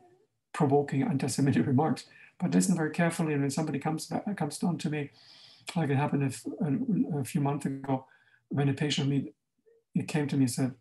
provoking 0.51 1.03
anti-Semitic 1.03 1.67
remarks, 1.73 2.05
but 2.39 2.49
listen 2.55 2.75
very 2.75 2.89
carefully. 2.89 3.33
And 3.33 3.41
when 3.41 3.51
somebody 3.51 3.77
comes 3.77 4.07
back, 4.07 4.25
comes 4.35 4.57
down 4.57 4.79
to 4.79 4.89
me, 4.89 5.11
like 5.75 5.91
it 5.91 5.97
happened 5.97 6.23
a, 6.23 7.23
few 7.23 7.41
months 7.41 7.67
ago, 7.67 8.07
when 8.49 8.67
a 8.69 8.73
patient 8.73 9.29
it 9.93 10.07
came 10.07 10.27
to 10.27 10.37
me 10.37 10.45
and 10.45 10.51
said, 10.51 10.73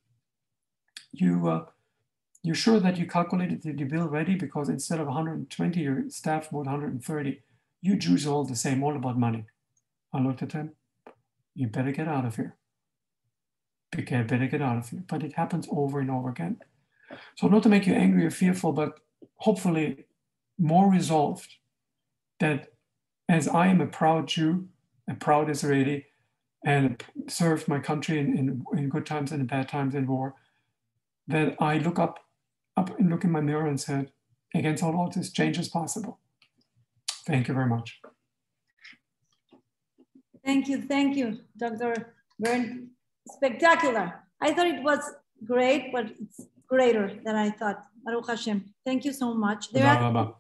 "You, 1.13 1.49
uh, 1.49 1.65
you 2.43 2.55
sure 2.55 2.81
that 2.81 2.97
you 2.97 3.07
calculated 3.07 3.61
the 3.63 3.85
bill 3.85 4.09
ready? 4.09 4.37
Because 4.37 4.71
instead 4.71 5.01
of 5.01 5.09
120, 5.09 5.81
your 5.81 6.09
staff 6.09 6.51
bought 6.51 6.67
130. 6.67 7.43
You 7.83 7.97
Jews 7.97 8.27
are 8.27 8.31
all 8.31 8.45
the 8.45 8.57
same, 8.57 8.83
all 8.83 8.97
about 8.97 9.19
money." 9.19 9.45
I 10.15 10.21
looked 10.21 10.43
at 10.43 10.53
him. 10.53 10.77
You 11.55 11.67
better 11.67 11.93
get 11.93 12.09
out 12.09 12.25
of 12.25 12.37
here 12.37 12.57
get 13.93 14.29
better 14.29 14.47
get 14.47 14.63
out 14.63 14.79
of 14.79 14.89
here. 14.89 15.05
But 15.07 15.23
it 15.23 15.35
happens 15.35 15.67
over 15.71 16.01
and 16.01 16.11
over 16.11 16.29
again. 16.29 16.59
So 17.37 17.49
not 17.49 17.63
to 17.63 17.69
make 17.69 17.87
you 17.87 17.95
angry 17.95 18.27
or 18.27 18.31
fearful, 18.31 18.73
but 18.73 19.01
hopefully 19.37 20.07
more 20.59 20.91
resolved 20.91 21.55
that 22.41 22.73
as 23.29 23.49
I 23.49 23.69
am 23.69 23.81
a 23.81 23.87
proud 23.87 24.29
Jew, 24.29 24.69
a 25.09 25.15
proud 25.15 25.51
Israeli, 25.51 26.07
and 26.65 27.03
served 27.29 27.69
my 27.69 27.79
country 27.79 28.19
in, 28.19 28.37
in, 28.37 28.65
in 28.77 28.89
good 28.89 29.07
times 29.07 29.33
and 29.33 29.41
in 29.41 29.47
bad 29.47 29.69
times 29.69 29.95
in 29.95 30.07
war, 30.07 30.35
that 31.29 31.57
I 31.61 31.79
look 31.79 31.99
up, 31.99 32.21
up 32.77 32.99
and 32.99 33.11
look 33.11 33.25
in 33.25 33.31
my 33.31 33.41
mirror 33.41 33.67
and 33.67 33.81
said, 33.81 34.11
against 34.55 34.83
all 34.83 34.99
odds 34.99 35.17
this 35.17 35.31
change 35.31 35.59
is 35.59 35.69
possible. 35.69 36.19
Thank 37.27 37.49
you 37.49 37.55
very 37.55 37.69
much. 37.69 38.01
Thank 40.45 40.69
you, 40.69 40.83
thank 40.83 41.17
you, 41.17 41.41
Dr. 41.57 42.15
Bernd 42.39 42.91
spectacular. 43.27 44.15
I 44.41 44.53
thought 44.53 44.67
it 44.67 44.83
was 44.83 45.01
great, 45.45 45.93
but 45.93 46.07
it's 46.21 46.47
greater 46.67 47.19
than 47.25 47.37
I 47.37 47.51
thought. 47.51 47.83
Baruch 48.05 48.29
Hashem. 48.29 48.65
Thank 48.85 49.05
you 49.05 49.13
so 49.13 49.35
much. 49.35 49.73
They're, 49.73 49.85
asking, 49.85 50.35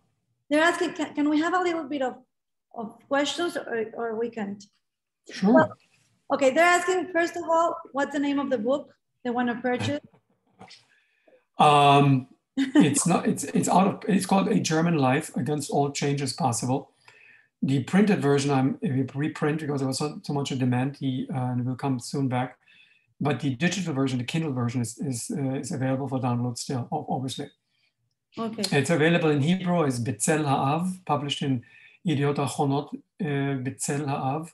they're 0.49 0.62
asking 0.62 0.93
can, 0.93 1.14
can, 1.14 1.28
we 1.28 1.41
have 1.41 1.53
a 1.53 1.61
little 1.61 1.84
bit 1.84 2.03
of, 2.03 2.14
of 2.74 2.97
questions 3.09 3.57
or, 3.57 3.87
or 3.95 4.18
we 4.18 4.30
can't? 4.30 4.62
Sure. 5.30 5.53
Well, 5.53 5.72
okay, 6.32 6.51
they're 6.51 6.64
asking, 6.64 7.09
first 7.12 7.37
of 7.37 7.43
all, 7.51 7.76
what's 7.93 8.12
the 8.12 8.20
name 8.20 8.39
of 8.39 8.51
the 8.51 8.59
book 8.59 8.95
they 9.24 9.30
want 9.30 9.49
to 9.49 9.57
purchase? 9.57 10.01
Um, 11.59 12.28
it's 12.57 13.07
not, 13.07 13.26
it's, 13.26 13.45
it's 13.45 13.68
out 13.68 13.87
of, 13.89 14.03
it's 14.09 14.26
called 14.26 14.49
A 14.49 14.61
German 14.61 14.97
Life 14.97 15.34
Against 15.37 15.70
All 15.70 15.91
Changes 15.91 16.32
Possible. 16.32 16.93
The 17.62 17.82
printed 17.82 18.22
version 18.22 18.51
I'm 18.53 18.78
reprint 19.14 19.61
because 19.61 19.80
there 19.80 19.89
was 19.89 19.99
so, 19.99 20.20
so 20.22 20.32
much 20.32 20.51
demand. 20.51 20.97
He 20.97 21.28
uh, 21.34 21.55
will 21.57 21.74
come 21.74 21.99
soon 21.99 22.28
back. 22.28 22.59
But 23.20 23.40
the 23.40 23.54
digital 23.54 23.94
version, 23.94 24.18
the 24.18 24.24
Kindle 24.24 24.52
version, 24.52 24.82
is 24.82 24.98
is, 24.98 25.30
uh, 25.30 25.54
is 25.54 25.72
available 25.72 26.08
for 26.08 26.20
download 26.20 26.58
still. 26.58 26.88
Obviously, 26.90 27.50
Okay, 28.38 28.78
it's 28.78 28.90
available 28.90 29.30
in 29.30 29.40
Hebrew 29.40 29.86
as 29.86 29.98
Betzel 29.98 30.44
Ha'av, 30.44 31.04
published 31.06 31.40
in 31.40 31.62
Yedioth 32.06 32.36
Ahronoth, 32.36 32.94
uh, 32.94 33.62
Betzel 33.64 34.06
Ha'av. 34.06 34.52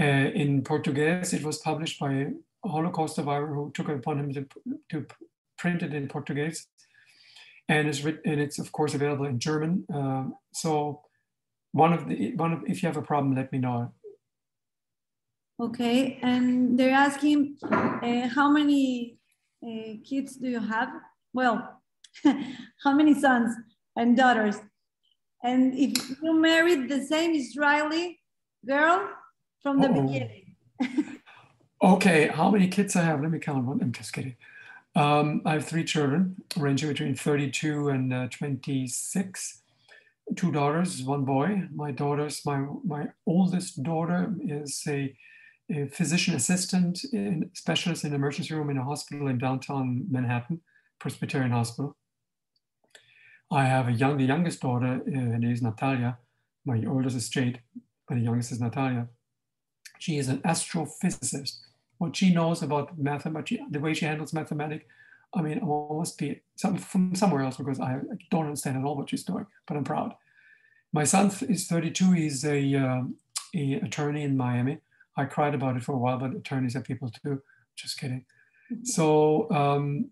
Uh, 0.00 0.30
in 0.34 0.62
Portuguese, 0.62 1.32
it 1.32 1.42
was 1.42 1.58
published 1.58 1.98
by 1.98 2.12
a 2.12 2.68
Holocaust 2.68 3.16
survivor 3.16 3.48
who 3.48 3.72
took 3.74 3.88
it 3.88 3.96
upon 3.96 4.20
him 4.20 4.32
to, 4.32 4.46
to 4.90 5.06
print 5.58 5.82
it 5.82 5.92
in 5.92 6.06
Portuguese. 6.06 6.68
And 7.68 7.88
it's 7.88 8.04
written, 8.04 8.22
and 8.24 8.40
it's 8.40 8.60
of 8.60 8.70
course 8.70 8.94
available 8.94 9.26
in 9.26 9.40
German. 9.40 9.84
Um, 9.92 10.36
so 10.52 11.02
one 11.72 11.92
of 11.92 12.08
the 12.08 12.34
one 12.36 12.52
of 12.52 12.62
if 12.68 12.82
you 12.82 12.86
have 12.86 12.96
a 12.96 13.02
problem, 13.02 13.34
let 13.34 13.50
me 13.50 13.58
know. 13.58 13.92
Okay. 15.66 16.18
And 16.22 16.78
they're 16.78 16.94
asking, 16.94 17.56
uh, 17.62 18.28
how 18.28 18.50
many 18.50 19.18
uh, 19.64 19.94
kids 20.04 20.36
do 20.36 20.48
you 20.48 20.60
have? 20.60 20.88
Well, 21.32 21.82
how 22.84 22.92
many 22.92 23.14
sons 23.14 23.54
and 23.96 24.16
daughters? 24.16 24.56
And 25.42 25.74
if 25.74 25.92
you 26.22 26.40
married 26.40 26.88
the 26.88 27.04
same 27.04 27.34
Israeli 27.34 28.20
girl 28.66 29.08
from 29.62 29.80
the 29.80 29.88
Uh-oh. 29.88 30.02
beginning. 30.02 30.56
Okay, 31.82 32.28
how 32.28 32.48
many 32.48 32.68
kids 32.68 32.94
I 32.94 33.02
have? 33.02 33.20
Let 33.20 33.32
me 33.32 33.40
count 33.40 33.66
one. 33.66 33.80
I'm 33.82 33.90
just 33.90 34.12
kidding. 34.12 34.36
Um, 34.94 35.42
I 35.44 35.54
have 35.54 35.64
three 35.64 35.82
children, 35.82 36.36
ranging 36.56 36.88
between 36.90 37.16
32 37.16 37.88
and 37.88 38.14
uh, 38.14 38.28
26. 38.28 39.62
Two 40.36 40.52
daughters, 40.52 41.02
one 41.02 41.24
boy. 41.24 41.62
My 41.74 41.90
daughters, 41.90 42.42
my 42.46 42.64
my 42.84 43.08
oldest 43.26 43.82
daughter 43.82 44.32
is 44.40 44.80
a, 44.86 45.12
a 45.70 45.86
physician 45.86 46.34
assistant, 46.34 47.00
in, 47.12 47.50
specialist 47.54 48.04
in 48.04 48.14
emergency 48.14 48.54
room 48.54 48.70
in 48.70 48.78
a 48.78 48.84
hospital 48.84 49.28
in 49.28 49.38
downtown 49.38 50.04
Manhattan, 50.10 50.60
Presbyterian 50.98 51.52
Hospital. 51.52 51.96
I 53.50 53.64
have 53.64 53.88
a 53.88 53.92
young, 53.92 54.16
the 54.16 54.24
youngest 54.24 54.60
daughter, 54.60 55.00
uh, 55.06 55.10
her 55.10 55.38
name 55.38 55.52
is 55.52 55.62
Natalia. 55.62 56.18
My 56.64 56.82
oldest 56.86 57.16
is 57.16 57.28
Jade, 57.28 57.60
but 58.08 58.14
the 58.14 58.22
youngest 58.22 58.52
is 58.52 58.60
Natalia. 58.60 59.08
She 59.98 60.18
is 60.18 60.28
an 60.28 60.38
astrophysicist 60.38 61.58
what 62.02 62.16
she 62.16 62.34
knows 62.34 62.62
about 62.62 62.98
mathematics, 62.98 63.62
the 63.70 63.78
way 63.78 63.94
she 63.94 64.06
handles 64.06 64.32
mathematics. 64.32 64.84
I 65.32 65.40
mean, 65.40 65.60
I 65.62 65.94
must 65.94 66.18
be 66.18 66.40
some, 66.56 66.76
from 66.76 67.14
somewhere 67.14 67.42
else 67.42 67.56
because 67.56 67.78
I 67.78 68.00
don't 68.28 68.46
understand 68.46 68.76
at 68.76 68.84
all 68.84 68.96
what 68.96 69.08
she's 69.08 69.22
doing, 69.22 69.46
but 69.68 69.76
I'm 69.76 69.84
proud. 69.84 70.14
My 70.92 71.04
son 71.04 71.30
is 71.48 71.68
32. 71.68 72.12
He's 72.12 72.44
a, 72.44 72.74
uh, 72.74 73.02
a 73.54 73.74
attorney 73.74 74.24
in 74.24 74.36
Miami. 74.36 74.78
I 75.16 75.24
cried 75.24 75.54
about 75.54 75.76
it 75.76 75.82
for 75.82 75.92
a 75.92 75.98
while, 75.98 76.18
but 76.18 76.34
attorneys 76.34 76.76
are 76.76 76.80
people 76.80 77.10
too. 77.22 77.42
Just 77.76 77.98
kidding. 77.98 78.24
So, 78.84 79.50
um, 79.50 80.10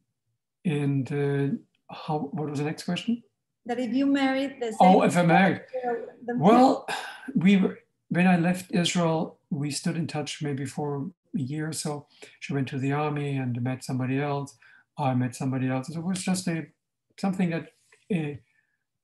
and 0.64 1.10
uh, 1.12 1.94
how? 1.94 2.30
What 2.32 2.50
was 2.50 2.58
the 2.58 2.64
next 2.64 2.84
question? 2.84 3.22
That 3.66 3.78
if 3.78 3.92
you 3.92 4.06
married 4.06 4.56
the 4.60 4.72
same 4.72 4.76
Oh, 4.80 5.02
if 5.02 5.16
I'm 5.16 5.28
married. 5.28 5.62
Well, 6.36 6.86
we 7.34 7.56
were 7.56 7.78
when 8.08 8.26
I 8.26 8.36
left 8.36 8.72
Israel, 8.72 9.38
we 9.50 9.70
stood 9.70 9.96
in 9.96 10.06
touch 10.06 10.42
maybe 10.42 10.66
for 10.66 11.10
a 11.36 11.40
year 11.40 11.68
or 11.68 11.72
so. 11.72 12.06
She 12.40 12.52
went 12.52 12.68
to 12.68 12.78
the 12.78 12.92
army 12.92 13.36
and 13.36 13.60
met 13.62 13.84
somebody 13.84 14.20
else. 14.20 14.56
I 14.98 15.14
met 15.14 15.34
somebody 15.34 15.68
else. 15.68 15.88
It 15.88 16.02
was 16.02 16.22
just 16.22 16.46
a 16.48 16.66
something 17.18 17.50
that 17.50 17.68
uh, 18.14 18.36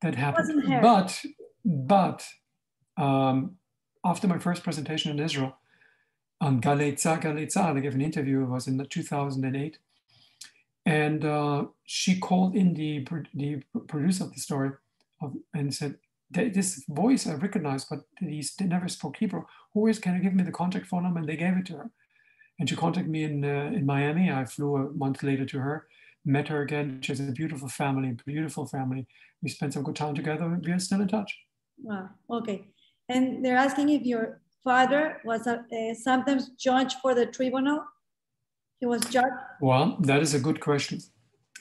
that 0.03 0.15
happened. 0.15 0.83
But 0.83 1.25
but 1.65 2.27
um, 2.97 3.57
after 4.05 4.27
my 4.29 4.39
first 4.39 4.63
presentation 4.63 5.11
in 5.11 5.25
Israel 5.25 5.57
on 6.41 6.61
Galei 6.61 6.95
Tzah, 6.95 7.77
I 7.77 7.81
gave 7.81 7.95
an 7.95 8.01
interview. 8.01 8.43
It 8.43 8.49
was 8.49 8.67
in 8.67 8.85
2008, 8.85 9.79
and 10.85 11.25
uh, 11.25 11.65
she 11.85 12.19
called 12.19 12.55
in 12.55 12.75
the 12.75 13.07
the 13.35 13.63
producer 13.87 14.25
of 14.25 14.35
the 14.35 14.41
story 14.41 14.71
of, 15.23 15.35
and 15.55 15.75
said, 15.75 15.97
"This 16.31 16.85
voice 16.89 17.27
I 17.27 17.35
recognize, 17.35 17.85
but 17.85 18.01
they 18.21 18.67
never 18.67 18.89
spoke 18.89 19.17
Hebrew. 19.17 19.45
Who 19.75 19.87
is? 19.87 19.99
Can 19.99 20.15
you 20.17 20.23
give 20.23 20.35
me 20.35 20.45
the 20.45 20.53
contact 20.53 20.87
phone 20.87 21.05
number?" 21.05 21.21
And 21.21 21.29
they 21.29 21.37
gave 21.37 21.57
it 21.57 21.67
to 21.67 21.79
her, 21.79 21.91
and 22.59 22.69
she 22.69 22.77
contacted 22.77 23.11
me 23.11 23.25
in 23.25 23.45
uh, 23.45 23.71
in 23.75 23.87
Miami. 23.87 24.31
I 24.31 24.45
flew 24.45 24.77
a 24.77 24.93
month 24.93 25.23
later 25.23 25.47
to 25.47 25.59
her, 25.61 25.87
met 26.25 26.49
her 26.49 26.61
again. 26.63 26.99
She 27.03 27.13
has 27.13 27.21
a 27.21 27.33
beautiful 27.33 27.69
family, 27.69 28.17
beautiful 28.27 28.67
family. 28.67 29.07
We 29.43 29.49
spent 29.49 29.73
some 29.73 29.85
good 29.85 29.97
time 29.97 30.15
together. 30.15 30.61
We 30.63 30.73
are 30.73 30.79
still 30.79 31.01
in 31.01 31.09
touch. 31.09 31.39
Wow. 31.83 32.11
Okay. 32.31 32.69
And 33.09 33.45
they're 33.45 33.57
asking 33.57 33.91
if 33.91 34.03
your 34.03 34.41
father 34.67 35.21
was 35.25 35.47
a, 35.47 35.57
uh, 35.61 35.95
sometimes 35.95 36.49
judged 36.59 36.97
for 37.01 37.15
the 37.15 37.25
tribunal. 37.25 37.85
He 38.81 38.87
was 38.87 39.03
judged. 39.15 39.41
Well, 39.61 39.97
that 40.01 40.21
is 40.21 40.35
a 40.35 40.41
good 40.41 40.61
question. 40.61 40.99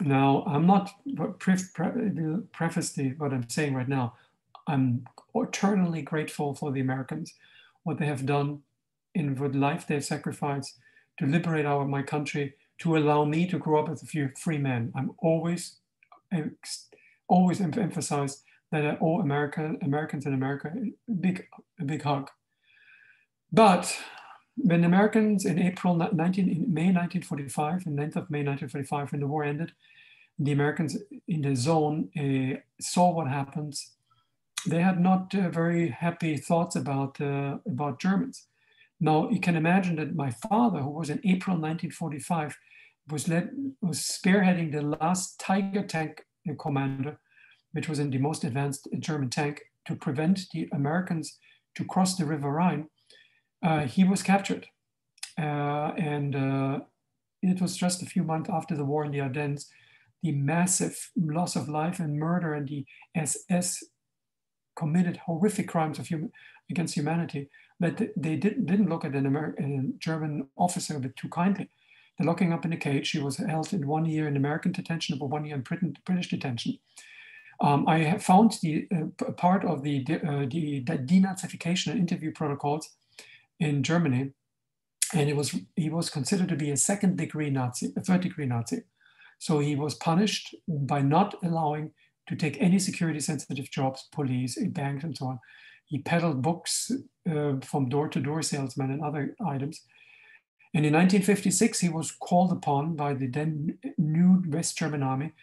Now, 0.02 0.44
I'm 0.48 0.66
not 0.66 0.90
pre- 1.40 1.70
pre- 1.76 2.42
preface 2.52 2.90
the, 2.94 3.14
what 3.20 3.32
I'm 3.32 3.48
saying 3.48 3.76
right 3.76 3.88
now. 3.88 4.16
I'm 4.68 5.06
eternally 5.36 6.02
grateful 6.02 6.56
for 6.56 6.72
the 6.72 6.82
Americans, 6.82 7.34
what 7.84 8.00
they 8.00 8.08
have 8.08 8.26
done 8.26 8.64
in 9.14 9.36
the 9.36 9.50
life 9.50 9.86
they've 9.86 10.04
sacrificed 10.04 10.74
to 11.20 11.28
liberate 11.28 11.68
our 11.68 11.86
my 11.86 12.02
country, 12.02 12.56
to 12.80 12.98
allow 12.98 13.24
me 13.24 13.48
to 13.52 13.58
grow 13.60 13.78
up 13.82 13.90
as 13.90 14.04
a 14.04 14.30
free 14.44 14.58
man. 14.58 14.92
I'm 14.96 15.12
always, 15.20 15.78
always 17.28 17.62
emphasize 17.62 18.42
that 18.72 19.00
all 19.00 19.22
America, 19.22 19.76
Americans 19.84 20.26
in 20.26 20.34
America 20.34 20.74
big, 21.22 21.48
a 21.80 21.86
big 21.86 22.02
hug. 22.02 22.30
But 23.52 23.96
when 24.58 24.84
Americans 24.84 25.46
in 25.46 25.60
April 25.60 25.96
19, 25.96 26.50
in 26.50 26.74
May 26.74 26.92
1945, 26.92 27.86
and 27.86 27.98
9th 27.98 28.16
of 28.16 28.30
May 28.30 28.44
1945, 28.44 29.12
when 29.12 29.22
the 29.22 29.28
war 29.28 29.44
ended, 29.44 29.74
the 30.40 30.52
Americans 30.52 30.98
in 31.28 31.42
the 31.42 31.56
zone 31.56 32.10
uh, 32.18 32.60
saw 32.82 33.12
what 33.12 33.28
happens. 33.28 33.92
They 34.68 34.82
had 34.82 35.00
not 35.00 35.34
uh, 35.36 35.50
very 35.50 35.90
happy 35.90 36.38
thoughts 36.38 36.76
about 36.76 37.22
uh, 37.22 37.58
about 37.66 38.02
Germans. 38.02 38.48
Now 39.00 39.30
you 39.30 39.40
can 39.40 39.56
imagine 39.56 39.96
that 39.98 40.16
my 40.16 40.32
father, 40.32 40.80
who 40.80 40.90
was 40.90 41.10
in 41.10 41.20
April 41.24 41.56
1945, 41.56 42.58
was 43.10 43.28
led 43.28 43.52
was 43.82 44.00
spearheading 44.00 44.72
the 44.72 44.82
last 44.82 45.40
Tiger 45.40 45.84
tank 45.84 46.26
commander, 46.60 47.20
which 47.72 47.88
was 47.88 48.00
in 48.00 48.10
the 48.10 48.18
most 48.18 48.44
advanced 48.44 48.88
German 49.00 49.30
tank, 49.30 49.62
to 49.86 49.96
prevent 49.96 50.48
the 50.54 50.68
Americans 50.74 51.38
to 51.76 51.86
cross 51.86 52.16
the 52.16 52.26
River 52.26 52.52
Rhine 52.52 52.82
uh, 52.82 52.95
he 53.88 54.04
was 54.04 54.24
captured. 54.24 54.68
Uh, 55.38 55.92
and 55.98 56.36
uh, 56.36 56.80
it 57.42 57.62
was 57.62 57.76
just 57.76 58.02
a 58.02 58.06
few 58.06 58.24
months 58.24 58.50
after 58.50 58.76
the 58.76 58.86
war 58.86 59.04
in 59.06 59.12
the 59.12 59.22
Ardennes, 59.22 59.70
the 60.24 60.32
massive 60.32 61.12
loss 61.16 61.56
of 61.56 61.70
life 61.70 62.00
and 62.00 62.18
murder 62.18 62.54
and 62.54 62.68
the 62.68 62.86
SS 63.16 63.84
committed 64.76 65.18
horrific 65.18 65.68
crimes 65.68 66.00
of 66.00 66.10
hum- 66.10 66.32
against 66.70 66.96
humanity 66.96 67.50
that 67.80 67.98
they 68.16 68.36
didn't, 68.36 68.66
didn't 68.66 68.90
look 68.90 69.06
at 69.06 69.14
an 69.14 69.26
American, 69.26 69.94
a 69.96 70.00
German 70.00 70.48
officer 70.58 70.96
a 70.96 71.00
bit 71.00 71.16
too 71.16 71.30
kindly. 71.30 71.70
They're 72.18 72.28
locking 72.28 72.54
up 72.54 72.64
in 72.64 72.74
a 72.74 72.78
cage. 72.78 73.08
She 73.08 73.20
was 73.20 73.38
held 73.38 73.74
in 73.74 73.88
one 73.88 74.06
year 74.06 74.28
in 74.28 74.38
American 74.38 74.72
detention, 74.72 75.20
for 75.20 75.28
one 75.28 75.46
year 75.46 75.56
in 75.56 75.62
Britain, 75.62 75.96
British 76.06 76.30
detention. 76.30 76.80
Um, 77.60 77.88
I 77.88 78.00
have 78.00 78.24
found 78.24 78.58
the 78.62 78.88
uh, 78.94 79.32
part 79.34 79.66
of 79.66 79.84
the, 79.84 80.06
uh, 80.10 80.46
the, 80.50 80.84
the 80.86 80.98
denazification 80.98 81.92
and 81.92 82.00
interview 82.00 82.32
protocols 82.32 82.90
in 83.60 83.84
Germany, 83.84 84.32
and 85.14 85.30
it 85.30 85.36
was 85.36 85.56
he 85.76 85.90
was 85.90 86.10
considered 86.10 86.50
to 86.50 86.56
be 86.56 86.72
a 86.72 86.78
second 86.78 87.18
degree 87.18 87.50
Nazi, 87.50 87.94
a 87.96 88.02
third 88.02 88.22
degree 88.22 88.46
Nazi. 88.46 88.84
So 89.40 89.60
he 89.60 89.76
was 89.76 89.96
punished 89.96 90.56
by 90.68 91.02
not 91.02 91.36
allowing 91.44 91.92
to 92.28 92.36
take 92.36 92.58
any 92.60 92.80
security 92.80 93.20
sensitive 93.20 93.70
jobs, 93.70 94.08
police, 94.12 94.58
banks, 94.70 95.04
and 95.04 95.16
so 95.16 95.28
on. 95.28 95.40
He 95.86 96.00
peddled 96.00 96.42
books 96.42 96.92
uh, 97.30 97.54
from 97.62 97.90
door 97.90 98.08
to 98.10 98.20
door 98.20 98.42
salesmen 98.42 98.92
and 98.92 99.04
other 99.04 99.36
items. 99.46 99.82
And 100.74 100.86
in 100.86 100.94
1956, 100.94 101.80
he 101.80 101.90
was 101.90 102.12
called 102.12 102.52
upon 102.52 102.96
by 102.96 103.14
the 103.14 103.28
then 103.28 103.78
new 103.98 104.44
West 104.48 104.78
German 104.78 105.04
army 105.04 105.34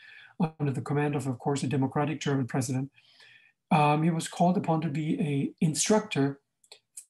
under 0.58 0.72
the 0.72 0.80
command 0.80 1.14
of, 1.14 1.26
of 1.26 1.38
course, 1.38 1.62
a 1.62 1.68
democratic 1.68 2.20
German 2.20 2.46
president. 2.46 2.90
Um, 3.70 4.02
he 4.02 4.10
was 4.10 4.28
called 4.28 4.58
upon 4.58 4.80
to 4.82 4.88
be 4.88 5.18
a 5.20 5.64
instructor 5.64 6.40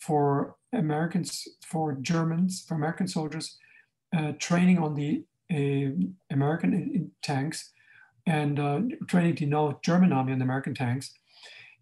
for 0.00 0.56
Americans, 0.72 1.46
for 1.64 1.94
Germans, 1.94 2.64
for 2.66 2.74
American 2.74 3.08
soldiers, 3.08 3.58
uh, 4.16 4.32
training 4.38 4.78
on 4.78 4.94
the 4.94 5.24
uh, 5.52 5.92
American 6.30 7.10
tanks 7.22 7.72
and 8.26 8.58
uh, 8.58 8.80
training 9.08 9.36
to 9.36 9.46
know 9.46 9.78
German 9.84 10.12
army 10.12 10.32
on 10.32 10.38
the 10.38 10.44
American 10.44 10.74
tanks. 10.74 11.12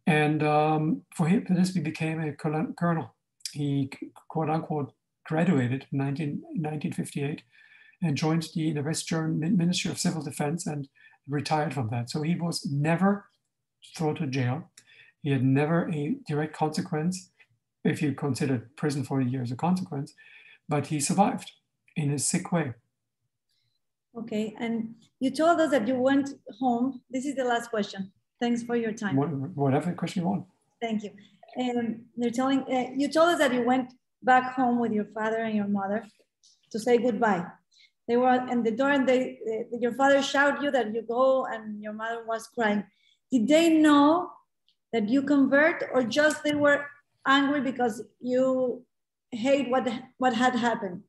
And 0.07 0.43
um, 0.43 1.03
for 1.15 1.29
him, 1.29 1.45
for 1.47 1.55
this, 1.55 1.75
he 1.75 1.81
became 1.81 2.21
a 2.21 2.33
colonel. 2.33 3.15
He 3.53 3.91
quote 4.29 4.49
unquote 4.49 4.93
graduated 5.27 5.87
in 5.93 5.99
19, 5.99 6.29
1958 6.43 7.43
and 8.03 8.17
joined 8.17 8.49
the, 8.55 8.73
the 8.73 8.83
West 8.83 9.07
German 9.07 9.57
Ministry 9.57 9.91
of 9.91 9.99
Civil 9.99 10.23
Defense 10.23 10.67
and 10.67 10.89
retired 11.29 11.75
from 11.75 11.89
that. 11.91 12.11
So 12.11 12.23
he 12.23 12.35
was 12.35 12.67
never 12.71 13.27
thrown 13.97 14.17
to 14.17 14.27
jail. 14.27 14.71
He 15.23 15.31
had 15.31 15.45
never 15.45 15.89
a 15.91 16.17
direct 16.27 16.57
consequence, 16.57 17.30
if 17.85 18.03
you 18.03 18.13
consider 18.13 18.71
prison 18.77 19.05
40 19.05 19.27
years 19.27 19.51
a 19.53 19.57
consequence, 19.57 20.15
but 20.69 20.89
he 20.89 21.01
survived 21.01 21.53
in 21.97 22.11
a 22.13 22.19
sick 22.19 22.53
way. 22.53 22.75
Okay, 24.17 24.55
and 24.59 24.95
you 25.21 25.31
told 25.31 25.61
us 25.61 25.71
that 25.71 25.87
you 25.87 25.95
went 25.95 26.31
home. 26.59 27.01
This 27.11 27.27
is 27.27 27.37
the 27.37 27.45
last 27.45 27.71
question. 27.71 28.13
Thanks 28.41 28.63
for 28.63 28.77
your 28.77 28.93
time. 28.93 29.17
whatever 29.17 29.93
question 29.93 30.23
you 30.23 30.29
want. 30.29 30.47
Thank 30.81 31.05
you. 31.05 31.11
And 31.57 32.05
they're 32.17 32.31
telling 32.31 32.61
uh, 32.63 32.91
you 32.97 33.09
told 33.09 33.31
us 33.31 33.39
that 33.39 33.53
you 33.53 33.63
went 33.63 33.93
back 34.23 34.55
home 34.55 34.79
with 34.79 34.93
your 34.93 35.05
father 35.05 35.39
and 35.39 35.55
your 35.55 35.69
mother 35.69 36.07
to 36.71 36.79
say 36.79 36.99
goodbye. 36.99 37.45
They 38.09 38.17
were 38.17 38.29
at 38.29 38.65
the 38.65 38.71
door 38.71 38.91
and 38.91 39.09
they, 39.09 39.39
uh, 39.47 39.77
your 39.79 39.93
father 39.93 40.23
shouted 40.23 40.63
you 40.63 40.71
that 40.71 40.95
you 40.95 41.03
go 41.03 41.47
and 41.47 41.81
your 41.83 41.93
mother 41.93 42.25
was 42.27 42.49
crying. 42.49 42.85
Did 43.31 43.47
they 43.47 43.69
know 43.71 44.31
that 44.93 45.09
you 45.09 45.23
convert 45.23 45.85
or 45.93 46.03
just 46.03 46.43
they 46.43 46.55
were 46.55 46.87
angry 47.27 47.61
because 47.61 48.03
you 48.21 48.85
hate 49.31 49.69
what, 49.71 49.89
what 50.19 50.35
had 50.35 50.55
happened? 50.55 51.03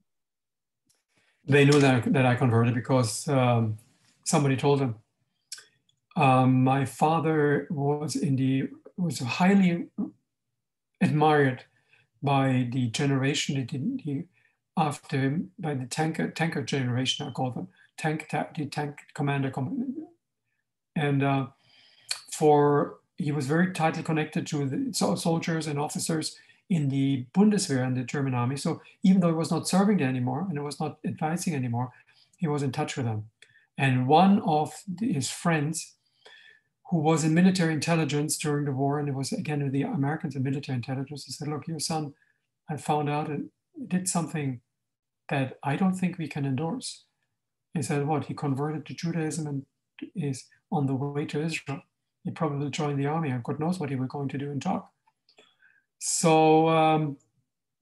They 1.45 1.65
knew 1.65 1.79
that, 1.79 2.11
that 2.13 2.25
I 2.25 2.35
converted 2.35 2.75
because 2.75 3.27
um, 3.27 3.77
somebody 4.23 4.55
told 4.55 4.79
them. 4.79 4.95
Um, 6.15 6.63
my 6.63 6.85
father 6.85 7.67
was 7.69 8.15
in 8.15 8.35
the 8.35 8.67
was 8.97 9.19
highly 9.19 9.87
admired 11.01 11.63
by 12.21 12.69
the 12.71 12.87
generation 12.89 13.55
the, 13.65 14.25
after 14.77 15.19
him, 15.19 15.51
by 15.57 15.73
the 15.73 15.85
tanker 15.85 16.29
tanker 16.29 16.63
generation, 16.63 17.27
I 17.27 17.31
call 17.31 17.51
them 17.51 17.67
tank 17.97 18.27
the 18.29 18.65
tank 18.65 18.99
commander, 19.13 19.51
and 20.95 21.23
uh, 21.23 21.47
for 22.31 22.97
he 23.21 23.31
was 23.31 23.47
very 23.47 23.71
tightly 23.71 24.03
connected 24.03 24.47
to 24.47 24.65
the 24.65 24.93
soldiers 24.93 25.67
and 25.67 25.79
officers 25.79 26.35
in 26.69 26.89
the 26.89 27.25
Bundeswehr 27.33 27.85
and 27.85 27.97
the 27.97 28.03
German 28.03 28.33
army. 28.33 28.55
So 28.57 28.81
even 29.03 29.19
though 29.19 29.27
he 29.27 29.33
was 29.33 29.51
not 29.51 29.67
serving 29.67 29.97
there 29.97 30.07
anymore 30.07 30.45
and 30.47 30.53
he 30.53 30.59
was 30.59 30.79
not 30.79 30.99
advising 31.05 31.53
anymore, 31.53 31.91
he 32.37 32.47
was 32.47 32.63
in 32.63 32.71
touch 32.71 32.95
with 32.95 33.05
them. 33.05 33.25
And 33.77 34.07
one 34.07 34.41
of 34.41 34.73
his 34.99 35.29
friends 35.29 35.95
who 36.89 36.97
was 36.97 37.23
in 37.23 37.33
military 37.33 37.73
intelligence 37.73 38.37
during 38.37 38.65
the 38.65 38.71
war, 38.71 38.99
and 38.99 39.07
it 39.07 39.15
was 39.15 39.31
again 39.31 39.63
with 39.63 39.71
the 39.71 39.83
Americans 39.83 40.35
in 40.35 40.43
military 40.43 40.75
intelligence. 40.75 41.25
He 41.25 41.31
said, 41.31 41.47
Look, 41.47 41.67
your 41.67 41.79
son, 41.79 42.13
I 42.69 42.75
found 42.75 43.09
out 43.09 43.29
and 43.29 43.49
did 43.87 44.09
something 44.09 44.59
that 45.29 45.57
I 45.63 45.77
don't 45.77 45.93
think 45.95 46.17
we 46.17 46.27
can 46.27 46.45
endorse. 46.45 47.05
He 47.73 47.81
said, 47.81 48.05
What? 48.05 48.25
He 48.25 48.33
converted 48.33 48.85
to 48.85 48.93
Judaism 48.93 49.47
and 49.47 49.65
is 50.15 50.45
on 50.69 50.85
the 50.85 50.93
way 50.95 51.25
to 51.27 51.41
Israel. 51.41 51.81
He 52.23 52.31
probably 52.31 52.69
joined 52.69 52.99
the 52.99 53.07
army, 53.07 53.29
and 53.29 53.43
God 53.43 53.59
knows 53.59 53.79
what 53.79 53.89
he 53.89 53.95
was 53.95 54.09
going 54.09 54.29
to 54.29 54.37
do 54.37 54.51
in 54.51 54.59
talk. 54.59 54.91
So 55.99 56.69
um, 56.69 57.17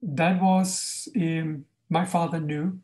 that 0.02 0.42
was, 0.42 1.08
um, 1.16 1.66
my 1.90 2.06
father 2.06 2.40
knew 2.40 2.80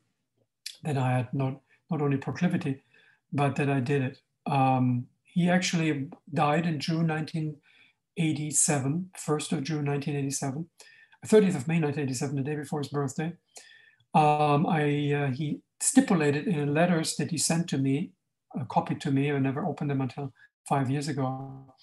that 0.84 0.98
I 0.98 1.12
had 1.12 1.34
not, 1.34 1.60
not 1.90 2.02
only 2.02 2.18
proclivity, 2.18 2.84
but 3.32 3.56
that 3.56 3.70
I 3.70 3.80
did 3.80 4.02
it. 4.02 4.20
Um, 4.46 5.08
he 5.24 5.50
actually 5.50 6.10
died 6.34 6.66
in 6.66 6.80
June 6.80 7.08
1987, 7.08 9.12
1st 9.18 9.52
of 9.52 9.64
June 9.64 9.86
1987, 9.86 10.70
30th 11.26 11.56
of 11.56 11.68
May 11.68 11.82
1987, 11.82 12.36
the 12.36 12.44
day 12.44 12.56
before 12.56 12.80
his 12.80 12.90
birthday. 12.90 13.34
Um, 14.14 14.66
I, 14.66 15.12
uh, 15.12 15.32
he 15.32 15.60
stipulated 15.82 16.48
in 16.48 16.74
letters 16.74 17.16
that 17.18 17.32
he 17.32 17.38
sent 17.38 17.68
to 17.70 17.78
me, 17.78 18.12
a 18.58 18.66
copy 18.66 18.96
to 18.96 19.12
me, 19.12 19.32
I 19.32 19.40
never 19.40 19.66
opened 19.66 19.90
them 19.90 20.02
until 20.02 20.32
five 20.68 20.90
years 20.90 21.08
ago, 21.08 21.74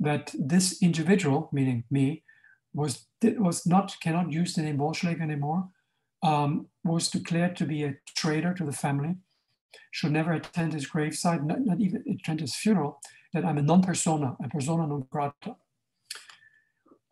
that 0.00 0.34
this 0.38 0.80
individual, 0.82 1.48
meaning 1.52 1.84
me, 1.90 2.22
was, 2.74 3.06
was 3.22 3.66
not, 3.66 3.96
cannot 4.00 4.32
use 4.32 4.54
the 4.54 4.62
name 4.62 4.78
Wollschlaeger 4.78 5.22
anymore, 5.22 5.68
um, 6.22 6.66
was 6.84 7.08
declared 7.08 7.56
to 7.56 7.64
be 7.64 7.84
a 7.84 7.96
traitor 8.16 8.54
to 8.54 8.64
the 8.64 8.72
family, 8.72 9.16
should 9.90 10.12
never 10.12 10.32
attend 10.32 10.72
his 10.72 10.86
graveside, 10.86 11.44
not, 11.44 11.60
not 11.60 11.80
even 11.80 12.04
attend 12.08 12.40
his 12.40 12.54
funeral, 12.54 13.00
that 13.32 13.44
I'm 13.44 13.58
a 13.58 13.62
non-persona, 13.62 14.36
a 14.42 14.48
persona 14.48 14.86
non 14.86 15.06
grata. 15.10 15.56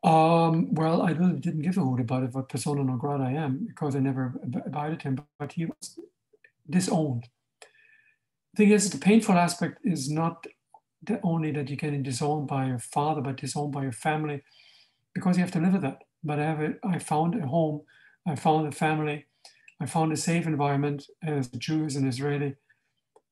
Um, 0.03 0.73
well, 0.75 1.03
I 1.03 1.11
really 1.11 1.41
didn't 1.41 1.63
give 1.63 1.79
a 1.79 1.81
hoot 1.81 2.01
about 2.01 2.23
it, 2.23 2.33
what 2.33 2.49
persona 2.49 2.85
non 2.85 2.99
grata 2.99 3.25
I 3.25 3.33
am, 3.33 3.67
because 3.67 3.97
I 3.97 4.01
never 4.01 4.35
abided 4.65 5.03
him, 5.03 5.21
but 5.39 5.53
he 5.53 5.67
was 5.67 5.99
disowned. 6.69 7.29
The 8.55 8.65
thing 8.65 8.71
is, 8.71 8.91
the 8.91 8.99
painful 8.99 9.35
aspect 9.35 9.81
is 9.85 10.11
not 10.11 10.47
the 11.03 11.21
only 11.23 11.53
that 11.53 11.69
you 11.71 11.77
get 11.77 12.03
disowned 12.03 12.49
by 12.49 12.67
your 12.67 12.79
father, 12.79 13.21
but 13.21 13.37
disowned 13.37 13.73
by 13.73 13.83
your 13.83 13.93
family, 13.93 14.43
because 15.15 15.37
you 15.37 15.43
have 15.43 15.53
to 15.53 15.61
live 15.61 15.75
with 15.75 15.83
that. 15.83 16.03
But 16.25 16.39
I 16.39 16.45
have 16.45 16.61
a, 16.61 16.75
I 16.85 16.99
found 16.99 17.35
a 17.35 17.47
home, 17.47 17.83
I 18.27 18.35
found 18.35 18.67
a 18.67 18.73
family, 18.73 19.27
I 19.81 19.87
found 19.87 20.13
a 20.13 20.17
safe 20.17 20.47
environment 20.47 21.07
as 21.23 21.53
a 21.53 21.57
Jew, 21.57 21.85
as 21.85 21.97
an 21.97 22.09
Israeli, 22.09 22.57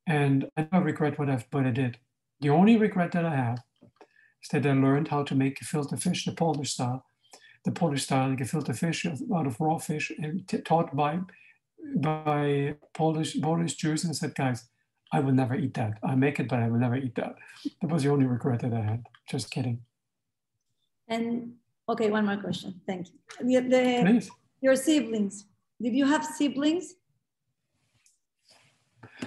and 0.06 0.50
I 0.56 0.68
never 0.70 0.84
regret 0.84 1.18
what, 1.18 1.30
I've, 1.30 1.46
what 1.50 1.66
I 1.66 1.70
did. 1.70 1.98
The 2.40 2.50
only 2.50 2.76
regret 2.76 3.12
that 3.12 3.24
I 3.24 3.34
have 3.34 3.58
is 4.42 4.48
that 4.52 4.66
I 4.66 4.72
learned 4.72 5.08
how 5.08 5.22
to 5.24 5.34
make 5.34 5.58
gefilte 5.58 6.00
fish 6.00 6.24
the 6.24 6.32
Polish 6.32 6.72
style. 6.72 7.06
The 7.64 7.72
Polish 7.72 8.02
style, 8.04 8.36
gefilte 8.36 8.76
fish 8.76 9.06
out 9.06 9.46
of 9.46 9.58
raw 9.58 9.78
fish, 9.78 10.12
and 10.18 10.46
taught 10.64 10.94
by 10.94 11.20
by 11.96 12.74
Polish 12.94 13.40
Polish 13.40 13.74
Jews, 13.74 14.04
and 14.04 14.14
said, 14.14 14.34
guys, 14.34 14.68
I 15.14 15.20
will 15.20 15.32
never 15.32 15.54
eat 15.54 15.74
that. 15.74 15.92
I 16.02 16.14
make 16.16 16.40
it, 16.40 16.48
but 16.48 16.58
I 16.58 16.68
will 16.68 16.82
never 16.86 16.96
eat 16.96 17.14
that. 17.14 17.36
That 17.80 17.90
was 17.90 18.02
the 18.02 18.10
only 18.10 18.26
regret 18.26 18.60
that 18.62 18.72
I 18.72 18.82
had. 18.90 19.00
Just 19.30 19.46
kidding. 19.54 19.78
And 21.06 21.52
okay, 21.88 22.10
one 22.10 22.26
more 22.26 22.40
question. 22.46 22.80
Thank 22.88 23.06
you. 23.10 23.60
The, 23.60 23.68
the, 23.68 24.02
Please. 24.04 24.30
Your 24.60 24.74
siblings, 24.74 25.46
did 25.80 25.94
you 25.94 26.06
have 26.06 26.24
siblings? 26.24 26.94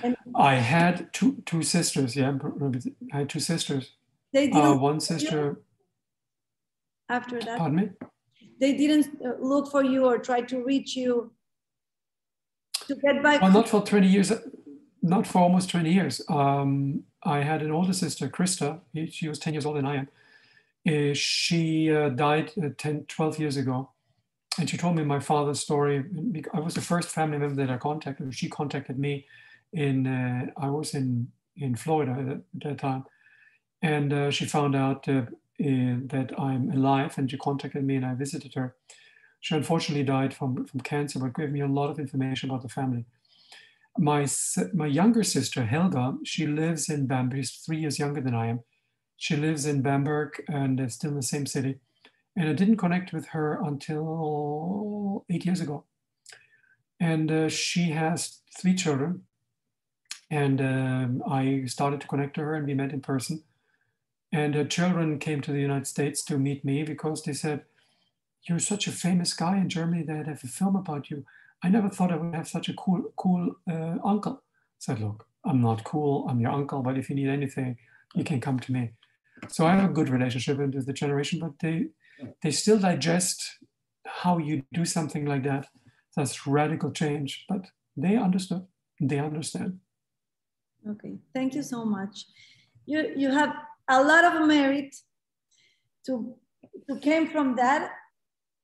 And 0.04 0.18
I 0.36 0.56
had 0.56 1.14
two 1.14 1.42
two 1.46 1.64
sisters. 1.64 2.16
Yeah, 2.16 2.38
I 3.14 3.18
had 3.20 3.30
two 3.30 3.40
sisters. 3.40 3.84
They 4.34 4.48
didn't. 4.48 4.72
Uh, 4.74 4.76
one 4.90 5.00
sister. 5.00 5.62
After 7.08 7.40
that. 7.40 7.58
Pardon 7.60 7.78
me. 7.78 7.90
They 8.60 8.74
didn't 8.82 9.08
uh, 9.26 9.36
look 9.40 9.72
for 9.72 9.84
you 9.84 10.06
or 10.06 10.18
try 10.18 10.42
to 10.42 10.58
reach 10.64 10.98
you 10.98 11.32
to 12.88 12.96
get 12.96 13.24
back. 13.24 13.42
Well, 13.42 13.52
not 13.52 13.70
for 13.70 13.82
twenty 13.86 14.08
years. 14.08 14.34
Not 15.10 15.28
for 15.28 15.40
almost 15.40 15.70
twenty 15.70 15.94
years. 15.94 16.22
Um, 16.30 17.04
I 17.24 17.40
had 17.40 17.62
an 17.62 17.72
older 17.72 17.94
sister, 17.94 18.28
Krista. 18.30 18.80
She 19.10 19.28
was 19.28 19.40
ten 19.40 19.54
years 19.54 19.66
older 19.66 19.80
than 19.82 19.90
I 19.90 19.96
am. 19.98 20.08
Uh, 20.88 21.14
she 21.14 21.92
uh, 21.94 22.10
died 22.10 22.52
uh, 22.64 22.70
10, 22.78 23.06
12 23.10 23.40
years 23.40 23.58
ago 23.58 23.90
and 24.58 24.70
she 24.70 24.78
told 24.78 24.96
me 24.96 25.04
my 25.04 25.20
father's 25.20 25.60
story. 25.60 26.04
I 26.54 26.60
was 26.60 26.76
the 26.76 26.82
first 26.82 27.10
family 27.10 27.38
member 27.38 27.56
that 27.56 27.72
I 27.74 27.78
contacted. 27.78 28.34
She 28.34 28.50
contacted 28.50 28.98
me 28.98 29.26
in, 29.74 30.08
uh, 30.08 30.48
I 30.58 30.70
was 30.70 30.94
in, 30.94 31.32
in 31.58 31.76
Florida 31.76 32.12
at 32.32 32.62
that 32.64 32.78
time. 32.80 33.06
And 33.82 34.14
uh, 34.14 34.32
she 34.32 34.46
found 34.46 34.76
out 34.76 35.08
uh, 35.08 35.24
that 35.60 36.34
I'm 36.38 36.72
alive 36.72 37.18
and 37.18 37.30
she 37.30 37.38
contacted 37.38 37.84
me 37.84 37.98
and 37.98 38.06
I 38.06 38.16
visited 38.16 38.54
her. 38.56 38.76
She 39.42 39.56
unfortunately 39.56 40.04
died 40.04 40.34
from, 40.34 40.66
from 40.66 40.80
cancer, 40.80 41.20
but 41.20 41.36
gave 41.36 41.52
me 41.52 41.62
a 41.62 41.68
lot 41.68 41.90
of 41.90 42.00
information 42.00 42.50
about 42.50 42.64
the 42.64 42.70
family. 42.70 43.06
My, 43.98 44.28
my 44.74 44.86
younger 44.86 45.24
sister, 45.24 45.66
Helga, 45.66 46.18
she 46.24 46.46
lives 46.46 46.90
in 46.90 47.08
Bamberg. 47.08 47.40
She's 47.40 47.64
three 47.66 47.80
years 47.80 48.00
younger 48.00 48.22
than 48.22 48.36
I 48.36 48.48
am. 48.48 48.62
She 49.18 49.36
lives 49.36 49.66
in 49.66 49.82
Bamberg 49.82 50.44
and 50.48 50.92
still 50.92 51.12
in 51.12 51.16
the 51.16 51.24
same 51.24 51.46
city. 51.46 51.80
And 52.36 52.48
I 52.50 52.54
didn't 52.54 52.78
connect 52.78 53.12
with 53.14 53.28
her 53.30 53.60
until 53.64 55.26
eight 55.30 55.46
years 55.46 55.60
ago. 55.60 55.86
And 57.00 57.32
uh, 57.32 57.50
she 57.50 57.90
has 57.90 58.42
three 58.56 58.76
children. 58.76 59.24
And 60.30 60.62
um, 60.62 61.24
I 61.28 61.64
started 61.66 62.02
to 62.02 62.08
connect 62.08 62.36
to 62.36 62.42
her 62.42 62.54
and 62.54 62.68
we 62.68 62.76
met 62.76 62.92
in 62.92 63.02
person. 63.02 63.44
And 64.32 64.54
her 64.56 64.66
children 64.66 65.20
came 65.20 65.42
to 65.42 65.52
the 65.52 65.62
United 65.62 65.88
States 65.88 66.24
to 66.26 66.38
meet 66.38 66.64
me 66.64 66.84
because 66.84 67.24
they 67.24 67.34
said, 67.34 67.64
You're 68.44 68.60
such 68.60 68.86
a 68.86 68.92
famous 68.92 69.34
guy 69.34 69.58
in 69.58 69.70
Germany 69.70 70.04
that 70.04 70.28
have 70.28 70.44
a 70.44 70.48
film 70.48 70.76
about 70.76 71.10
you. 71.10 71.26
I 71.64 71.70
never 71.70 71.90
thought 71.90 72.12
I 72.12 72.18
would 72.18 72.36
have 72.36 72.48
such 72.48 72.70
a 72.70 72.74
cool, 72.74 73.12
cool 73.16 73.56
uh, 73.70 73.98
uncle. 74.04 74.44
I 74.44 74.80
said, 74.80 75.00
Look, 75.00 75.26
I'm 75.46 75.62
not 75.62 75.84
cool. 75.84 76.28
I'm 76.30 76.40
your 76.40 76.52
uncle, 76.52 76.82
but 76.82 76.98
if 76.98 77.10
you 77.10 77.16
need 77.16 77.30
anything, 77.30 77.78
you 78.16 78.24
can 78.24 78.40
come 78.40 78.60
to 78.60 78.72
me. 78.72 78.92
So 79.50 79.66
I 79.66 79.76
have 79.76 79.90
a 79.90 79.94
good 79.94 80.10
relationship 80.10 80.58
with 80.58 80.86
the 80.86 80.94
generation, 80.94 81.40
but 81.40 81.54
they 81.60 81.88
they 82.42 82.52
still 82.52 82.80
digest 82.80 83.60
how 84.06 84.38
you 84.40 84.64
do 84.74 84.86
something 84.86 85.26
like 85.26 85.44
that. 85.44 85.68
That's 86.16 86.48
radical 86.48 86.92
change, 86.92 87.46
but 87.48 87.66
they 87.96 88.16
understood. 88.18 88.66
They 89.00 89.20
understand. 89.20 89.80
Okay, 90.90 91.18
thank 91.34 91.54
you 91.54 91.64
so 91.64 91.86
much. 91.86 92.26
You 92.86 93.14
you 93.16 93.30
have 93.32 93.54
a 93.90 94.04
lot 94.04 94.24
of 94.26 94.48
merit 94.48 94.96
to 96.06 96.36
to 96.90 97.00
came 97.00 97.28
from 97.28 97.56
that 97.56 97.92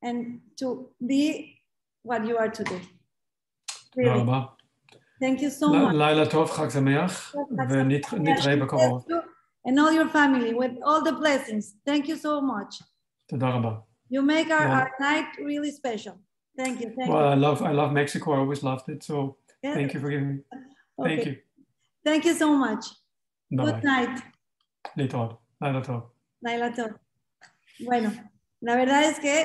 and 0.02 0.40
to 0.56 0.90
be 1.06 1.53
what 2.03 2.21
you 2.27 2.37
are 2.37 2.49
today. 2.49 2.83
תודה 3.91 4.13
Really, 4.15 4.19
רבה. 4.21 4.45
thank 5.23 5.39
you 5.39 5.49
so 5.61 5.65
ל- 5.65 5.89
much. 5.89 5.93
לילה 5.93 6.29
טוב, 6.29 6.51
חג 6.51 6.69
שמח, 6.69 7.35
ונתראה 7.69 8.55
בקרוב. 8.55 9.05
And 9.67 9.71
all 9.77 9.91
your 9.93 10.09
family 10.13 10.53
with 10.53 10.73
all 10.87 11.01
the 11.03 11.15
blessings. 11.21 11.75
Thank 11.89 12.07
you 12.07 12.15
so 12.15 12.41
much. 12.41 12.83
תודה 13.27 13.47
רבה. 13.49 13.69
You 14.11 14.21
make 14.21 14.49
our, 14.49 14.67
Yeah. 14.67 14.79
our 14.79 14.89
night 14.99 15.27
really 15.49 15.71
special. 15.81 16.15
Thank 16.61 16.75
you. 16.81 16.89
Thank 16.97 17.09
Well, 17.11 17.27
I 17.35 17.37
love 17.45 17.57
I 17.71 17.73
love 17.81 17.91
Mexico. 18.01 18.27
I 18.35 18.37
always 18.43 18.61
loved 18.69 18.87
it. 18.93 18.99
So 19.09 19.15
you. 19.63 19.73
thank 19.77 19.89
you 19.93 19.99
for 20.03 20.09
giving 20.13 20.29
me. 20.33 20.37
Thank 21.05 21.19
Okay. 21.21 21.29
you. 21.29 21.35
Thank 22.07 22.21
you 22.27 22.33
so 22.43 22.47
much. 22.65 22.83
Bye 23.57 23.63
Good 23.65 23.79
bye. 23.81 23.91
night. 23.93 24.15
להתראות. 24.97 25.31
לילה 25.61 25.81
טוב. 25.83 26.01
Laila 26.45 26.69
Tor. 26.77 26.89
Bueno, 27.89 28.09
la 28.67 28.73
verdad 28.81 29.01
es 29.09 29.17
que 29.25 29.35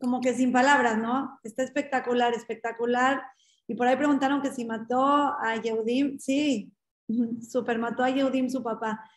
como 0.00 0.20
que 0.20 0.34
sin 0.34 0.52
palabras, 0.52 0.98
¿no? 0.98 1.38
Está 1.42 1.62
espectacular, 1.62 2.34
espectacular. 2.34 3.22
Y 3.66 3.74
por 3.74 3.86
ahí 3.86 3.96
preguntaron 3.96 4.42
que 4.42 4.52
si 4.52 4.64
mató 4.64 5.06
a 5.06 5.56
Yehudim. 5.62 6.18
Sí, 6.18 6.72
super 7.48 7.78
mató 7.78 8.04
a 8.04 8.10
Yehudim, 8.10 8.50
su 8.50 8.62
papá, 8.62 9.08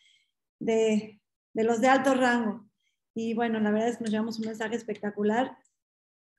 de, 0.58 1.20
de 1.52 1.64
los 1.64 1.80
de 1.80 1.88
alto 1.88 2.14
rango. 2.14 2.68
Y 3.14 3.34
bueno, 3.34 3.58
la 3.60 3.70
verdad 3.70 3.88
es 3.88 3.96
que 3.98 4.04
nos 4.04 4.12
llevamos 4.12 4.38
un 4.38 4.46
mensaje 4.46 4.76
espectacular. 4.76 5.56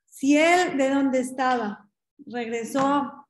Si 0.06 0.38
él 0.38 0.78
de 0.78 0.90
donde 0.90 1.20
estaba 1.20 1.90
regresó 2.26 3.28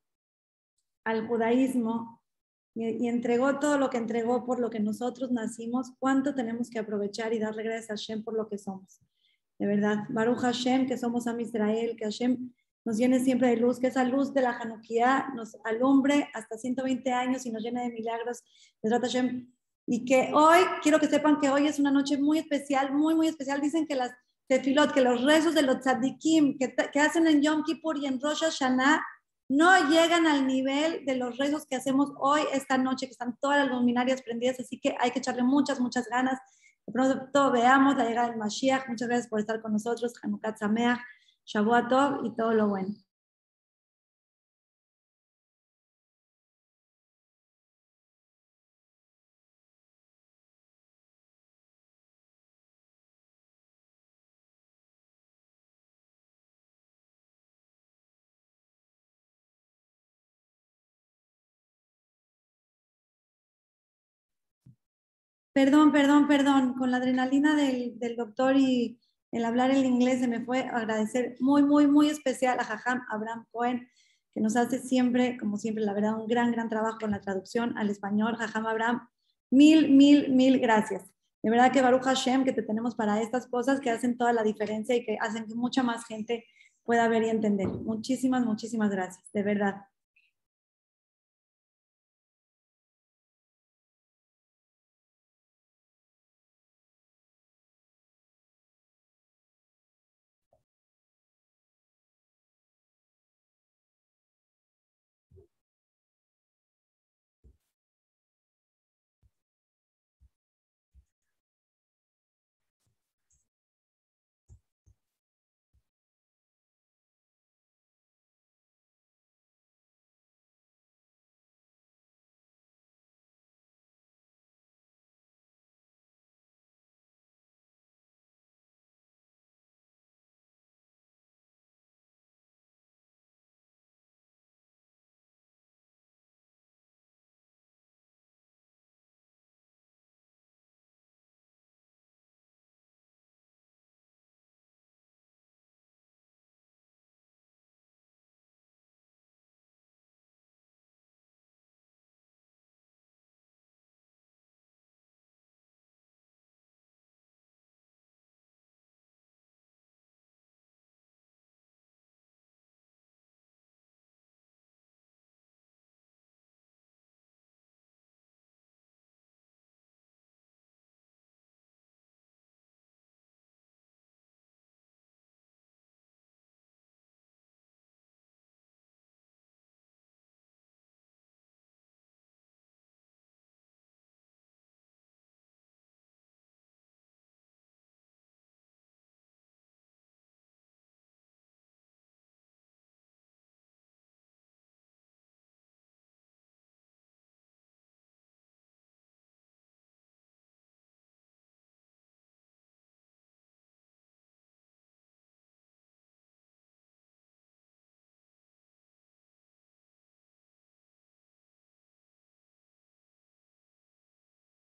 al 1.03 1.27
judaísmo 1.27 2.21
y, 2.75 3.07
entregó 3.07 3.59
todo 3.59 3.77
lo 3.77 3.89
que 3.89 3.97
entregó 3.97 4.45
por 4.45 4.59
lo 4.59 4.69
que 4.69 4.79
nosotros 4.79 5.31
nacimos, 5.31 5.91
¿cuánto 5.99 6.35
tenemos 6.35 6.69
que 6.69 6.79
aprovechar 6.79 7.33
y 7.33 7.39
darle 7.39 7.63
gracias 7.63 7.89
a 7.89 7.93
Hashem 7.93 8.23
por 8.23 8.35
lo 8.35 8.47
que 8.47 8.57
somos? 8.57 9.01
De 9.59 9.67
verdad, 9.67 10.05
Baruch 10.09 10.39
Hashem, 10.39 10.87
que 10.87 10.97
somos 10.97 11.27
Am 11.27 11.39
Israel, 11.39 11.95
que 11.97 12.05
Hashem 12.05 12.51
nos 12.85 12.97
llene 12.97 13.19
siempre 13.19 13.49
de 13.49 13.57
luz, 13.57 13.77
que 13.79 13.87
esa 13.87 14.03
luz 14.03 14.33
de 14.33 14.41
la 14.41 14.57
Hanukkah 14.57 15.33
nos 15.35 15.57
alumbre 15.65 16.29
hasta 16.33 16.57
120 16.57 17.11
años 17.11 17.45
y 17.45 17.51
nos 17.51 17.61
llene 17.61 17.83
de 17.83 17.91
milagros. 17.91 18.41
Hashem. 18.81 19.53
Y 19.85 20.05
que 20.05 20.31
hoy, 20.33 20.59
quiero 20.81 20.99
que 20.99 21.07
sepan 21.07 21.39
que 21.39 21.49
hoy 21.49 21.67
es 21.67 21.77
una 21.77 21.91
noche 21.91 22.17
muy 22.17 22.39
especial, 22.39 22.93
muy, 22.93 23.15
muy 23.15 23.27
especial. 23.27 23.59
Dicen 23.59 23.85
que 23.85 23.95
las 23.95 24.11
tefilot, 24.47 24.93
que 24.93 25.01
los 25.01 25.23
rezos 25.23 25.53
de 25.53 25.61
los 25.61 25.81
tzadikim 25.81 26.57
que, 26.57 26.73
que 26.91 26.99
hacen 26.99 27.27
en 27.27 27.41
Yom 27.41 27.63
Kippur 27.63 27.97
y 27.97 28.07
en 28.07 28.19
Rosh 28.19 28.41
Hashanah 28.41 29.01
no 29.49 29.89
llegan 29.89 30.27
al 30.27 30.45
nivel 30.45 31.05
de 31.05 31.15
los 31.15 31.37
rezos 31.37 31.65
que 31.65 31.75
hacemos 31.75 32.11
hoy, 32.19 32.41
esta 32.53 32.77
noche, 32.77 33.07
que 33.07 33.11
están 33.11 33.37
todas 33.41 33.57
las 33.59 33.75
luminarias 33.75 34.21
prendidas, 34.21 34.59
así 34.59 34.79
que 34.79 34.95
hay 34.99 35.11
que 35.11 35.19
echarle 35.19 35.43
muchas, 35.43 35.79
muchas 35.79 36.07
ganas. 36.07 36.39
De 36.89 36.93
pronto 36.93 37.51
veamos 37.51 37.95
la 37.97 38.05
llegada 38.05 38.29
del 38.29 38.37
Mashiach. 38.39 38.89
Muchas 38.89 39.07
gracias 39.07 39.27
por 39.27 39.39
estar 39.39 39.61
con 39.61 39.71
nosotros. 39.71 40.11
Hanukkah 40.23 40.57
Sameach, 40.57 40.99
Shavuot 41.45 41.87
Tov 41.87 42.25
y 42.25 42.35
todo 42.35 42.51
lo 42.55 42.67
bueno. 42.67 42.95
Perdón, 65.53 65.91
perdón, 65.91 66.27
perdón. 66.27 66.73
Con 66.73 66.91
la 66.91 66.97
adrenalina 66.97 67.55
del, 67.55 67.97
del 67.99 68.15
doctor 68.15 68.55
y 68.57 68.99
el 69.31 69.45
hablar 69.45 69.71
el 69.71 69.85
inglés 69.85 70.19
se 70.19 70.27
me 70.27 70.43
fue 70.43 70.61
agradecer 70.61 71.35
muy, 71.39 71.61
muy, 71.61 71.87
muy 71.87 72.09
especial 72.09 72.59
a 72.59 72.63
Jajam 72.63 73.03
Abraham 73.09 73.45
Cohen, 73.51 73.87
que 74.33 74.41
nos 74.41 74.55
hace 74.55 74.79
siempre, 74.79 75.37
como 75.37 75.57
siempre, 75.57 75.83
la 75.83 75.93
verdad, 75.93 76.19
un 76.19 76.27
gran, 76.27 76.51
gran 76.51 76.69
trabajo 76.69 76.97
con 76.99 77.11
la 77.11 77.21
traducción 77.21 77.77
al 77.77 77.89
español. 77.89 78.35
Jajam 78.37 78.65
Abraham, 78.65 79.07
mil, 79.51 79.89
mil, 79.89 80.29
mil 80.29 80.59
gracias. 80.59 81.03
De 81.41 81.49
verdad 81.49 81.71
que 81.71 81.81
Baruch 81.81 82.03
Hashem, 82.03 82.43
que 82.43 82.53
te 82.53 82.63
tenemos 82.63 82.95
para 82.95 83.21
estas 83.21 83.47
cosas 83.47 83.79
que 83.79 83.89
hacen 83.89 84.17
toda 84.17 84.33
la 84.33 84.43
diferencia 84.43 84.95
y 84.95 85.05
que 85.05 85.17
hacen 85.21 85.45
que 85.45 85.55
mucha 85.55 85.83
más 85.83 86.05
gente 86.05 86.45
pueda 86.83 87.07
ver 87.07 87.23
y 87.23 87.29
entender. 87.29 87.67
Muchísimas, 87.67 88.45
muchísimas 88.45 88.89
gracias, 88.89 89.31
de 89.31 89.43
verdad. 89.43 89.75